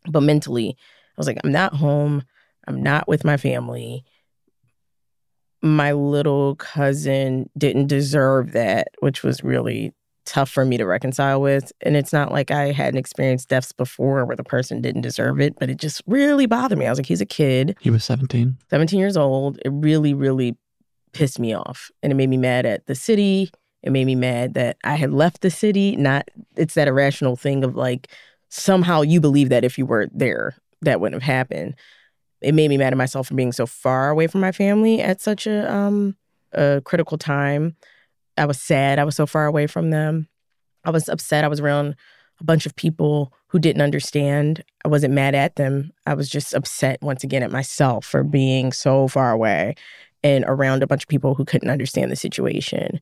but 0.09 0.22
mentally, 0.22 0.76
I 0.78 1.14
was 1.16 1.26
like, 1.26 1.38
I'm 1.45 1.53
not 1.53 1.74
home. 1.74 2.22
I'm 2.66 2.82
not 2.82 3.09
with 3.09 3.24
my 3.24 3.36
family. 3.36 4.05
My 5.62 5.92
little 5.92 6.56
cousin 6.56 7.48
didn't 7.56 7.86
deserve 7.86 8.52
that, 8.52 8.88
which 9.00 9.22
was 9.22 9.44
really 9.44 9.92
tough 10.24 10.50
for 10.50 10.64
me 10.64 10.76
to 10.76 10.86
reconcile 10.86 11.40
with. 11.40 11.72
And 11.80 11.96
it's 11.96 12.12
not 12.12 12.32
like 12.32 12.50
I 12.50 12.72
hadn't 12.72 12.98
experienced 12.98 13.48
deaths 13.48 13.72
before 13.72 14.24
where 14.24 14.36
the 14.36 14.44
person 14.44 14.80
didn't 14.80 15.02
deserve 15.02 15.40
it, 15.40 15.58
but 15.58 15.70
it 15.70 15.78
just 15.78 16.02
really 16.06 16.46
bothered 16.46 16.78
me. 16.78 16.86
I 16.86 16.90
was 16.90 16.98
like, 16.98 17.06
he's 17.06 17.20
a 17.20 17.26
kid. 17.26 17.76
He 17.80 17.90
was 17.90 18.04
17. 18.04 18.56
17 18.70 18.98
years 18.98 19.16
old. 19.16 19.58
It 19.64 19.70
really, 19.70 20.14
really 20.14 20.56
pissed 21.12 21.38
me 21.38 21.54
off. 21.54 21.90
And 22.02 22.12
it 22.12 22.14
made 22.14 22.28
me 22.28 22.36
mad 22.36 22.66
at 22.66 22.86
the 22.86 22.94
city. 22.94 23.50
It 23.82 23.90
made 23.90 24.06
me 24.06 24.14
mad 24.14 24.54
that 24.54 24.76
I 24.84 24.94
had 24.94 25.12
left 25.12 25.40
the 25.40 25.50
city. 25.50 25.96
Not, 25.96 26.28
it's 26.56 26.74
that 26.74 26.88
irrational 26.88 27.36
thing 27.36 27.64
of 27.64 27.74
like, 27.74 28.08
somehow 28.48 29.02
you 29.02 29.20
believe 29.20 29.48
that 29.48 29.64
if 29.64 29.76
you 29.76 29.86
were 29.86 30.08
there, 30.12 30.56
that 30.82 31.00
wouldn't 31.00 31.22
have 31.22 31.34
happened. 31.34 31.74
It 32.43 32.55
made 32.55 32.68
me 32.68 32.76
mad 32.76 32.93
at 32.93 32.97
myself 32.97 33.28
for 33.28 33.34
being 33.34 33.53
so 33.53 33.66
far 33.66 34.11
away 34.11 34.26
from 34.26 34.40
my 34.40 34.53
family 34.53 35.01
at 35.01 35.20
such 35.20 35.47
a 35.47 35.72
um 35.72 36.16
a 36.53 36.82
critical 36.84 37.18
time. 37.18 37.76
I 38.36 38.47
was 38.47 38.61
sad 38.61 38.99
I 38.99 39.05
was 39.05 39.16
so 39.16 39.26
far 39.26 39.47
away 39.47 39.66
from 39.66 39.90
them. 39.90 40.28
I 40.84 40.90
was 40.90 41.09
upset 41.09 41.45
I 41.45 41.49
was 41.49 41.61
around 41.61 41.97
a 42.40 42.45
bunch 42.45 42.66
of 42.66 42.74
people 42.74 43.32
who 43.47 43.59
didn't 43.59 43.82
understand. 43.82 44.64
I 44.84 44.88
wasn't 44.88 45.14
mad 45.14 45.34
at 45.34 45.57
them. 45.57 45.93
I 46.07 46.14
was 46.14 46.28
just 46.28 46.55
upset 46.55 47.01
once 47.03 47.22
again 47.22 47.43
at 47.43 47.53
myself 47.53 48.05
for 48.05 48.24
being 48.24 48.72
so 48.72 49.07
far 49.09 49.30
away 49.30 49.76
and 50.24 50.45
around 50.47 50.82
a 50.82 50.86
bunch 50.86 51.05
of 51.05 51.09
people 51.09 51.34
who 51.34 51.45
couldn't 51.45 51.70
understand 51.70 52.11
the 52.11 52.16
situation. 52.16 53.01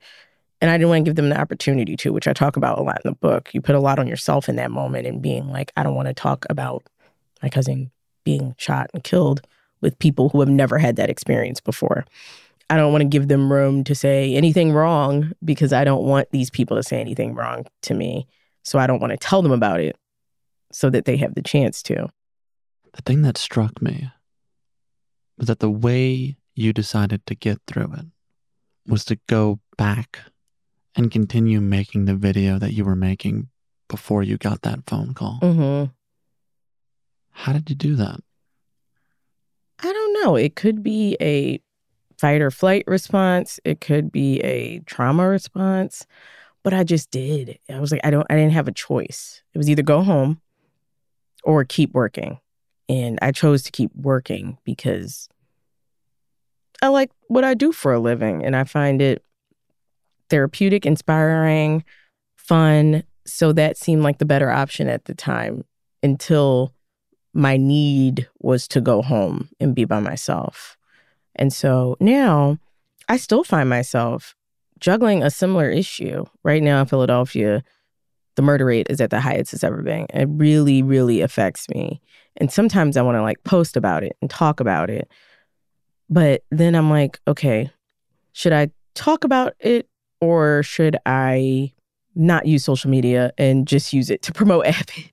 And 0.61 0.71
I 0.71 0.77
didn't 0.77 0.91
want 0.91 1.05
to 1.05 1.09
give 1.09 1.17
them 1.17 1.31
the 1.31 1.41
opportunity 1.41 1.97
to, 1.97 2.13
which 2.13 2.29
I 2.29 2.35
talk 2.35 2.57
about 2.57 2.79
a 2.79 2.83
lot 2.83 3.01
in 3.03 3.11
the 3.11 3.17
book. 3.17 3.55
You 3.55 3.63
put 3.63 3.75
a 3.75 3.81
lot 3.81 3.99
on 3.99 4.07
yourself 4.07 4.49
in 4.49 4.57
that 4.57 4.71
moment 4.71 5.07
and 5.07 5.23
being 5.23 5.49
like, 5.49 5.73
I 5.77 5.83
don't 5.83 5.95
want 5.95 6.09
to 6.09 6.15
talk 6.15 6.45
about 6.51 6.83
my 7.43 7.49
cousin 7.49 7.91
being 8.25 8.55
shot 8.59 8.91
and 8.95 9.05
killed 9.05 9.47
with 9.81 9.99
people 9.99 10.29
who 10.29 10.41
have 10.41 10.49
never 10.49 10.79
had 10.79 10.97
that 10.97 11.11
experience 11.11 11.61
before. 11.61 12.05
I 12.69 12.77
don't 12.77 12.93
want 12.93 13.03
to 13.03 13.09
give 13.09 13.29
them 13.29 13.53
room 13.53 13.83
to 13.85 13.95
say 13.95 14.35
anything 14.35 14.73
wrong 14.73 15.33
because 15.45 15.73
I 15.73 15.85
don't 15.85 16.05
want 16.05 16.31
these 16.31 16.51
people 16.51 16.77
to 16.77 16.83
say 16.83 17.01
anything 17.01 17.35
wrong 17.35 17.67
to 17.83 17.95
me. 17.95 18.29
So 18.63 18.79
I 18.79 18.87
don't 18.87 19.01
want 19.01 19.11
to 19.13 19.17
tell 19.17 19.43
them 19.43 19.53
about 19.53 19.81
it 19.81 19.97
so 20.71 20.89
that 20.91 21.05
they 21.05 21.17
have 21.17 21.35
the 21.35 21.43
chance 21.43 21.83
to. 21.85 22.09
The 22.95 23.03
thing 23.03 23.23
that 23.23 23.37
struck 23.37 23.83
me 23.83 24.11
was 25.37 25.49
that 25.49 25.61
the 25.61 25.71
way 25.71 26.37
you 26.55 26.73
decided 26.73 27.27
to 27.27 27.35
get 27.35 27.59
through 27.67 27.93
it 27.95 28.07
was 28.87 29.05
to 29.07 29.19
go 29.27 29.61
back 29.77 30.21
and 30.95 31.11
continue 31.11 31.61
making 31.61 32.05
the 32.05 32.15
video 32.15 32.59
that 32.59 32.73
you 32.73 32.85
were 32.85 32.97
making 32.97 33.49
before 33.89 34.23
you 34.23 34.37
got 34.37 34.63
that 34.63 34.81
phone 34.87 35.15
call. 35.15 35.39
Mm-hmm. 35.43 35.91
How 37.41 37.55
did 37.55 37.71
you 37.71 37.75
do 37.75 37.97
that? 37.97 38.21
I 39.83 39.91
don't 39.91 40.23
know. 40.23 40.37
It 40.37 40.57
could 40.57 40.83
be 40.83 41.17
a 41.23 41.59
fight 42.19 42.43
or 42.43 42.51
flight 42.51 42.85
response. 42.87 43.59
It 43.65 43.81
could 43.81 44.13
be 44.13 44.41
a 44.41 44.81
trauma 44.81 45.27
response. 45.27 46.07
But 46.63 46.75
I 46.75 46.85
just 46.85 47.11
did. 47.11 47.59
I 47.71 47.81
was 47.81 47.93
like, 47.93 48.03
I 48.05 48.11
don't 48.11 48.27
I 48.29 48.35
didn't 48.37 48.53
have 48.53 48.69
a 48.69 48.73
choice. 48.73 49.43
It 49.55 49.59
was 49.59 49.71
either 49.71 49.83
go 49.83 50.03
home 50.03 50.43
or 51.43 51.65
keep 51.65 51.95
working. 51.95 52.41
And 52.91 53.19
I 53.23 53.33
chose 53.33 53.63
to 53.63 53.71
keep 53.71 53.91
working 53.97 54.59
because 54.65 55.27
I 56.83 56.89
like 56.89 57.11
what 57.29 57.45
I 57.45 57.55
do 57.55 57.73
for 57.73 57.95
a 57.95 58.01
living 58.01 58.45
and 58.45 58.55
I 58.55 58.65
find 58.65 59.01
it 59.01 59.25
therapeutic, 60.29 60.85
inspiring, 60.85 61.85
fun. 62.37 63.03
So 63.25 63.55
that 63.55 63.79
seemed 63.79 64.03
like 64.03 64.19
the 64.19 64.27
better 64.27 64.51
option 64.51 64.89
at 64.89 65.07
the 65.07 65.15
time 65.15 65.65
until 66.03 66.75
my 67.33 67.57
need 67.57 68.29
was 68.41 68.67
to 68.69 68.81
go 68.81 69.03
home 69.03 69.49
and 69.61 69.75
be 69.75 69.85
by 69.85 70.01
myself. 70.01 70.77
And 71.37 71.53
so 71.53 71.97
now 72.01 72.59
I 73.09 73.17
still 73.17 73.45
find 73.45 73.69
myself 73.69 74.35
juggling 74.79 75.23
a 75.23 75.31
similar 75.31 75.71
issue. 75.71 76.25
Right 76.43 76.63
now 76.63 76.81
in 76.81 76.87
Philadelphia, 76.87 77.63
the 78.37 78.43
murder 78.43 78.65
rate 78.65 78.87
is 78.91 79.01
at 79.01 79.11
the 79.11 79.21
highest 79.21 79.53
it's 79.53 79.65
ever 79.65 79.83
been. 79.83 80.07
It 80.13 80.29
really, 80.31 80.83
really 80.83 81.21
affects 81.21 81.69
me. 81.69 82.01
And 82.37 82.51
sometimes 82.51 82.97
I 82.97 83.03
want 83.03 83.17
to 83.17 83.23
like 83.23 83.43
post 83.45 83.77
about 83.77 84.03
it 84.03 84.17
and 84.21 84.31
talk 84.31 84.61
about 84.61 84.91
it. 84.91 85.09
But 86.09 86.43
then 86.51 86.75
I'm 86.75 86.91
like, 86.91 87.21
okay, 87.29 87.71
should 88.33 88.53
I 88.53 88.71
talk 88.95 89.25
about 89.25 89.55
it 89.61 89.89
or 90.21 90.63
should 90.63 90.97
I 91.07 91.73
not 92.15 92.47
use 92.47 92.65
social 92.65 92.91
media 92.91 93.33
and 93.39 93.67
just 93.67 93.93
use 93.93 94.11
it 94.11 94.23
to 94.23 94.33
promote 94.33 94.67
Abbott? 94.67 95.10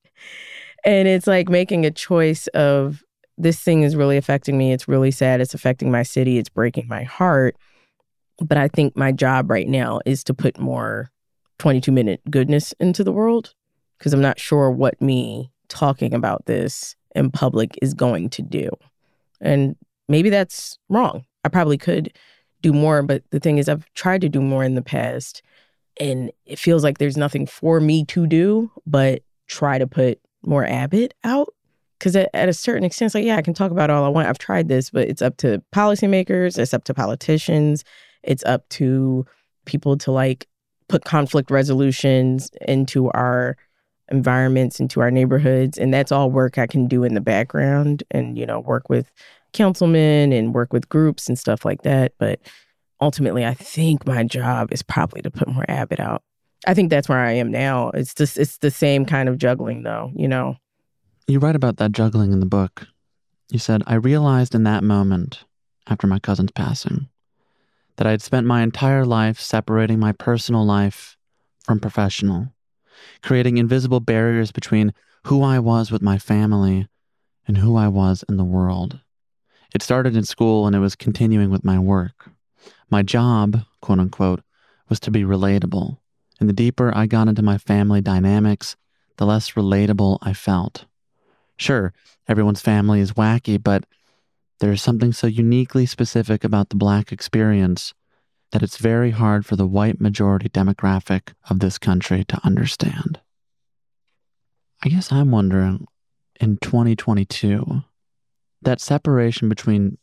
And 0.84 1.08
it's 1.08 1.28
like 1.28 1.50
making 1.50 1.86
a 1.86 1.92
choice 1.92 2.48
of 2.48 3.04
this 3.38 3.60
thing 3.60 3.84
is 3.84 3.96
really 3.96 4.18
affecting 4.18 4.58
me. 4.58 4.72
It's 4.72 4.88
really 4.88 5.12
sad. 5.12 5.42
It's 5.42 5.54
affecting 5.54 5.92
my 5.92 6.04
city. 6.04 6.38
It's 6.38 6.50
breaking 6.50 6.88
my 6.88 7.04
heart. 7.04 7.56
But 8.44 8.58
I 8.58 8.68
think 8.68 8.96
my 8.96 9.12
job 9.12 9.50
right 9.50 9.68
now 9.68 10.00
is 10.06 10.24
to 10.26 10.34
put 10.34 10.60
more 10.60 11.12
22 11.60 11.92
minute 11.92 12.22
goodness 12.30 12.74
into 12.80 13.04
the 13.04 13.12
world 13.12 13.54
because 13.98 14.14
I'm 14.14 14.22
not 14.22 14.40
sure 14.40 14.72
what 14.72 15.02
me 15.02 15.52
talking 15.70 16.14
about 16.14 16.46
this 16.46 16.96
in 17.16 17.32
public 17.32 17.78
is 17.82 17.94
going 17.94 18.30
to 18.32 18.42
do. 18.42 18.70
And 19.42 19.76
maybe 20.08 20.30
that's 20.30 20.78
wrong. 20.90 21.26
I 21.44 21.50
probably 21.50 21.78
could 21.78 22.14
do 22.62 22.74
more, 22.74 23.02
but 23.04 23.24
the 23.32 23.40
thing 23.40 23.58
is, 23.58 23.70
I've 23.70 23.92
tried 23.94 24.22
to 24.22 24.30
do 24.30 24.42
more 24.42 24.64
in 24.64 24.76
the 24.76 24.82
past 24.82 25.42
and 26.00 26.32
it 26.46 26.60
feels 26.60 26.84
like 26.84 26.98
there's 26.98 27.18
nothing 27.18 27.48
for 27.48 27.80
me 27.80 28.06
to 28.06 28.28
do 28.28 28.72
but 28.86 29.24
try 29.48 29.78
to 29.78 29.88
put 29.88 30.20
more 30.46 30.66
Abbott 30.66 31.14
out. 31.24 31.54
Because 31.98 32.16
at, 32.16 32.30
at, 32.34 32.48
a 32.48 32.54
certain 32.54 32.84
extent, 32.84 33.08
it's 33.08 33.16
like, 33.16 33.26
yeah, 33.26 33.38
I 33.38 33.42
can 33.42 33.56
talk 33.56 33.72
about 33.72 33.90
all 33.90 34.06
I 34.06 34.10
want. 34.10 34.28
I've 34.28 34.38
tried 34.38 34.68
this, 34.68 34.92
but 34.92 35.08
it's 35.08 35.22
up 35.22 35.38
to 35.38 35.64
policymakers, 35.74 36.60
it's 36.60 36.74
up 36.74 36.84
to 36.84 36.94
politicians, 36.94 37.84
it's 38.22 38.44
up 38.46 38.70
to 38.70 39.26
people 39.66 39.98
to 39.98 40.12
like 40.12 40.48
put 40.90 41.06
conflict 41.06 41.50
resolutions 41.50 42.52
into 42.62 43.10
our 43.12 43.58
environments, 44.10 44.80
into 44.80 45.02
our 45.02 45.12
neighborhoods. 45.12 45.78
And 45.78 45.94
that's 45.94 46.12
all 46.12 46.30
work 46.30 46.58
I 46.58 46.68
can 46.68 46.88
do 46.88 47.04
in 47.04 47.14
the 47.14 47.22
background 47.22 48.04
and, 48.12 48.38
you 48.38 48.46
know, 48.46 48.60
work 48.60 48.90
with 48.90 49.12
councilmen 49.54 50.32
and 50.32 50.54
work 50.54 50.72
with 50.72 50.88
groups 50.90 51.28
and 51.28 51.38
stuff 51.38 51.66
like 51.66 51.82
that. 51.82 52.14
But 52.18 52.40
ultimately, 53.02 53.46
I 53.46 53.54
think 53.54 54.06
my 54.06 54.24
job 54.24 54.72
is 54.72 54.84
probably 54.84 55.22
to 55.22 55.32
put 55.32 55.48
more 55.48 55.66
Abbott 55.68 56.00
out. 56.00 56.24
I 56.66 56.74
think 56.74 56.90
that's 56.90 57.08
where 57.08 57.20
I 57.20 57.34
am 57.34 57.52
now. 57.52 57.90
It's 57.90 58.14
just 58.14 58.38
it's 58.38 58.58
the 58.58 58.72
same 58.72 59.06
kind 59.06 59.30
of 59.30 59.38
juggling 59.38 59.84
though, 59.84 60.12
you 60.16 60.28
know. 60.28 60.58
You 61.28 61.40
write 61.40 61.56
about 61.56 61.78
that 61.78 61.92
juggling 61.92 62.32
in 62.32 62.40
the 62.40 62.46
book. 62.46 62.88
You 63.50 63.60
said, 63.60 63.84
I 63.86 63.96
realized 63.96 64.56
in 64.56 64.64
that 64.64 64.84
moment, 64.84 65.44
after 65.88 66.08
my 66.08 66.20
cousin's 66.20 66.52
passing, 66.52 67.10
that 67.98 68.08
I 68.08 68.12
had 68.12 68.22
spent 68.22 68.46
my 68.46 68.62
entire 68.62 69.06
life 69.06 69.40
separating 69.40 70.00
my 70.00 70.12
personal 70.12 70.66
life 70.66 71.18
from 71.64 71.80
professional, 71.80 72.54
creating 73.22 73.58
invisible 73.58 74.00
barriers 74.00 74.52
between 74.52 74.94
who 75.26 75.44
I 75.44 75.60
was 75.60 75.92
with 75.92 76.02
my 76.02 76.18
family 76.18 76.88
and 77.48 77.58
who 77.58 77.76
I 77.76 77.88
was 77.88 78.24
in 78.30 78.38
the 78.38 78.44
world. 78.44 79.00
It 79.74 79.82
started 79.82 80.16
in 80.16 80.24
school 80.24 80.66
and 80.66 80.76
it 80.76 80.80
was 80.80 80.96
continuing 80.96 81.50
with 81.50 81.64
my 81.64 81.78
work. 81.80 82.30
My 82.90 83.04
job, 83.04 83.64
quote 83.82 84.00
unquote, 84.00 84.42
was 84.90 85.00
to 85.02 85.12
be 85.12 85.24
relatable, 85.24 85.98
and 86.40 86.48
the 86.48 86.54
deeper 86.54 86.96
I 86.96 87.06
got 87.06 87.28
into 87.28 87.42
my 87.42 87.58
family 87.58 88.02
dynamics, 88.02 88.76
the 89.18 89.26
less 89.26 89.52
relatable 89.52 90.20
I 90.22 90.34
felt. 90.34 90.86
Sure, 91.58 91.94
everyone's 92.28 92.62
family 92.62 93.00
is 93.00 93.14
wacky, 93.14 93.62
but 93.62 93.86
there 94.60 94.72
is 94.72 94.82
something 94.82 95.14
so 95.14 95.28
uniquely 95.28 95.86
specific 95.86 96.44
about 96.44 96.70
the 96.70 96.76
Black 96.76 97.12
experience 97.12 97.94
that 98.52 98.64
it's 98.64 98.78
very 98.78 99.12
hard 99.12 99.46
for 99.46 99.56
the 99.56 99.68
white 99.68 100.00
majority 100.00 100.50
demographic 100.50 101.34
of 101.50 101.60
this 101.60 101.78
country 101.78 102.24
to 102.26 102.40
understand. 102.44 103.20
I 104.84 104.90
guess 104.90 105.12
I'm 105.12 105.32
wondering 105.32 105.88
in 106.40 106.58
2022, 106.58 107.84
that 108.62 108.82
separation 108.82 109.50
between 109.50 109.98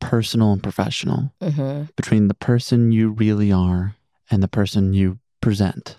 personal 0.00 0.52
and 0.52 0.62
professional, 0.62 1.32
mm-hmm. 1.40 1.84
between 1.96 2.28
the 2.28 2.34
person 2.34 2.92
you 2.92 3.10
really 3.10 3.52
are 3.52 3.96
and 4.30 4.42
the 4.42 4.48
person 4.48 4.92
you 4.92 5.18
present. 5.42 5.98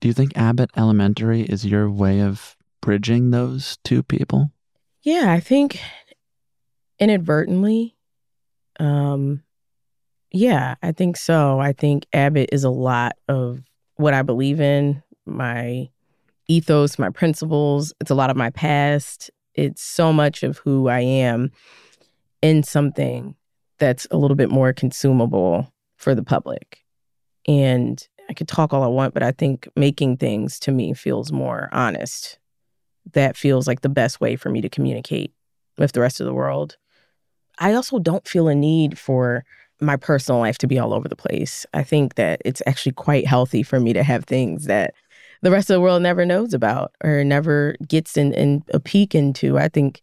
Do 0.00 0.08
you 0.08 0.14
think 0.14 0.36
Abbott 0.36 0.70
Elementary 0.76 1.42
is 1.42 1.64
your 1.64 1.88
way 1.88 2.20
of 2.20 2.56
bridging 2.80 3.30
those 3.30 3.78
two 3.84 4.02
people? 4.02 4.50
Yeah, 5.02 5.32
I 5.32 5.38
think 5.38 5.80
inadvertently. 6.98 7.94
Um, 8.80 9.44
yeah, 10.32 10.74
I 10.82 10.90
think 10.90 11.16
so. 11.16 11.60
I 11.60 11.72
think 11.72 12.06
Abbott 12.12 12.48
is 12.52 12.64
a 12.64 12.70
lot 12.70 13.12
of 13.28 13.60
what 13.96 14.14
I 14.14 14.22
believe 14.22 14.60
in, 14.60 15.02
my 15.24 15.88
ethos, 16.48 16.98
my 16.98 17.10
principles. 17.10 17.92
It's 18.00 18.10
a 18.10 18.16
lot 18.16 18.30
of 18.30 18.36
my 18.36 18.50
past. 18.50 19.30
It's 19.54 19.82
so 19.82 20.12
much 20.12 20.42
of 20.42 20.58
who 20.58 20.88
I 20.88 21.00
am 21.00 21.52
in 22.40 22.62
something 22.62 23.36
that's 23.78 24.06
a 24.10 24.16
little 24.16 24.36
bit 24.36 24.50
more 24.50 24.72
consumable 24.72 25.72
for 25.96 26.14
the 26.14 26.24
public. 26.24 26.78
And 27.46 28.06
I 28.32 28.34
could 28.34 28.48
talk 28.48 28.72
all 28.72 28.82
I 28.82 28.86
want, 28.86 29.12
but 29.12 29.22
I 29.22 29.30
think 29.30 29.68
making 29.76 30.16
things 30.16 30.58
to 30.60 30.72
me 30.72 30.94
feels 30.94 31.30
more 31.30 31.68
honest. 31.70 32.38
That 33.12 33.36
feels 33.36 33.66
like 33.66 33.82
the 33.82 33.90
best 33.90 34.22
way 34.22 34.36
for 34.36 34.48
me 34.48 34.62
to 34.62 34.70
communicate 34.70 35.34
with 35.76 35.92
the 35.92 36.00
rest 36.00 36.18
of 36.18 36.24
the 36.24 36.32
world. 36.32 36.78
I 37.58 37.74
also 37.74 37.98
don't 37.98 38.26
feel 38.26 38.48
a 38.48 38.54
need 38.54 38.98
for 38.98 39.44
my 39.82 39.96
personal 39.96 40.40
life 40.40 40.56
to 40.58 40.66
be 40.66 40.78
all 40.78 40.94
over 40.94 41.08
the 41.08 41.14
place. 41.14 41.66
I 41.74 41.82
think 41.82 42.14
that 42.14 42.40
it's 42.42 42.62
actually 42.64 42.92
quite 42.92 43.26
healthy 43.26 43.62
for 43.62 43.78
me 43.78 43.92
to 43.92 44.02
have 44.02 44.24
things 44.24 44.64
that 44.64 44.94
the 45.42 45.50
rest 45.50 45.68
of 45.68 45.74
the 45.74 45.82
world 45.82 46.00
never 46.00 46.24
knows 46.24 46.54
about 46.54 46.92
or 47.04 47.24
never 47.24 47.76
gets 47.86 48.16
in, 48.16 48.32
in 48.32 48.64
a 48.72 48.80
peek 48.80 49.14
into. 49.14 49.58
I 49.58 49.68
think 49.68 50.00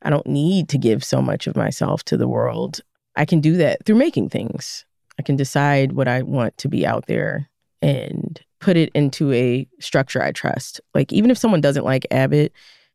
I 0.00 0.08
don't 0.08 0.26
need 0.26 0.70
to 0.70 0.78
give 0.78 1.04
so 1.04 1.20
much 1.20 1.46
of 1.46 1.56
myself 1.56 2.04
to 2.04 2.16
the 2.16 2.26
world. 2.26 2.80
I 3.16 3.26
can 3.26 3.42
do 3.42 3.58
that 3.58 3.84
through 3.84 3.96
making 3.96 4.30
things. 4.30 4.86
I 5.18 5.22
can 5.22 5.36
decide 5.36 5.92
what 5.92 6.08
I 6.08 6.22
want 6.22 6.56
to 6.56 6.70
be 6.70 6.86
out 6.86 7.04
there 7.04 7.50
and 7.82 8.40
put 8.60 8.76
it 8.76 8.90
into 8.94 9.32
a 9.32 9.68
structure 9.80 10.22
I 10.22 10.32
trust. 10.32 10.80
Like 10.94 11.12
even 11.12 11.30
if 11.30 11.38
someone 11.38 11.60
doesn't 11.60 11.84
like 11.84 12.06
Abbott, 12.10 12.52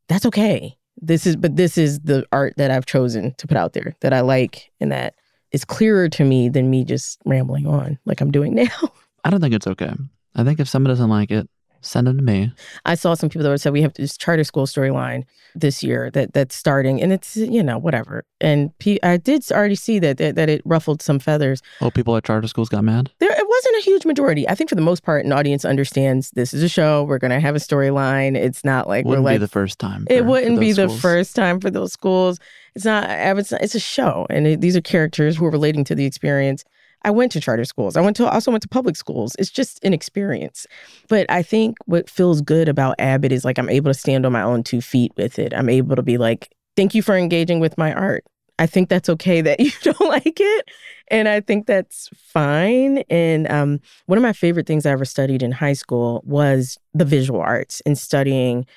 that's 0.08 0.26
okay. 0.26 0.78
This 1.02 1.26
is 1.26 1.36
but 1.36 1.56
this 1.56 1.78
is 1.78 2.00
the 2.02 2.26
art 2.32 2.54
that 2.58 2.72
I've 2.72 2.86
chosen 2.86 3.34
to 3.36 3.48
put 3.48 3.58
out 3.58 3.74
there 3.74 3.96
that 4.02 4.14
I 4.14 4.22
like 4.22 4.72
and 4.80 4.92
that 4.92 5.16
is 5.52 5.66
clearer 5.66 6.10
to 6.10 6.24
me 6.24 6.50
than 6.50 6.70
me 6.70 6.84
just 6.84 7.20
rambling 7.26 7.68
on 7.68 7.98
like 8.06 8.22
I'm 8.22 8.32
doing 8.32 8.56
now. 8.56 8.92
I 9.24 9.30
don't 9.30 9.42
think 9.42 9.54
it's 9.54 9.68
okay. 9.68 9.94
I 10.36 10.44
think 10.44 10.60
if 10.60 10.70
someone 10.70 10.90
doesn't 10.90 11.10
like 11.10 11.32
it, 11.32 11.50
send 11.82 12.08
them 12.08 12.18
to 12.18 12.24
me. 12.24 12.52
I 12.86 12.96
saw 12.96 13.14
some 13.14 13.30
people 13.30 13.50
that 13.50 13.60
said 13.60 13.74
we 13.74 13.82
have 13.82 13.94
this 13.94 14.18
charter 14.18 14.44
school 14.44 14.66
storyline 14.66 15.26
this 15.56 15.84
year 15.84 16.10
that 16.12 16.34
that's 16.34 16.56
starting, 16.56 17.02
and 17.02 17.12
it's 17.12 17.36
you 17.36 17.62
know 17.64 17.78
whatever. 17.78 18.24
And 18.40 18.78
P- 18.80 19.02
I 19.04 19.18
did 19.18 19.44
already 19.52 19.76
see 19.76 20.00
that, 20.00 20.18
that 20.18 20.36
that 20.36 20.50
it 20.50 20.62
ruffled 20.66 21.02
some 21.02 21.20
feathers. 21.20 21.62
Oh, 21.82 21.92
people 21.92 22.16
at 22.16 22.24
charter 22.24 22.48
schools 22.48 22.70
got 22.70 22.84
mad. 22.84 23.12
There, 23.20 23.32
it 23.32 23.48
wasn't 23.48 23.78
a 23.78 23.82
huge 23.82 24.06
majority. 24.06 24.48
I 24.48 24.56
think 24.56 24.70
for 24.70 24.76
the 24.76 24.82
most 24.82 25.04
part, 25.04 25.26
an 25.26 25.32
audience 25.32 25.66
understands 25.66 26.32
this 26.32 26.54
is 26.54 26.64
a 26.64 26.70
show. 26.70 27.04
We're 27.04 27.20
going 27.20 27.32
to 27.32 27.40
have 27.40 27.56
a 27.56 27.60
storyline. 27.60 28.36
It's 28.36 28.64
not 28.64 28.88
like 28.88 29.06
wouldn't 29.06 29.24
we're 29.24 29.32
like 29.32 29.36
be 29.36 29.46
the 29.46 29.48
first 29.48 29.80
time. 29.80 30.08
it 30.10 30.26
wouldn't 30.26 30.60
be 30.60 30.72
those 30.72 30.94
the 30.94 31.00
first 31.00 31.36
time 31.36 31.60
for 31.60 31.70
those 31.70 31.92
schools. 31.94 32.40
It's 32.76 32.86
not. 32.86 33.10
It's, 33.10 33.52
it's 33.52 33.76
a 33.76 33.80
show, 33.80 34.26
and 34.30 34.48
it, 34.48 34.62
these 34.62 34.76
are 34.78 34.82
characters 34.82 35.38
who 35.38 35.46
are 35.46 35.52
relating 35.52 35.84
to 35.86 35.96
the 35.96 36.06
experience. 36.06 36.64
I 37.04 37.12
went 37.12 37.32
to 37.32 37.42
charter 37.42 37.66
schools. 37.66 37.98
I 37.98 38.02
went 38.02 38.16
to 38.18 38.30
also 38.30 38.52
went 38.52 38.62
to 38.64 38.70
public 38.70 38.96
schools. 38.96 39.36
It's 39.40 39.50
just 39.50 39.84
an 39.84 39.94
experience. 39.94 40.68
But 41.08 41.30
I 41.30 41.42
think 41.42 41.78
what 41.86 42.10
feels 42.10 42.42
good 42.42 42.70
about 42.70 42.96
Abbott 43.00 43.32
is 43.32 43.44
like 43.44 43.58
I'm 43.58 43.70
able 43.70 43.90
to 43.92 43.98
stand 43.98 44.26
on 44.26 44.32
my 44.32 44.44
own 44.44 44.64
two 44.64 44.82
feet 44.82 45.12
with 45.18 45.40
it. 45.40 45.54
I'm 45.54 45.70
able 45.70 45.96
to 45.96 46.04
be 46.04 46.18
like, 46.18 46.54
thank 46.76 46.94
you 46.94 47.02
for 47.02 47.16
engaging 47.16 47.60
with 47.60 47.78
my 47.78 47.94
art. 47.94 48.24
I 48.60 48.68
think 48.68 48.90
that's 48.90 49.10
okay 49.10 49.42
that 49.42 49.60
you 49.60 49.72
don't 49.82 50.00
like 50.02 50.38
it. 50.40 50.70
And 51.08 51.28
I 51.28 51.42
think 51.42 51.66
that's 51.66 52.10
fine. 52.14 53.00
And 53.10 53.52
um, 53.52 53.80
one 54.06 54.18
of 54.18 54.22
my 54.22 54.34
favorite 54.34 54.68
things 54.68 54.86
I 54.86 54.92
ever 54.92 55.06
studied 55.06 55.42
in 55.42 55.52
high 55.52 55.74
school 55.74 56.22
was 56.26 56.78
the 56.94 57.06
visual 57.06 57.42
arts 57.42 57.82
and 57.86 57.98
studying 57.98 58.68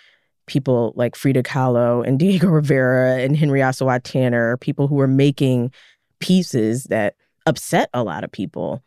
people 0.46 0.92
like 0.96 1.16
Frida 1.16 1.42
Kahlo 1.42 2.06
and 2.06 2.18
Diego 2.18 2.48
Rivera 2.48 3.18
and 3.18 3.36
Henry 3.36 3.60
Ossawa 3.60 4.00
Tanner, 4.02 4.56
people 4.56 4.88
who 4.88 4.94
were 4.94 5.08
making 5.08 5.72
pieces 6.20 6.84
that 6.84 7.16
upset 7.46 7.90
a 7.94 8.02
lot 8.02 8.24
of 8.24 8.32
people. 8.32 8.82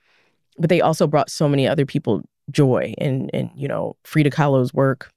But 0.58 0.70
they 0.70 0.82
also 0.82 1.08
brought 1.08 1.30
so 1.30 1.48
many 1.48 1.68
other 1.68 1.86
people 1.86 2.22
joy. 2.52 2.94
And 2.98 3.30
and 3.34 3.50
you 3.56 3.68
know, 3.68 3.96
Frida 4.04 4.32
Kahlo's 4.32 4.74
work, 4.74 5.12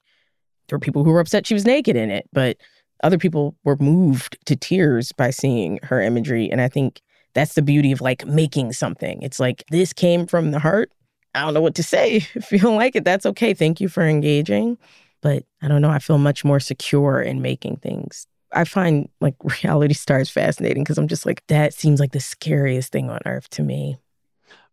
there 0.68 0.76
were 0.76 0.80
people 0.80 1.04
who 1.04 1.10
were 1.10 1.20
upset 1.20 1.46
she 1.46 1.54
was 1.54 1.64
naked 1.64 1.96
in 1.96 2.10
it, 2.10 2.28
but 2.32 2.56
other 3.02 3.18
people 3.18 3.56
were 3.64 3.76
moved 3.76 4.36
to 4.46 4.56
tears 4.56 5.12
by 5.12 5.30
seeing 5.30 5.78
her 5.82 6.00
imagery. 6.00 6.50
And 6.50 6.60
I 6.60 6.68
think 6.68 7.00
that's 7.34 7.54
the 7.54 7.62
beauty 7.62 7.92
of 7.92 8.00
like 8.00 8.26
making 8.26 8.72
something. 8.72 9.22
It's 9.22 9.40
like 9.40 9.64
this 9.70 9.92
came 9.92 10.26
from 10.26 10.50
the 10.50 10.58
heart. 10.58 10.90
I 11.34 11.42
don't 11.42 11.54
know 11.54 11.60
what 11.60 11.76
to 11.76 11.82
say. 11.82 12.16
If 12.34 12.52
you 12.52 12.58
don't 12.58 12.76
like 12.76 12.96
it, 12.96 13.04
that's 13.04 13.26
okay. 13.26 13.54
Thank 13.54 13.80
you 13.80 13.88
for 13.88 14.02
engaging. 14.02 14.78
But 15.22 15.44
I 15.62 15.68
don't 15.68 15.82
know. 15.82 15.90
I 15.90 15.98
feel 15.98 16.18
much 16.18 16.44
more 16.44 16.60
secure 16.60 17.20
in 17.20 17.42
making 17.42 17.76
things. 17.76 18.26
I 18.52 18.64
find 18.64 19.08
like 19.20 19.34
reality 19.62 19.94
stars 19.94 20.30
fascinating 20.30 20.82
because 20.84 20.98
I'm 20.98 21.08
just 21.08 21.26
like, 21.26 21.42
that 21.48 21.74
seems 21.74 22.00
like 22.00 22.12
the 22.12 22.20
scariest 22.20 22.92
thing 22.92 23.10
on 23.10 23.20
earth 23.26 23.48
to 23.50 23.62
me. 23.62 23.98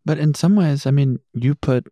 But 0.04 0.18
in 0.18 0.34
some 0.34 0.56
ways, 0.56 0.86
I 0.86 0.90
mean, 0.90 1.18
you 1.34 1.54
put 1.54 1.86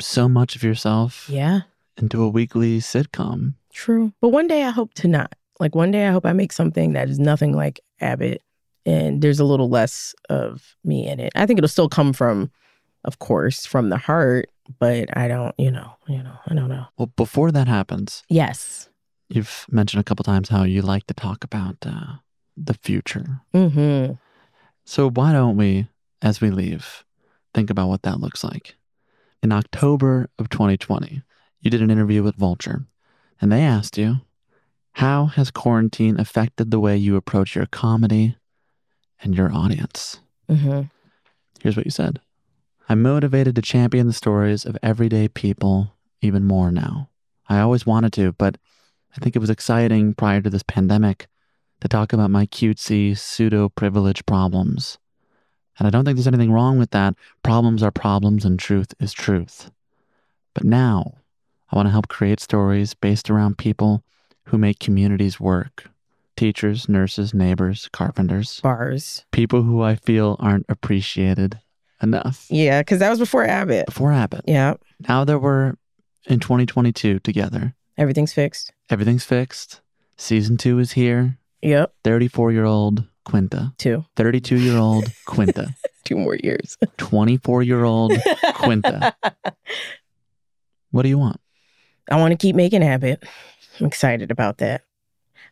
so 0.00 0.28
much 0.28 0.56
of 0.56 0.62
yourself 0.62 1.28
Yeah, 1.28 1.60
into 1.96 2.22
a 2.22 2.28
weekly 2.28 2.80
sitcom. 2.80 3.54
true. 3.72 4.12
But 4.20 4.28
one 4.30 4.46
day 4.48 4.64
I 4.64 4.70
hope 4.70 4.94
to 4.94 5.08
not. 5.08 5.34
Like 5.60 5.74
one 5.74 5.90
day 5.90 6.06
I 6.06 6.10
hope 6.12 6.26
I 6.26 6.32
make 6.32 6.52
something 6.52 6.92
that 6.94 7.08
is 7.08 7.18
nothing 7.18 7.52
like 7.54 7.80
Abbott 8.00 8.42
and 8.84 9.22
there's 9.22 9.38
a 9.38 9.44
little 9.44 9.68
less 9.68 10.12
of 10.28 10.74
me 10.84 11.06
in 11.06 11.20
it. 11.20 11.32
I 11.36 11.46
think 11.46 11.58
it'll 11.58 11.68
still 11.68 11.88
come 11.88 12.12
from, 12.12 12.50
of 13.04 13.20
course, 13.20 13.64
from 13.64 13.90
the 13.90 13.96
heart, 13.96 14.50
but 14.80 15.16
I 15.16 15.28
don't, 15.28 15.54
you 15.56 15.70
know, 15.70 15.92
you 16.08 16.20
know, 16.22 16.34
I 16.48 16.54
don't 16.54 16.68
know. 16.68 16.86
Well, 16.98 17.12
before 17.16 17.52
that 17.52 17.68
happens, 17.68 18.24
Yes. 18.28 18.88
You've 19.34 19.66
mentioned 19.70 20.00
a 20.00 20.04
couple 20.04 20.24
times 20.24 20.48
how 20.48 20.64
you 20.64 20.82
like 20.82 21.06
to 21.06 21.14
talk 21.14 21.44
about 21.44 21.76
uh, 21.84 22.16
the 22.56 22.74
future. 22.74 23.40
Mm-hmm. 23.54 24.14
So 24.84 25.10
why 25.10 25.32
don't 25.32 25.56
we, 25.56 25.88
as 26.20 26.40
we 26.40 26.50
leave, 26.50 27.04
think 27.54 27.70
about 27.70 27.88
what 27.88 28.02
that 28.02 28.20
looks 28.20 28.44
like? 28.44 28.74
In 29.42 29.52
October 29.52 30.28
of 30.38 30.48
2020, 30.48 31.22
you 31.60 31.70
did 31.70 31.82
an 31.82 31.90
interview 31.90 32.22
with 32.22 32.36
Vulture, 32.36 32.86
and 33.40 33.50
they 33.50 33.62
asked 33.62 33.98
you, 33.98 34.20
how 34.96 35.26
has 35.26 35.50
quarantine 35.50 36.20
affected 36.20 36.70
the 36.70 36.80
way 36.80 36.96
you 36.96 37.16
approach 37.16 37.54
your 37.54 37.66
comedy 37.66 38.36
and 39.22 39.34
your 39.34 39.52
audience? 39.52 40.20
Mm-hmm. 40.50 40.82
Here's 41.60 41.76
what 41.76 41.86
you 41.86 41.90
said 41.90 42.20
I'm 42.88 43.02
motivated 43.02 43.54
to 43.56 43.62
champion 43.62 44.06
the 44.06 44.12
stories 44.12 44.64
of 44.64 44.76
everyday 44.82 45.28
people 45.28 45.94
even 46.20 46.44
more 46.44 46.70
now. 46.70 47.08
I 47.48 47.60
always 47.60 47.86
wanted 47.86 48.12
to, 48.14 48.32
but 48.32 48.58
I 49.16 49.20
think 49.20 49.36
it 49.36 49.40
was 49.40 49.50
exciting 49.50 50.14
prior 50.14 50.40
to 50.40 50.50
this 50.50 50.62
pandemic 50.62 51.28
to 51.80 51.88
talk 51.88 52.12
about 52.12 52.30
my 52.30 52.46
cutesy 52.46 53.16
pseudo 53.16 53.68
privilege 53.68 54.24
problems. 54.24 54.98
And 55.78 55.86
I 55.86 55.90
don't 55.90 56.04
think 56.04 56.16
there's 56.16 56.26
anything 56.26 56.52
wrong 56.52 56.78
with 56.78 56.90
that. 56.90 57.14
Problems 57.42 57.82
are 57.82 57.90
problems 57.90 58.44
and 58.44 58.58
truth 58.58 58.94
is 59.00 59.12
truth. 59.12 59.70
But 60.54 60.64
now 60.64 61.14
I 61.70 61.76
want 61.76 61.86
to 61.86 61.90
help 61.90 62.08
create 62.08 62.40
stories 62.40 62.94
based 62.94 63.30
around 63.30 63.58
people 63.58 64.04
who 64.44 64.58
make 64.58 64.78
communities 64.78 65.40
work 65.40 65.88
teachers, 66.36 66.88
nurses, 66.88 67.34
neighbors, 67.34 67.88
carpenters, 67.92 68.60
Bars. 68.62 69.24
people 69.32 69.62
who 69.62 69.82
I 69.82 69.96
feel 69.96 70.36
aren't 70.40 70.66
appreciated 70.68 71.60
enough. 72.02 72.46
Yeah, 72.50 72.80
because 72.80 72.98
that 72.98 73.10
was 73.10 73.18
before 73.18 73.44
Abbott. 73.44 73.86
Before 73.86 74.12
Abbott. 74.12 74.44
Yeah. 74.48 74.74
Now 75.08 75.24
that 75.24 75.38
we're 75.40 75.74
in 76.26 76.40
2022 76.40 77.20
together, 77.20 77.74
Everything's 77.98 78.32
fixed. 78.32 78.72
everything's 78.90 79.24
fixed. 79.24 79.80
Season 80.16 80.56
two 80.56 80.78
is 80.78 80.92
here. 80.92 81.38
Yep. 81.62 81.94
34 82.04 82.52
year 82.52 82.64
old 82.64 83.04
Quinta, 83.24 83.72
Two. 83.78 84.04
32 84.16 84.56
year 84.58 84.76
old 84.78 85.04
Quinta, 85.26 85.74
Two 86.04 86.16
more 86.16 86.34
years. 86.36 86.76
24 86.96 87.62
year 87.62 87.84
old 87.84 88.12
Quinta. 88.54 89.14
What 90.90 91.02
do 91.02 91.08
you 91.08 91.18
want? 91.18 91.40
I 92.10 92.16
want 92.16 92.32
to 92.32 92.36
keep 92.36 92.56
making 92.56 92.82
Abbott. 92.82 93.22
I'm 93.80 93.86
excited 93.86 94.30
about 94.30 94.58
that. 94.58 94.82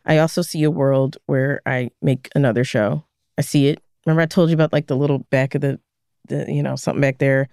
I 0.05 0.17
also 0.17 0.41
see 0.41 0.63
a 0.63 0.71
world 0.71 1.17
where 1.27 1.61
I 1.65 1.91
make 2.01 2.29
another 2.35 2.63
show. 2.63 3.05
I 3.37 3.41
see 3.41 3.67
it. 3.67 3.81
Remember 4.05 4.21
I 4.21 4.25
told 4.25 4.49
you 4.49 4.53
about 4.55 4.73
like 4.73 4.87
the 4.87 4.97
little 4.97 5.19
back 5.29 5.55
of 5.55 5.61
the 5.61 5.79
the 6.27 6.45
you 6.51 6.61
know 6.61 6.75
something 6.75 7.01
back 7.01 7.17
there 7.19 7.47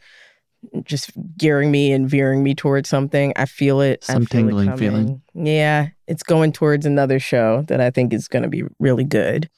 just 0.85 1.11
gearing 1.37 1.71
me 1.71 1.93
and 1.93 2.09
veering 2.09 2.43
me 2.43 2.55
towards 2.55 2.89
something. 2.89 3.33
I 3.37 3.47
feel 3.47 3.81
it. 3.81 4.05
Some 4.05 4.27
feel 4.27 4.41
tingling 4.41 4.77
feeling. 4.77 5.23
Yeah, 5.35 5.89
it's 6.07 6.23
going 6.23 6.53
towards 6.53 6.87
another 6.87 7.19
show 7.19 7.63
that 7.69 7.81
I 7.81 7.91
think 7.91 8.13
is 8.13 8.29
going 8.29 8.43
to 8.43 8.49
be 8.49 8.65
really 8.79 9.05
good. 9.05 9.49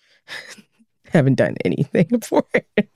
Haven't 1.06 1.36
done 1.36 1.56
anything 1.64 2.20
for 2.22 2.44
it. 2.54 2.88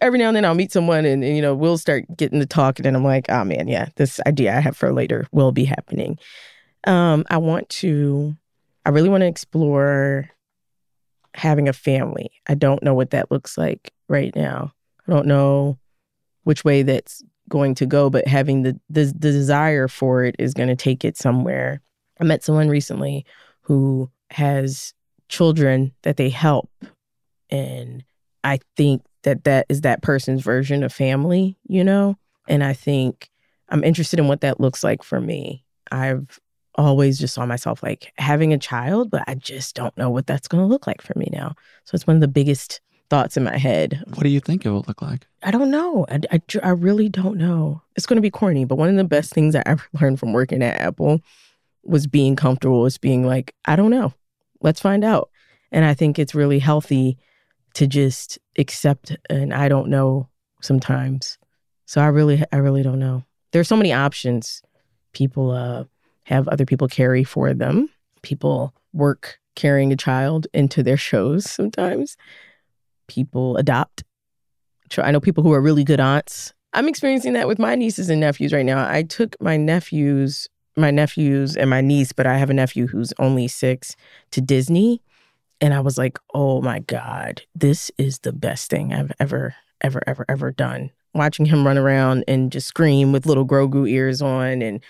Every 0.00 0.18
now 0.18 0.28
and 0.28 0.36
then 0.36 0.44
I'll 0.44 0.54
meet 0.54 0.72
someone 0.72 1.04
and, 1.04 1.22
and, 1.22 1.36
you 1.36 1.42
know 1.42 1.54
we'll 1.54 1.78
start 1.78 2.04
getting 2.16 2.40
to 2.40 2.46
talking 2.46 2.84
and 2.84 2.96
I'm 2.96 3.04
like, 3.04 3.26
oh 3.28 3.44
man, 3.44 3.68
yeah, 3.68 3.88
this 3.94 4.18
idea 4.26 4.56
I 4.56 4.60
have 4.60 4.76
for 4.76 4.92
later 4.92 5.26
will 5.30 5.52
be 5.52 5.64
happening. 5.64 6.18
Um, 6.84 7.24
I 7.30 7.36
want 7.38 7.68
to, 7.68 8.34
I 8.84 8.90
really 8.90 9.08
want 9.08 9.20
to 9.20 9.28
explore 9.28 10.28
having 11.34 11.68
a 11.68 11.72
family. 11.72 12.32
I 12.48 12.54
don't 12.54 12.82
know 12.82 12.94
what 12.94 13.10
that 13.10 13.30
looks 13.30 13.56
like 13.56 13.92
right 14.08 14.34
now. 14.34 14.72
I 15.06 15.12
don't 15.12 15.26
know 15.26 15.78
which 16.44 16.64
way 16.64 16.82
that's 16.82 17.22
going 17.48 17.74
to 17.76 17.86
go, 17.86 18.10
but 18.10 18.26
having 18.26 18.62
the 18.62 18.78
the, 18.88 19.04
the 19.04 19.32
desire 19.32 19.88
for 19.88 20.24
it 20.24 20.36
is 20.38 20.54
going 20.54 20.68
to 20.68 20.76
take 20.76 21.04
it 21.04 21.16
somewhere. 21.16 21.80
I 22.20 22.24
met 22.24 22.44
someone 22.44 22.68
recently 22.68 23.26
who 23.62 24.10
has 24.30 24.94
children 25.28 25.92
that 26.02 26.16
they 26.16 26.30
help, 26.30 26.70
and 27.50 28.04
I 28.44 28.60
think 28.76 29.02
that 29.22 29.44
that 29.44 29.66
is 29.68 29.82
that 29.82 30.02
person's 30.02 30.42
version 30.42 30.82
of 30.82 30.92
family, 30.92 31.58
you 31.66 31.84
know. 31.84 32.16
And 32.48 32.64
I 32.64 32.72
think 32.72 33.30
I'm 33.68 33.84
interested 33.84 34.18
in 34.18 34.28
what 34.28 34.40
that 34.40 34.60
looks 34.60 34.82
like 34.82 35.02
for 35.02 35.20
me. 35.20 35.64
I've 35.90 36.40
always 36.76 37.18
just 37.18 37.34
saw 37.34 37.46
myself 37.46 37.82
like 37.82 38.12
having 38.16 38.52
a 38.52 38.58
child, 38.58 39.10
but 39.10 39.24
I 39.26 39.34
just 39.34 39.74
don't 39.74 39.96
know 39.96 40.10
what 40.10 40.26
that's 40.26 40.48
going 40.48 40.62
to 40.62 40.66
look 40.66 40.86
like 40.86 41.02
for 41.02 41.16
me 41.18 41.28
now. 41.32 41.54
So 41.84 41.94
it's 41.94 42.06
one 42.06 42.16
of 42.16 42.20
the 42.20 42.28
biggest 42.28 42.80
thoughts 43.12 43.36
in 43.36 43.44
my 43.44 43.58
head. 43.58 44.02
What 44.14 44.22
do 44.22 44.30
you 44.30 44.40
think 44.40 44.64
it 44.64 44.70
will 44.70 44.86
look 44.88 45.02
like? 45.02 45.26
I 45.42 45.50
don't 45.50 45.70
know. 45.70 46.06
I, 46.08 46.20
I, 46.30 46.40
I 46.62 46.70
really 46.70 47.10
don't 47.10 47.36
know. 47.36 47.82
It's 47.94 48.06
going 48.06 48.16
to 48.16 48.22
be 48.22 48.30
corny, 48.30 48.64
but 48.64 48.78
one 48.78 48.88
of 48.88 48.96
the 48.96 49.04
best 49.04 49.34
things 49.34 49.54
I 49.54 49.62
ever 49.66 49.84
learned 50.00 50.18
from 50.18 50.32
working 50.32 50.62
at 50.62 50.80
Apple 50.80 51.20
was 51.84 52.06
being 52.06 52.36
comfortable, 52.36 52.80
was 52.80 52.96
being 52.96 53.26
like, 53.26 53.54
I 53.66 53.76
don't 53.76 53.90
know. 53.90 54.14
Let's 54.62 54.80
find 54.80 55.04
out. 55.04 55.28
And 55.70 55.84
I 55.84 55.92
think 55.92 56.18
it's 56.18 56.34
really 56.34 56.58
healthy 56.58 57.18
to 57.74 57.86
just 57.86 58.38
accept 58.56 59.14
and 59.28 59.52
I 59.52 59.68
don't 59.68 59.88
know 59.88 60.30
sometimes. 60.62 61.36
So 61.84 62.00
I 62.00 62.06
really 62.06 62.42
I 62.50 62.56
really 62.56 62.82
don't 62.82 62.98
know. 62.98 63.24
There's 63.50 63.68
so 63.68 63.76
many 63.76 63.92
options. 63.92 64.62
People 65.12 65.50
uh 65.50 65.84
have 66.24 66.48
other 66.48 66.64
people 66.64 66.88
carry 66.88 67.24
for 67.24 67.52
them. 67.52 67.90
People 68.22 68.72
work 68.94 69.38
carrying 69.54 69.92
a 69.92 69.96
child 69.96 70.46
into 70.54 70.82
their 70.82 70.96
shows 71.10 71.50
sometimes. 71.50 72.16
People 73.12 73.58
adopt. 73.58 74.04
I 74.96 75.10
know 75.10 75.20
people 75.20 75.42
who 75.42 75.52
are 75.52 75.60
really 75.60 75.84
good 75.84 76.00
aunts. 76.00 76.54
I'm 76.72 76.88
experiencing 76.88 77.34
that 77.34 77.46
with 77.46 77.58
my 77.58 77.74
nieces 77.74 78.08
and 78.08 78.20
nephews 78.20 78.54
right 78.54 78.64
now. 78.64 78.88
I 78.88 79.02
took 79.02 79.36
my 79.38 79.58
nephews, 79.58 80.48
my 80.76 80.90
nephews 80.90 81.56
and 81.56 81.68
my 81.68 81.82
niece, 81.82 82.12
but 82.12 82.26
I 82.26 82.38
have 82.38 82.48
a 82.48 82.54
nephew 82.54 82.86
who's 82.86 83.12
only 83.18 83.48
six 83.48 83.96
to 84.30 84.40
Disney. 84.40 85.02
And 85.60 85.74
I 85.74 85.80
was 85.80 85.98
like, 85.98 86.18
oh 86.32 86.62
my 86.62 86.78
God, 86.78 87.42
this 87.54 87.90
is 87.98 88.20
the 88.20 88.32
best 88.32 88.70
thing 88.70 88.94
I've 88.94 89.12
ever, 89.20 89.54
ever, 89.82 90.02
ever, 90.06 90.24
ever 90.28 90.50
done. 90.50 90.90
Watching 91.14 91.44
him 91.44 91.66
run 91.66 91.76
around 91.76 92.24
and 92.26 92.50
just 92.50 92.66
scream 92.66 93.12
with 93.12 93.26
little 93.26 93.46
Grogu 93.46 93.88
ears 93.88 94.22
on 94.22 94.62
and 94.62 94.82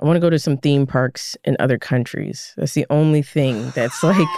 I 0.00 0.06
want 0.06 0.16
to 0.16 0.20
go 0.20 0.30
to 0.30 0.38
some 0.38 0.56
theme 0.56 0.86
parks 0.86 1.36
in 1.44 1.56
other 1.58 1.78
countries. 1.78 2.54
That's 2.56 2.72
the 2.72 2.86
only 2.90 3.22
thing 3.22 3.70
that's 3.70 4.02
like, 4.02 4.28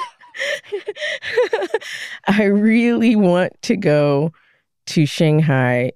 I 2.26 2.44
really 2.44 3.16
want 3.16 3.52
to 3.62 3.76
go 3.76 4.32
to 4.86 5.06
Shanghai. 5.06 5.92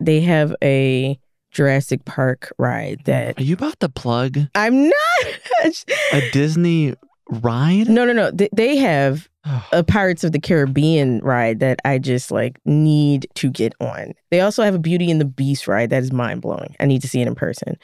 They 0.00 0.20
have 0.20 0.54
a 0.62 1.18
Jurassic 1.50 2.04
Park 2.04 2.52
ride 2.58 3.02
that. 3.04 3.38
Are 3.38 3.42
you 3.42 3.54
about 3.54 3.78
to 3.80 3.88
plug? 3.88 4.38
I'm 4.54 4.88
not. 4.88 5.84
a 6.12 6.30
Disney 6.30 6.94
ride? 7.30 7.88
No, 7.88 8.04
no, 8.04 8.12
no. 8.12 8.30
They 8.52 8.76
have 8.76 9.28
a 9.72 9.82
Pirates 9.82 10.24
of 10.24 10.32
the 10.32 10.40
Caribbean 10.40 11.20
ride 11.20 11.60
that 11.60 11.80
I 11.84 11.98
just 11.98 12.30
like 12.30 12.58
need 12.64 13.26
to 13.34 13.50
get 13.50 13.74
on. 13.80 14.12
They 14.30 14.40
also 14.40 14.62
have 14.62 14.74
a 14.74 14.78
Beauty 14.78 15.10
and 15.10 15.20
the 15.20 15.26
Beast 15.26 15.68
ride 15.68 15.90
that 15.90 16.02
is 16.02 16.12
mind 16.12 16.42
blowing. 16.42 16.76
I 16.80 16.86
need 16.86 17.02
to 17.02 17.08
see 17.08 17.20
it 17.20 17.28
in 17.28 17.34
person. 17.34 17.76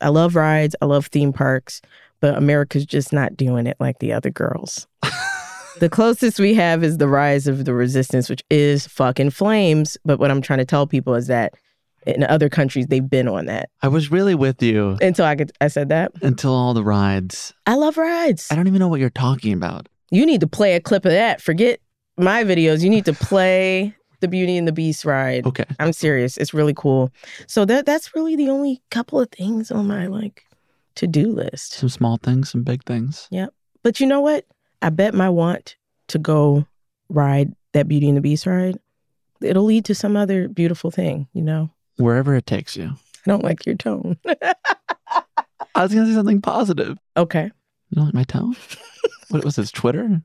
I 0.00 0.08
love 0.08 0.34
rides, 0.34 0.74
I 0.80 0.86
love 0.86 1.06
theme 1.06 1.32
parks, 1.32 1.82
but 2.20 2.36
America's 2.36 2.86
just 2.86 3.12
not 3.12 3.36
doing 3.36 3.66
it 3.66 3.76
like 3.80 3.98
the 3.98 4.12
other 4.12 4.30
girls. 4.30 4.86
the 5.78 5.88
closest 5.88 6.38
we 6.38 6.54
have 6.54 6.82
is 6.82 6.98
the 6.98 7.08
rise 7.08 7.46
of 7.46 7.64
the 7.64 7.74
resistance, 7.74 8.28
which 8.28 8.42
is 8.50 8.86
fucking 8.86 9.30
flames. 9.30 9.96
But 10.04 10.18
what 10.18 10.30
I'm 10.30 10.42
trying 10.42 10.58
to 10.58 10.64
tell 10.64 10.86
people 10.86 11.14
is 11.14 11.26
that 11.28 11.54
in 12.06 12.24
other 12.24 12.48
countries 12.48 12.86
they've 12.86 13.08
been 13.08 13.28
on 13.28 13.46
that. 13.46 13.70
I 13.82 13.88
was 13.88 14.10
really 14.10 14.34
with 14.34 14.62
you 14.62 14.96
until 15.00 15.26
I 15.26 15.36
could 15.36 15.52
I 15.60 15.68
said 15.68 15.88
that. 15.90 16.12
Until 16.22 16.52
all 16.52 16.74
the 16.74 16.84
rides. 16.84 17.54
I 17.66 17.74
love 17.74 17.96
rides. 17.96 18.48
I 18.50 18.56
don't 18.56 18.66
even 18.66 18.78
know 18.78 18.88
what 18.88 19.00
you're 19.00 19.10
talking 19.10 19.52
about. 19.52 19.88
You 20.10 20.26
need 20.26 20.40
to 20.40 20.46
play 20.46 20.74
a 20.74 20.80
clip 20.80 21.04
of 21.04 21.12
that. 21.12 21.40
Forget 21.40 21.80
my 22.16 22.42
videos. 22.42 22.82
You 22.82 22.90
need 22.90 23.04
to 23.04 23.12
play 23.12 23.94
the 24.20 24.28
Beauty 24.28 24.56
and 24.56 24.66
the 24.66 24.72
Beast 24.72 25.04
ride. 25.04 25.46
Okay. 25.46 25.64
I'm 25.78 25.92
serious. 25.92 26.36
It's 26.36 26.52
really 26.52 26.74
cool. 26.74 27.12
So 27.46 27.64
that 27.64 27.86
that's 27.86 28.14
really 28.14 28.36
the 28.36 28.48
only 28.48 28.82
couple 28.90 29.20
of 29.20 29.30
things 29.30 29.70
on 29.70 29.86
my 29.86 30.06
like 30.06 30.44
to-do 30.96 31.28
list. 31.32 31.72
Some 31.74 31.88
small 31.88 32.16
things, 32.16 32.50
some 32.50 32.62
big 32.62 32.84
things. 32.84 33.28
Yep. 33.30 33.54
But 33.82 34.00
you 34.00 34.06
know 34.06 34.20
what? 34.20 34.44
I 34.82 34.90
bet 34.90 35.14
my 35.14 35.28
want 35.28 35.76
to 36.08 36.18
go 36.18 36.66
ride 37.08 37.54
that 37.72 37.88
Beauty 37.88 38.08
and 38.08 38.16
the 38.16 38.20
Beast 38.22 38.46
ride, 38.46 38.78
it'll 39.40 39.64
lead 39.64 39.84
to 39.86 39.94
some 39.94 40.16
other 40.16 40.48
beautiful 40.48 40.90
thing, 40.90 41.28
you 41.32 41.42
know? 41.42 41.70
Wherever 41.96 42.34
it 42.34 42.46
takes 42.46 42.76
you. 42.76 42.92
I 43.26 43.30
don't 43.30 43.44
like 43.44 43.66
your 43.66 43.74
tone. 43.74 44.16
I 45.74 45.82
was 45.82 45.94
gonna 45.94 46.06
say 46.06 46.14
something 46.14 46.40
positive. 46.40 46.98
Okay. 47.16 47.44
You 47.44 47.96
don't 47.96 48.06
like 48.06 48.14
my 48.14 48.24
tone? 48.24 48.56
what 49.28 49.44
was 49.44 49.56
this, 49.56 49.70
Twitter? 49.70 50.22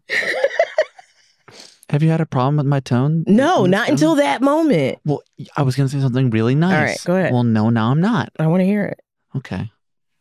Have 1.90 2.02
you 2.02 2.10
had 2.10 2.22
a 2.22 2.26
problem 2.26 2.58
with 2.58 2.66
my 2.66 2.80
tone? 2.80 3.24
No, 3.28 3.66
not 3.66 3.90
until 3.90 4.16
that 4.16 4.42
moment. 4.42 5.00
Well, 5.06 5.22
I 5.56 5.62
was 5.62 5.76
going 5.76 5.88
to 5.88 5.96
say 5.96 6.02
something 6.02 6.32
really 6.32 6.56
nice. 6.56 6.74
All 6.74 6.84
right, 6.84 6.98
go 7.06 7.16
ahead. 7.16 7.32
Well, 7.32 7.44
no, 7.44 7.70
now 7.70 7.92
I'm 7.92 8.02
not. 8.02 8.30
I 8.40 8.48
want 8.48 8.62
to 8.62 8.66
hear 8.66 8.86
it. 8.86 9.00
Okay. 9.36 9.72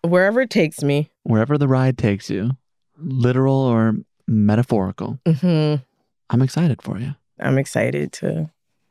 Wherever 0.02 0.42
it 0.42 0.50
takes 0.50 0.82
me. 0.82 1.10
Wherever 1.22 1.56
the 1.56 1.66
ride 1.66 1.96
takes 1.96 2.28
you, 2.28 2.50
literal 2.98 3.56
or 3.56 3.94
metaphorical. 4.26 5.18
Mm-hmm. 5.26 5.82
I'm 6.30 6.42
excited 6.42 6.82
for 6.82 6.98
you. 6.98 7.14
I'm 7.40 7.58
excited 7.58 8.12
to 8.14 8.50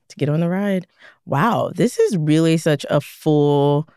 to 0.10 0.16
get 0.18 0.30
on 0.30 0.40
the 0.40 0.50
ride. 0.50 0.88
Wow, 1.26 1.72
this 1.74 1.98
is 1.98 2.18
really 2.18 2.58
such 2.58 2.86
a 2.90 3.02
full. 3.02 3.88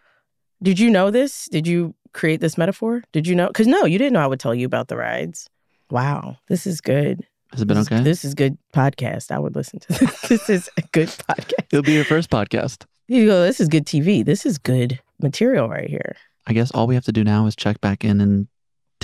Did 0.62 0.78
you 0.78 0.90
know 0.90 1.10
this? 1.10 1.48
Did 1.50 1.66
you 1.66 1.94
create 2.12 2.40
this 2.40 2.56
metaphor? 2.56 3.02
Did 3.12 3.26
you 3.26 3.34
know? 3.34 3.48
Because 3.48 3.66
no, 3.66 3.84
you 3.84 3.98
didn't 3.98 4.14
know 4.14 4.20
I 4.20 4.26
would 4.26 4.40
tell 4.40 4.54
you 4.54 4.66
about 4.66 4.88
the 4.88 4.96
rides. 4.96 5.50
Wow, 5.90 6.38
this 6.48 6.66
is 6.66 6.80
good. 6.80 7.26
Has 7.52 7.62
it 7.62 7.66
been 7.66 7.76
this 7.76 7.86
okay? 7.86 7.98
Is, 7.98 8.04
this 8.04 8.24
is 8.24 8.34
good 8.34 8.58
podcast. 8.72 9.30
I 9.30 9.38
would 9.38 9.54
listen 9.54 9.78
to 9.80 9.92
this. 9.92 10.20
this 10.22 10.50
is 10.50 10.70
a 10.76 10.82
good 10.92 11.08
podcast. 11.08 11.66
It'll 11.70 11.82
be 11.82 11.92
your 11.92 12.04
first 12.04 12.30
podcast. 12.30 12.84
You 13.08 13.26
go, 13.26 13.42
this 13.42 13.60
is 13.60 13.68
good 13.68 13.86
TV. 13.86 14.24
This 14.24 14.44
is 14.44 14.58
good 14.58 15.00
material 15.20 15.68
right 15.68 15.88
here. 15.88 16.16
I 16.46 16.52
guess 16.52 16.70
all 16.72 16.86
we 16.86 16.94
have 16.94 17.04
to 17.04 17.12
do 17.12 17.22
now 17.24 17.46
is 17.46 17.54
check 17.54 17.80
back 17.80 18.04
in 18.04 18.20
in 18.20 18.48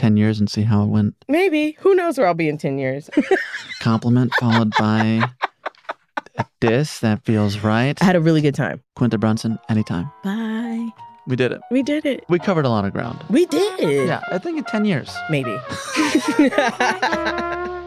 10 0.03 0.17
years 0.17 0.41
and 0.41 0.51
see 0.51 0.63
how 0.63 0.83
it 0.83 0.89
went. 0.89 1.15
Maybe. 1.29 1.77
Who 1.79 1.95
knows 1.95 2.19
where 2.19 2.27
I'll 2.27 2.35
be 2.35 2.49
in 2.49 2.59
10 2.59 2.77
years? 2.77 3.09
Compliment 3.81 4.33
followed 4.41 4.73
by 4.77 5.23
a 6.37 6.45
diss. 6.61 6.99
That 6.99 7.25
feels 7.25 7.59
right. 7.59 7.97
I 8.03 8.05
had 8.05 8.17
a 8.17 8.21
really 8.21 8.41
good 8.41 8.57
time. 8.57 8.83
Quinta 8.97 9.17
Brunson, 9.17 9.61
anytime. 9.69 10.11
Bye. 10.25 10.89
We 11.29 11.37
did 11.37 11.53
it. 11.53 11.61
We 11.71 11.85
did 11.85 12.05
it. 12.05 12.25
We 12.29 12.41
covered 12.41 12.65
a 12.65 12.69
lot 12.69 12.85
of 12.85 12.93
ground. 12.93 13.25
We 13.31 13.47
did. 13.47 14.09
Yeah, 14.09 14.25
I 14.33 14.39
think 14.39 14.59
in 14.59 14.65
10 14.65 14.87
years. 14.87 15.15
Maybe. 15.31 15.57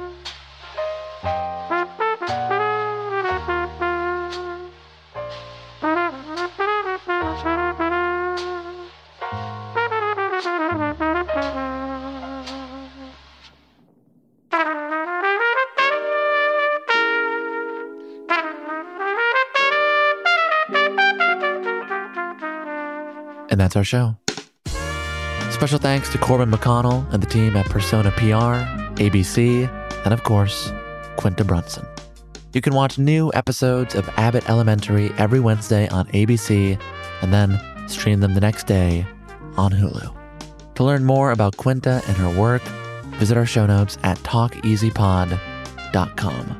that's 23.66 23.76
our 23.76 23.84
show. 23.84 24.16
Special 25.52 25.80
thanks 25.80 26.10
to 26.10 26.20
Corbin 26.20 26.52
McConnell 26.52 27.12
and 27.12 27.24
the 27.24 27.28
team 27.28 27.58
at 27.58 27.66
Persona 27.66 28.12
PR, 28.12 28.62
ABC, 29.02 29.68
and 30.06 30.14
of 30.14 30.22
course, 30.24 30.72
Quinta 31.16 31.44
Brunson. 31.44 31.84
You 32.54 32.62
can 32.62 32.76
watch 32.76 33.00
new 33.00 33.32
episodes 33.34 33.96
of 33.96 34.08
Abbott 34.18 34.48
Elementary 34.50 35.10
every 35.18 35.40
Wednesday 35.40 35.88
on 35.90 36.06
ABC 36.10 36.80
and 37.24 37.34
then 37.34 37.60
stream 37.88 38.20
them 38.20 38.36
the 38.36 38.42
next 38.42 38.68
day 38.68 39.04
on 39.58 39.72
Hulu. 39.72 40.16
To 40.76 40.84
learn 40.84 41.04
more 41.04 41.32
about 41.32 41.58
Quinta 41.58 42.04
and 42.08 42.16
her 42.18 42.30
work, 42.30 42.62
visit 43.18 43.36
our 43.36 43.48
show 43.48 43.66
notes 43.66 43.98
at 44.04 44.20
talkeasypod.com. 44.20 46.58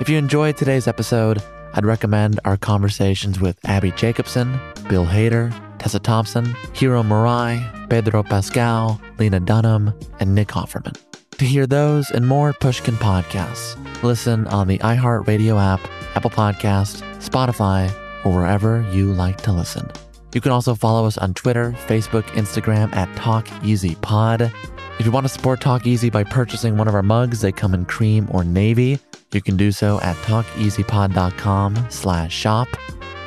If 0.00 0.08
you 0.08 0.16
enjoyed 0.16 0.56
today's 0.56 0.86
episode, 0.86 1.42
I'd 1.74 1.84
recommend 1.84 2.38
our 2.44 2.56
conversations 2.56 3.40
with 3.40 3.58
Abbi 3.64 3.90
Jacobson, 3.90 4.60
Bill 4.88 5.06
Hader, 5.06 5.52
Tessa 5.78 5.98
Thompson, 5.98 6.54
Hiro 6.74 7.02
Murai, 7.02 7.88
Pedro 7.88 8.22
Pascal, 8.22 9.00
Lena 9.18 9.40
Dunham, 9.40 9.92
and 10.20 10.34
Nick 10.34 10.48
Offerman. 10.48 10.96
To 11.38 11.44
hear 11.44 11.66
those 11.66 12.10
and 12.10 12.26
more 12.26 12.52
Pushkin 12.52 12.96
podcasts, 12.96 13.76
listen 14.02 14.46
on 14.48 14.66
the 14.66 14.78
iHeartRadio 14.78 15.60
app, 15.62 15.80
Apple 16.16 16.30
Podcast, 16.30 17.02
Spotify, 17.18 17.90
or 18.24 18.32
wherever 18.32 18.84
you 18.92 19.12
like 19.12 19.40
to 19.42 19.52
listen. 19.52 19.88
You 20.34 20.40
can 20.40 20.52
also 20.52 20.74
follow 20.74 21.06
us 21.06 21.16
on 21.16 21.34
Twitter, 21.34 21.72
Facebook, 21.86 22.24
Instagram 22.32 22.94
at 22.94 23.08
TalkEasyPod. 23.16 24.52
If 24.98 25.06
you 25.06 25.12
want 25.12 25.24
to 25.26 25.32
support 25.32 25.60
Talk 25.60 25.86
Easy 25.86 26.10
by 26.10 26.24
purchasing 26.24 26.76
one 26.76 26.88
of 26.88 26.94
our 26.94 27.02
mugs, 27.04 27.40
they 27.40 27.52
come 27.52 27.72
in 27.72 27.84
cream 27.84 28.26
or 28.30 28.42
navy. 28.42 28.98
You 29.32 29.40
can 29.40 29.56
do 29.56 29.70
so 29.70 30.00
at 30.00 30.16
talkeasypod.com 30.16 31.86
slash 31.88 32.34
shop. 32.34 32.68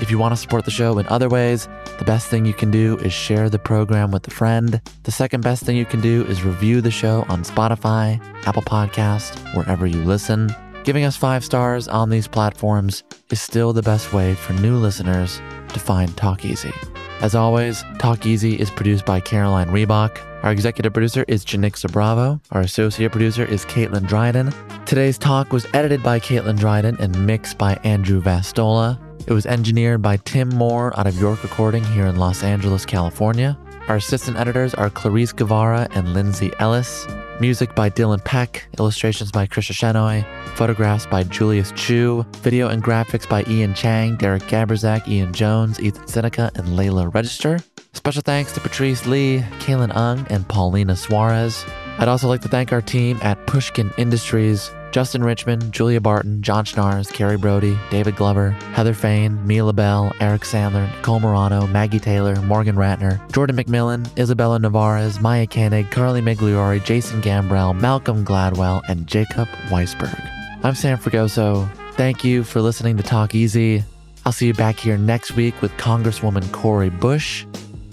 If 0.01 0.09
you 0.09 0.17
want 0.17 0.31
to 0.31 0.35
support 0.35 0.65
the 0.65 0.71
show 0.71 0.97
in 0.97 1.07
other 1.07 1.29
ways, 1.29 1.69
the 1.99 2.05
best 2.05 2.27
thing 2.27 2.43
you 2.43 2.53
can 2.53 2.71
do 2.71 2.97
is 2.97 3.13
share 3.13 3.49
the 3.49 3.59
program 3.59 4.09
with 4.09 4.27
a 4.27 4.31
friend. 4.31 4.81
The 5.03 5.11
second 5.11 5.41
best 5.41 5.63
thing 5.63 5.77
you 5.77 5.85
can 5.85 6.01
do 6.01 6.25
is 6.25 6.43
review 6.43 6.81
the 6.81 6.89
show 6.89 7.23
on 7.29 7.43
Spotify, 7.43 8.19
Apple 8.47 8.63
Podcast, 8.63 9.37
wherever 9.55 9.85
you 9.85 10.03
listen. 10.03 10.53
Giving 10.83 11.03
us 11.03 11.15
five 11.15 11.45
stars 11.45 11.87
on 11.87 12.09
these 12.09 12.27
platforms 12.27 13.03
is 13.29 13.39
still 13.39 13.73
the 13.73 13.83
best 13.83 14.11
way 14.11 14.33
for 14.33 14.53
new 14.53 14.75
listeners 14.75 15.39
to 15.69 15.79
find 15.79 16.17
Talk 16.17 16.43
Easy. 16.45 16.73
As 17.21 17.35
always, 17.35 17.83
Talk 17.99 18.25
Easy 18.25 18.59
is 18.59 18.71
produced 18.71 19.05
by 19.05 19.19
Caroline 19.19 19.69
Reebok. 19.69 20.17
Our 20.41 20.51
executive 20.51 20.93
producer 20.93 21.23
is 21.27 21.45
Janixa 21.45 21.91
Bravo. 21.91 22.41
Our 22.49 22.61
associate 22.61 23.11
producer 23.11 23.45
is 23.45 23.63
Caitlin 23.65 24.07
Dryden. 24.07 24.51
Today's 24.87 25.19
talk 25.19 25.53
was 25.53 25.67
edited 25.75 26.01
by 26.01 26.19
Caitlin 26.19 26.57
Dryden 26.57 26.97
and 26.99 27.27
mixed 27.27 27.59
by 27.59 27.75
Andrew 27.83 28.19
Vastola. 28.19 28.99
It 29.27 29.33
was 29.33 29.45
engineered 29.45 30.01
by 30.01 30.17
Tim 30.17 30.49
Moore 30.49 30.97
out 30.99 31.05
of 31.07 31.17
York 31.19 31.43
Recording 31.43 31.83
here 31.83 32.07
in 32.07 32.15
Los 32.15 32.43
Angeles, 32.43 32.85
California. 32.85 33.57
Our 33.87 33.97
assistant 33.97 34.37
editors 34.37 34.73
are 34.73 34.89
Clarice 34.89 35.31
Guevara 35.31 35.87
and 35.91 36.13
Lindsay 36.13 36.51
Ellis. 36.59 37.07
Music 37.39 37.73
by 37.75 37.89
Dylan 37.89 38.23
Peck, 38.23 38.67
illustrations 38.79 39.31
by 39.31 39.47
Krisha 39.47 39.73
Shenoy, 39.73 40.25
photographs 40.55 41.05
by 41.05 41.23
Julius 41.23 41.71
Chu, 41.75 42.25
video 42.37 42.67
and 42.67 42.83
graphics 42.83 43.27
by 43.27 43.43
Ian 43.47 43.73
Chang, 43.73 44.15
Derek 44.17 44.43
Gaberzak, 44.43 45.07
Ian 45.07 45.33
Jones, 45.33 45.79
Ethan 45.79 46.07
Seneca, 46.07 46.51
and 46.55 46.69
Layla 46.69 47.13
Register. 47.13 47.59
Special 47.93 48.21
thanks 48.21 48.51
to 48.53 48.59
Patrice 48.59 49.05
Lee, 49.05 49.39
Kaylin 49.59 49.95
Ung, 49.95 50.25
and 50.29 50.47
Paulina 50.47 50.95
Suarez. 50.95 51.65
I'd 51.99 52.07
also 52.07 52.27
like 52.27 52.41
to 52.41 52.47
thank 52.47 52.71
our 52.71 52.81
team 52.81 53.19
at 53.21 53.45
Pushkin 53.47 53.91
Industries, 53.97 54.71
Justin 54.91 55.23
Richmond, 55.23 55.71
Julia 55.71 56.01
Barton, 56.01 56.41
John 56.41 56.65
Schnars, 56.65 57.11
Carrie 57.11 57.37
Brody, 57.37 57.77
David 57.89 58.17
Glover, 58.17 58.51
Heather 58.73 58.93
Fain, 58.93 59.45
Mia 59.47 59.63
Lobel, 59.63 60.11
Eric 60.19 60.41
Sandler, 60.41 60.93
Nicole 60.97 61.21
Morano, 61.21 61.65
Maggie 61.67 61.99
Taylor, 61.99 62.35
Morgan 62.41 62.75
Ratner, 62.75 63.19
Jordan 63.31 63.55
McMillan, 63.55 64.07
Isabella 64.19 64.59
Navarez, 64.59 65.21
Maya 65.21 65.47
Koenig, 65.47 65.89
Carly 65.91 66.21
Migliori, 66.21 66.83
Jason 66.83 67.21
Gambrell, 67.21 67.79
Malcolm 67.79 68.25
Gladwell, 68.25 68.81
and 68.89 69.07
Jacob 69.07 69.47
Weisberg. 69.69 70.19
I'm 70.63 70.75
Sam 70.75 70.97
Fragoso. 70.97 71.69
Thank 71.93 72.23
you 72.23 72.43
for 72.43 72.61
listening 72.61 72.97
to 72.97 73.03
Talk 73.03 73.33
Easy. 73.33 73.83
I'll 74.25 74.31
see 74.31 74.47
you 74.47 74.53
back 74.53 74.77
here 74.77 74.97
next 74.97 75.35
week 75.35 75.59
with 75.61 75.71
Congresswoman 75.77 76.51
Cori 76.51 76.89
Bush. 76.89 77.45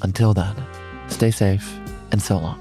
Until 0.03 0.35
then, 0.35 0.55
stay 1.07 1.31
safe 1.31 1.79
and 2.11 2.21
so 2.21 2.39
long. 2.39 2.61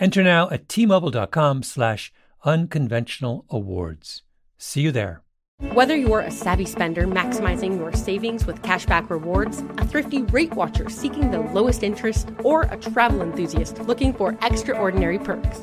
Enter 0.00 0.22
now 0.22 0.48
at 0.50 0.68
tmobile.com 0.68 1.62
slash 1.62 2.12
unconventional 2.44 3.44
awards. 3.50 4.22
See 4.56 4.82
you 4.82 4.92
there. 4.92 5.22
Whether 5.72 5.96
you're 5.96 6.20
a 6.20 6.30
savvy 6.30 6.66
spender 6.66 7.04
maximizing 7.04 7.78
your 7.78 7.92
savings 7.92 8.46
with 8.46 8.62
cashback 8.62 9.10
rewards, 9.10 9.58
a 9.76 9.84
thrifty 9.84 10.22
rate 10.22 10.54
watcher 10.54 10.88
seeking 10.88 11.32
the 11.32 11.40
lowest 11.40 11.82
interest, 11.82 12.28
or 12.44 12.62
a 12.62 12.76
travel 12.76 13.22
enthusiast 13.22 13.80
looking 13.80 14.12
for 14.12 14.38
extraordinary 14.42 15.18
perks, 15.18 15.62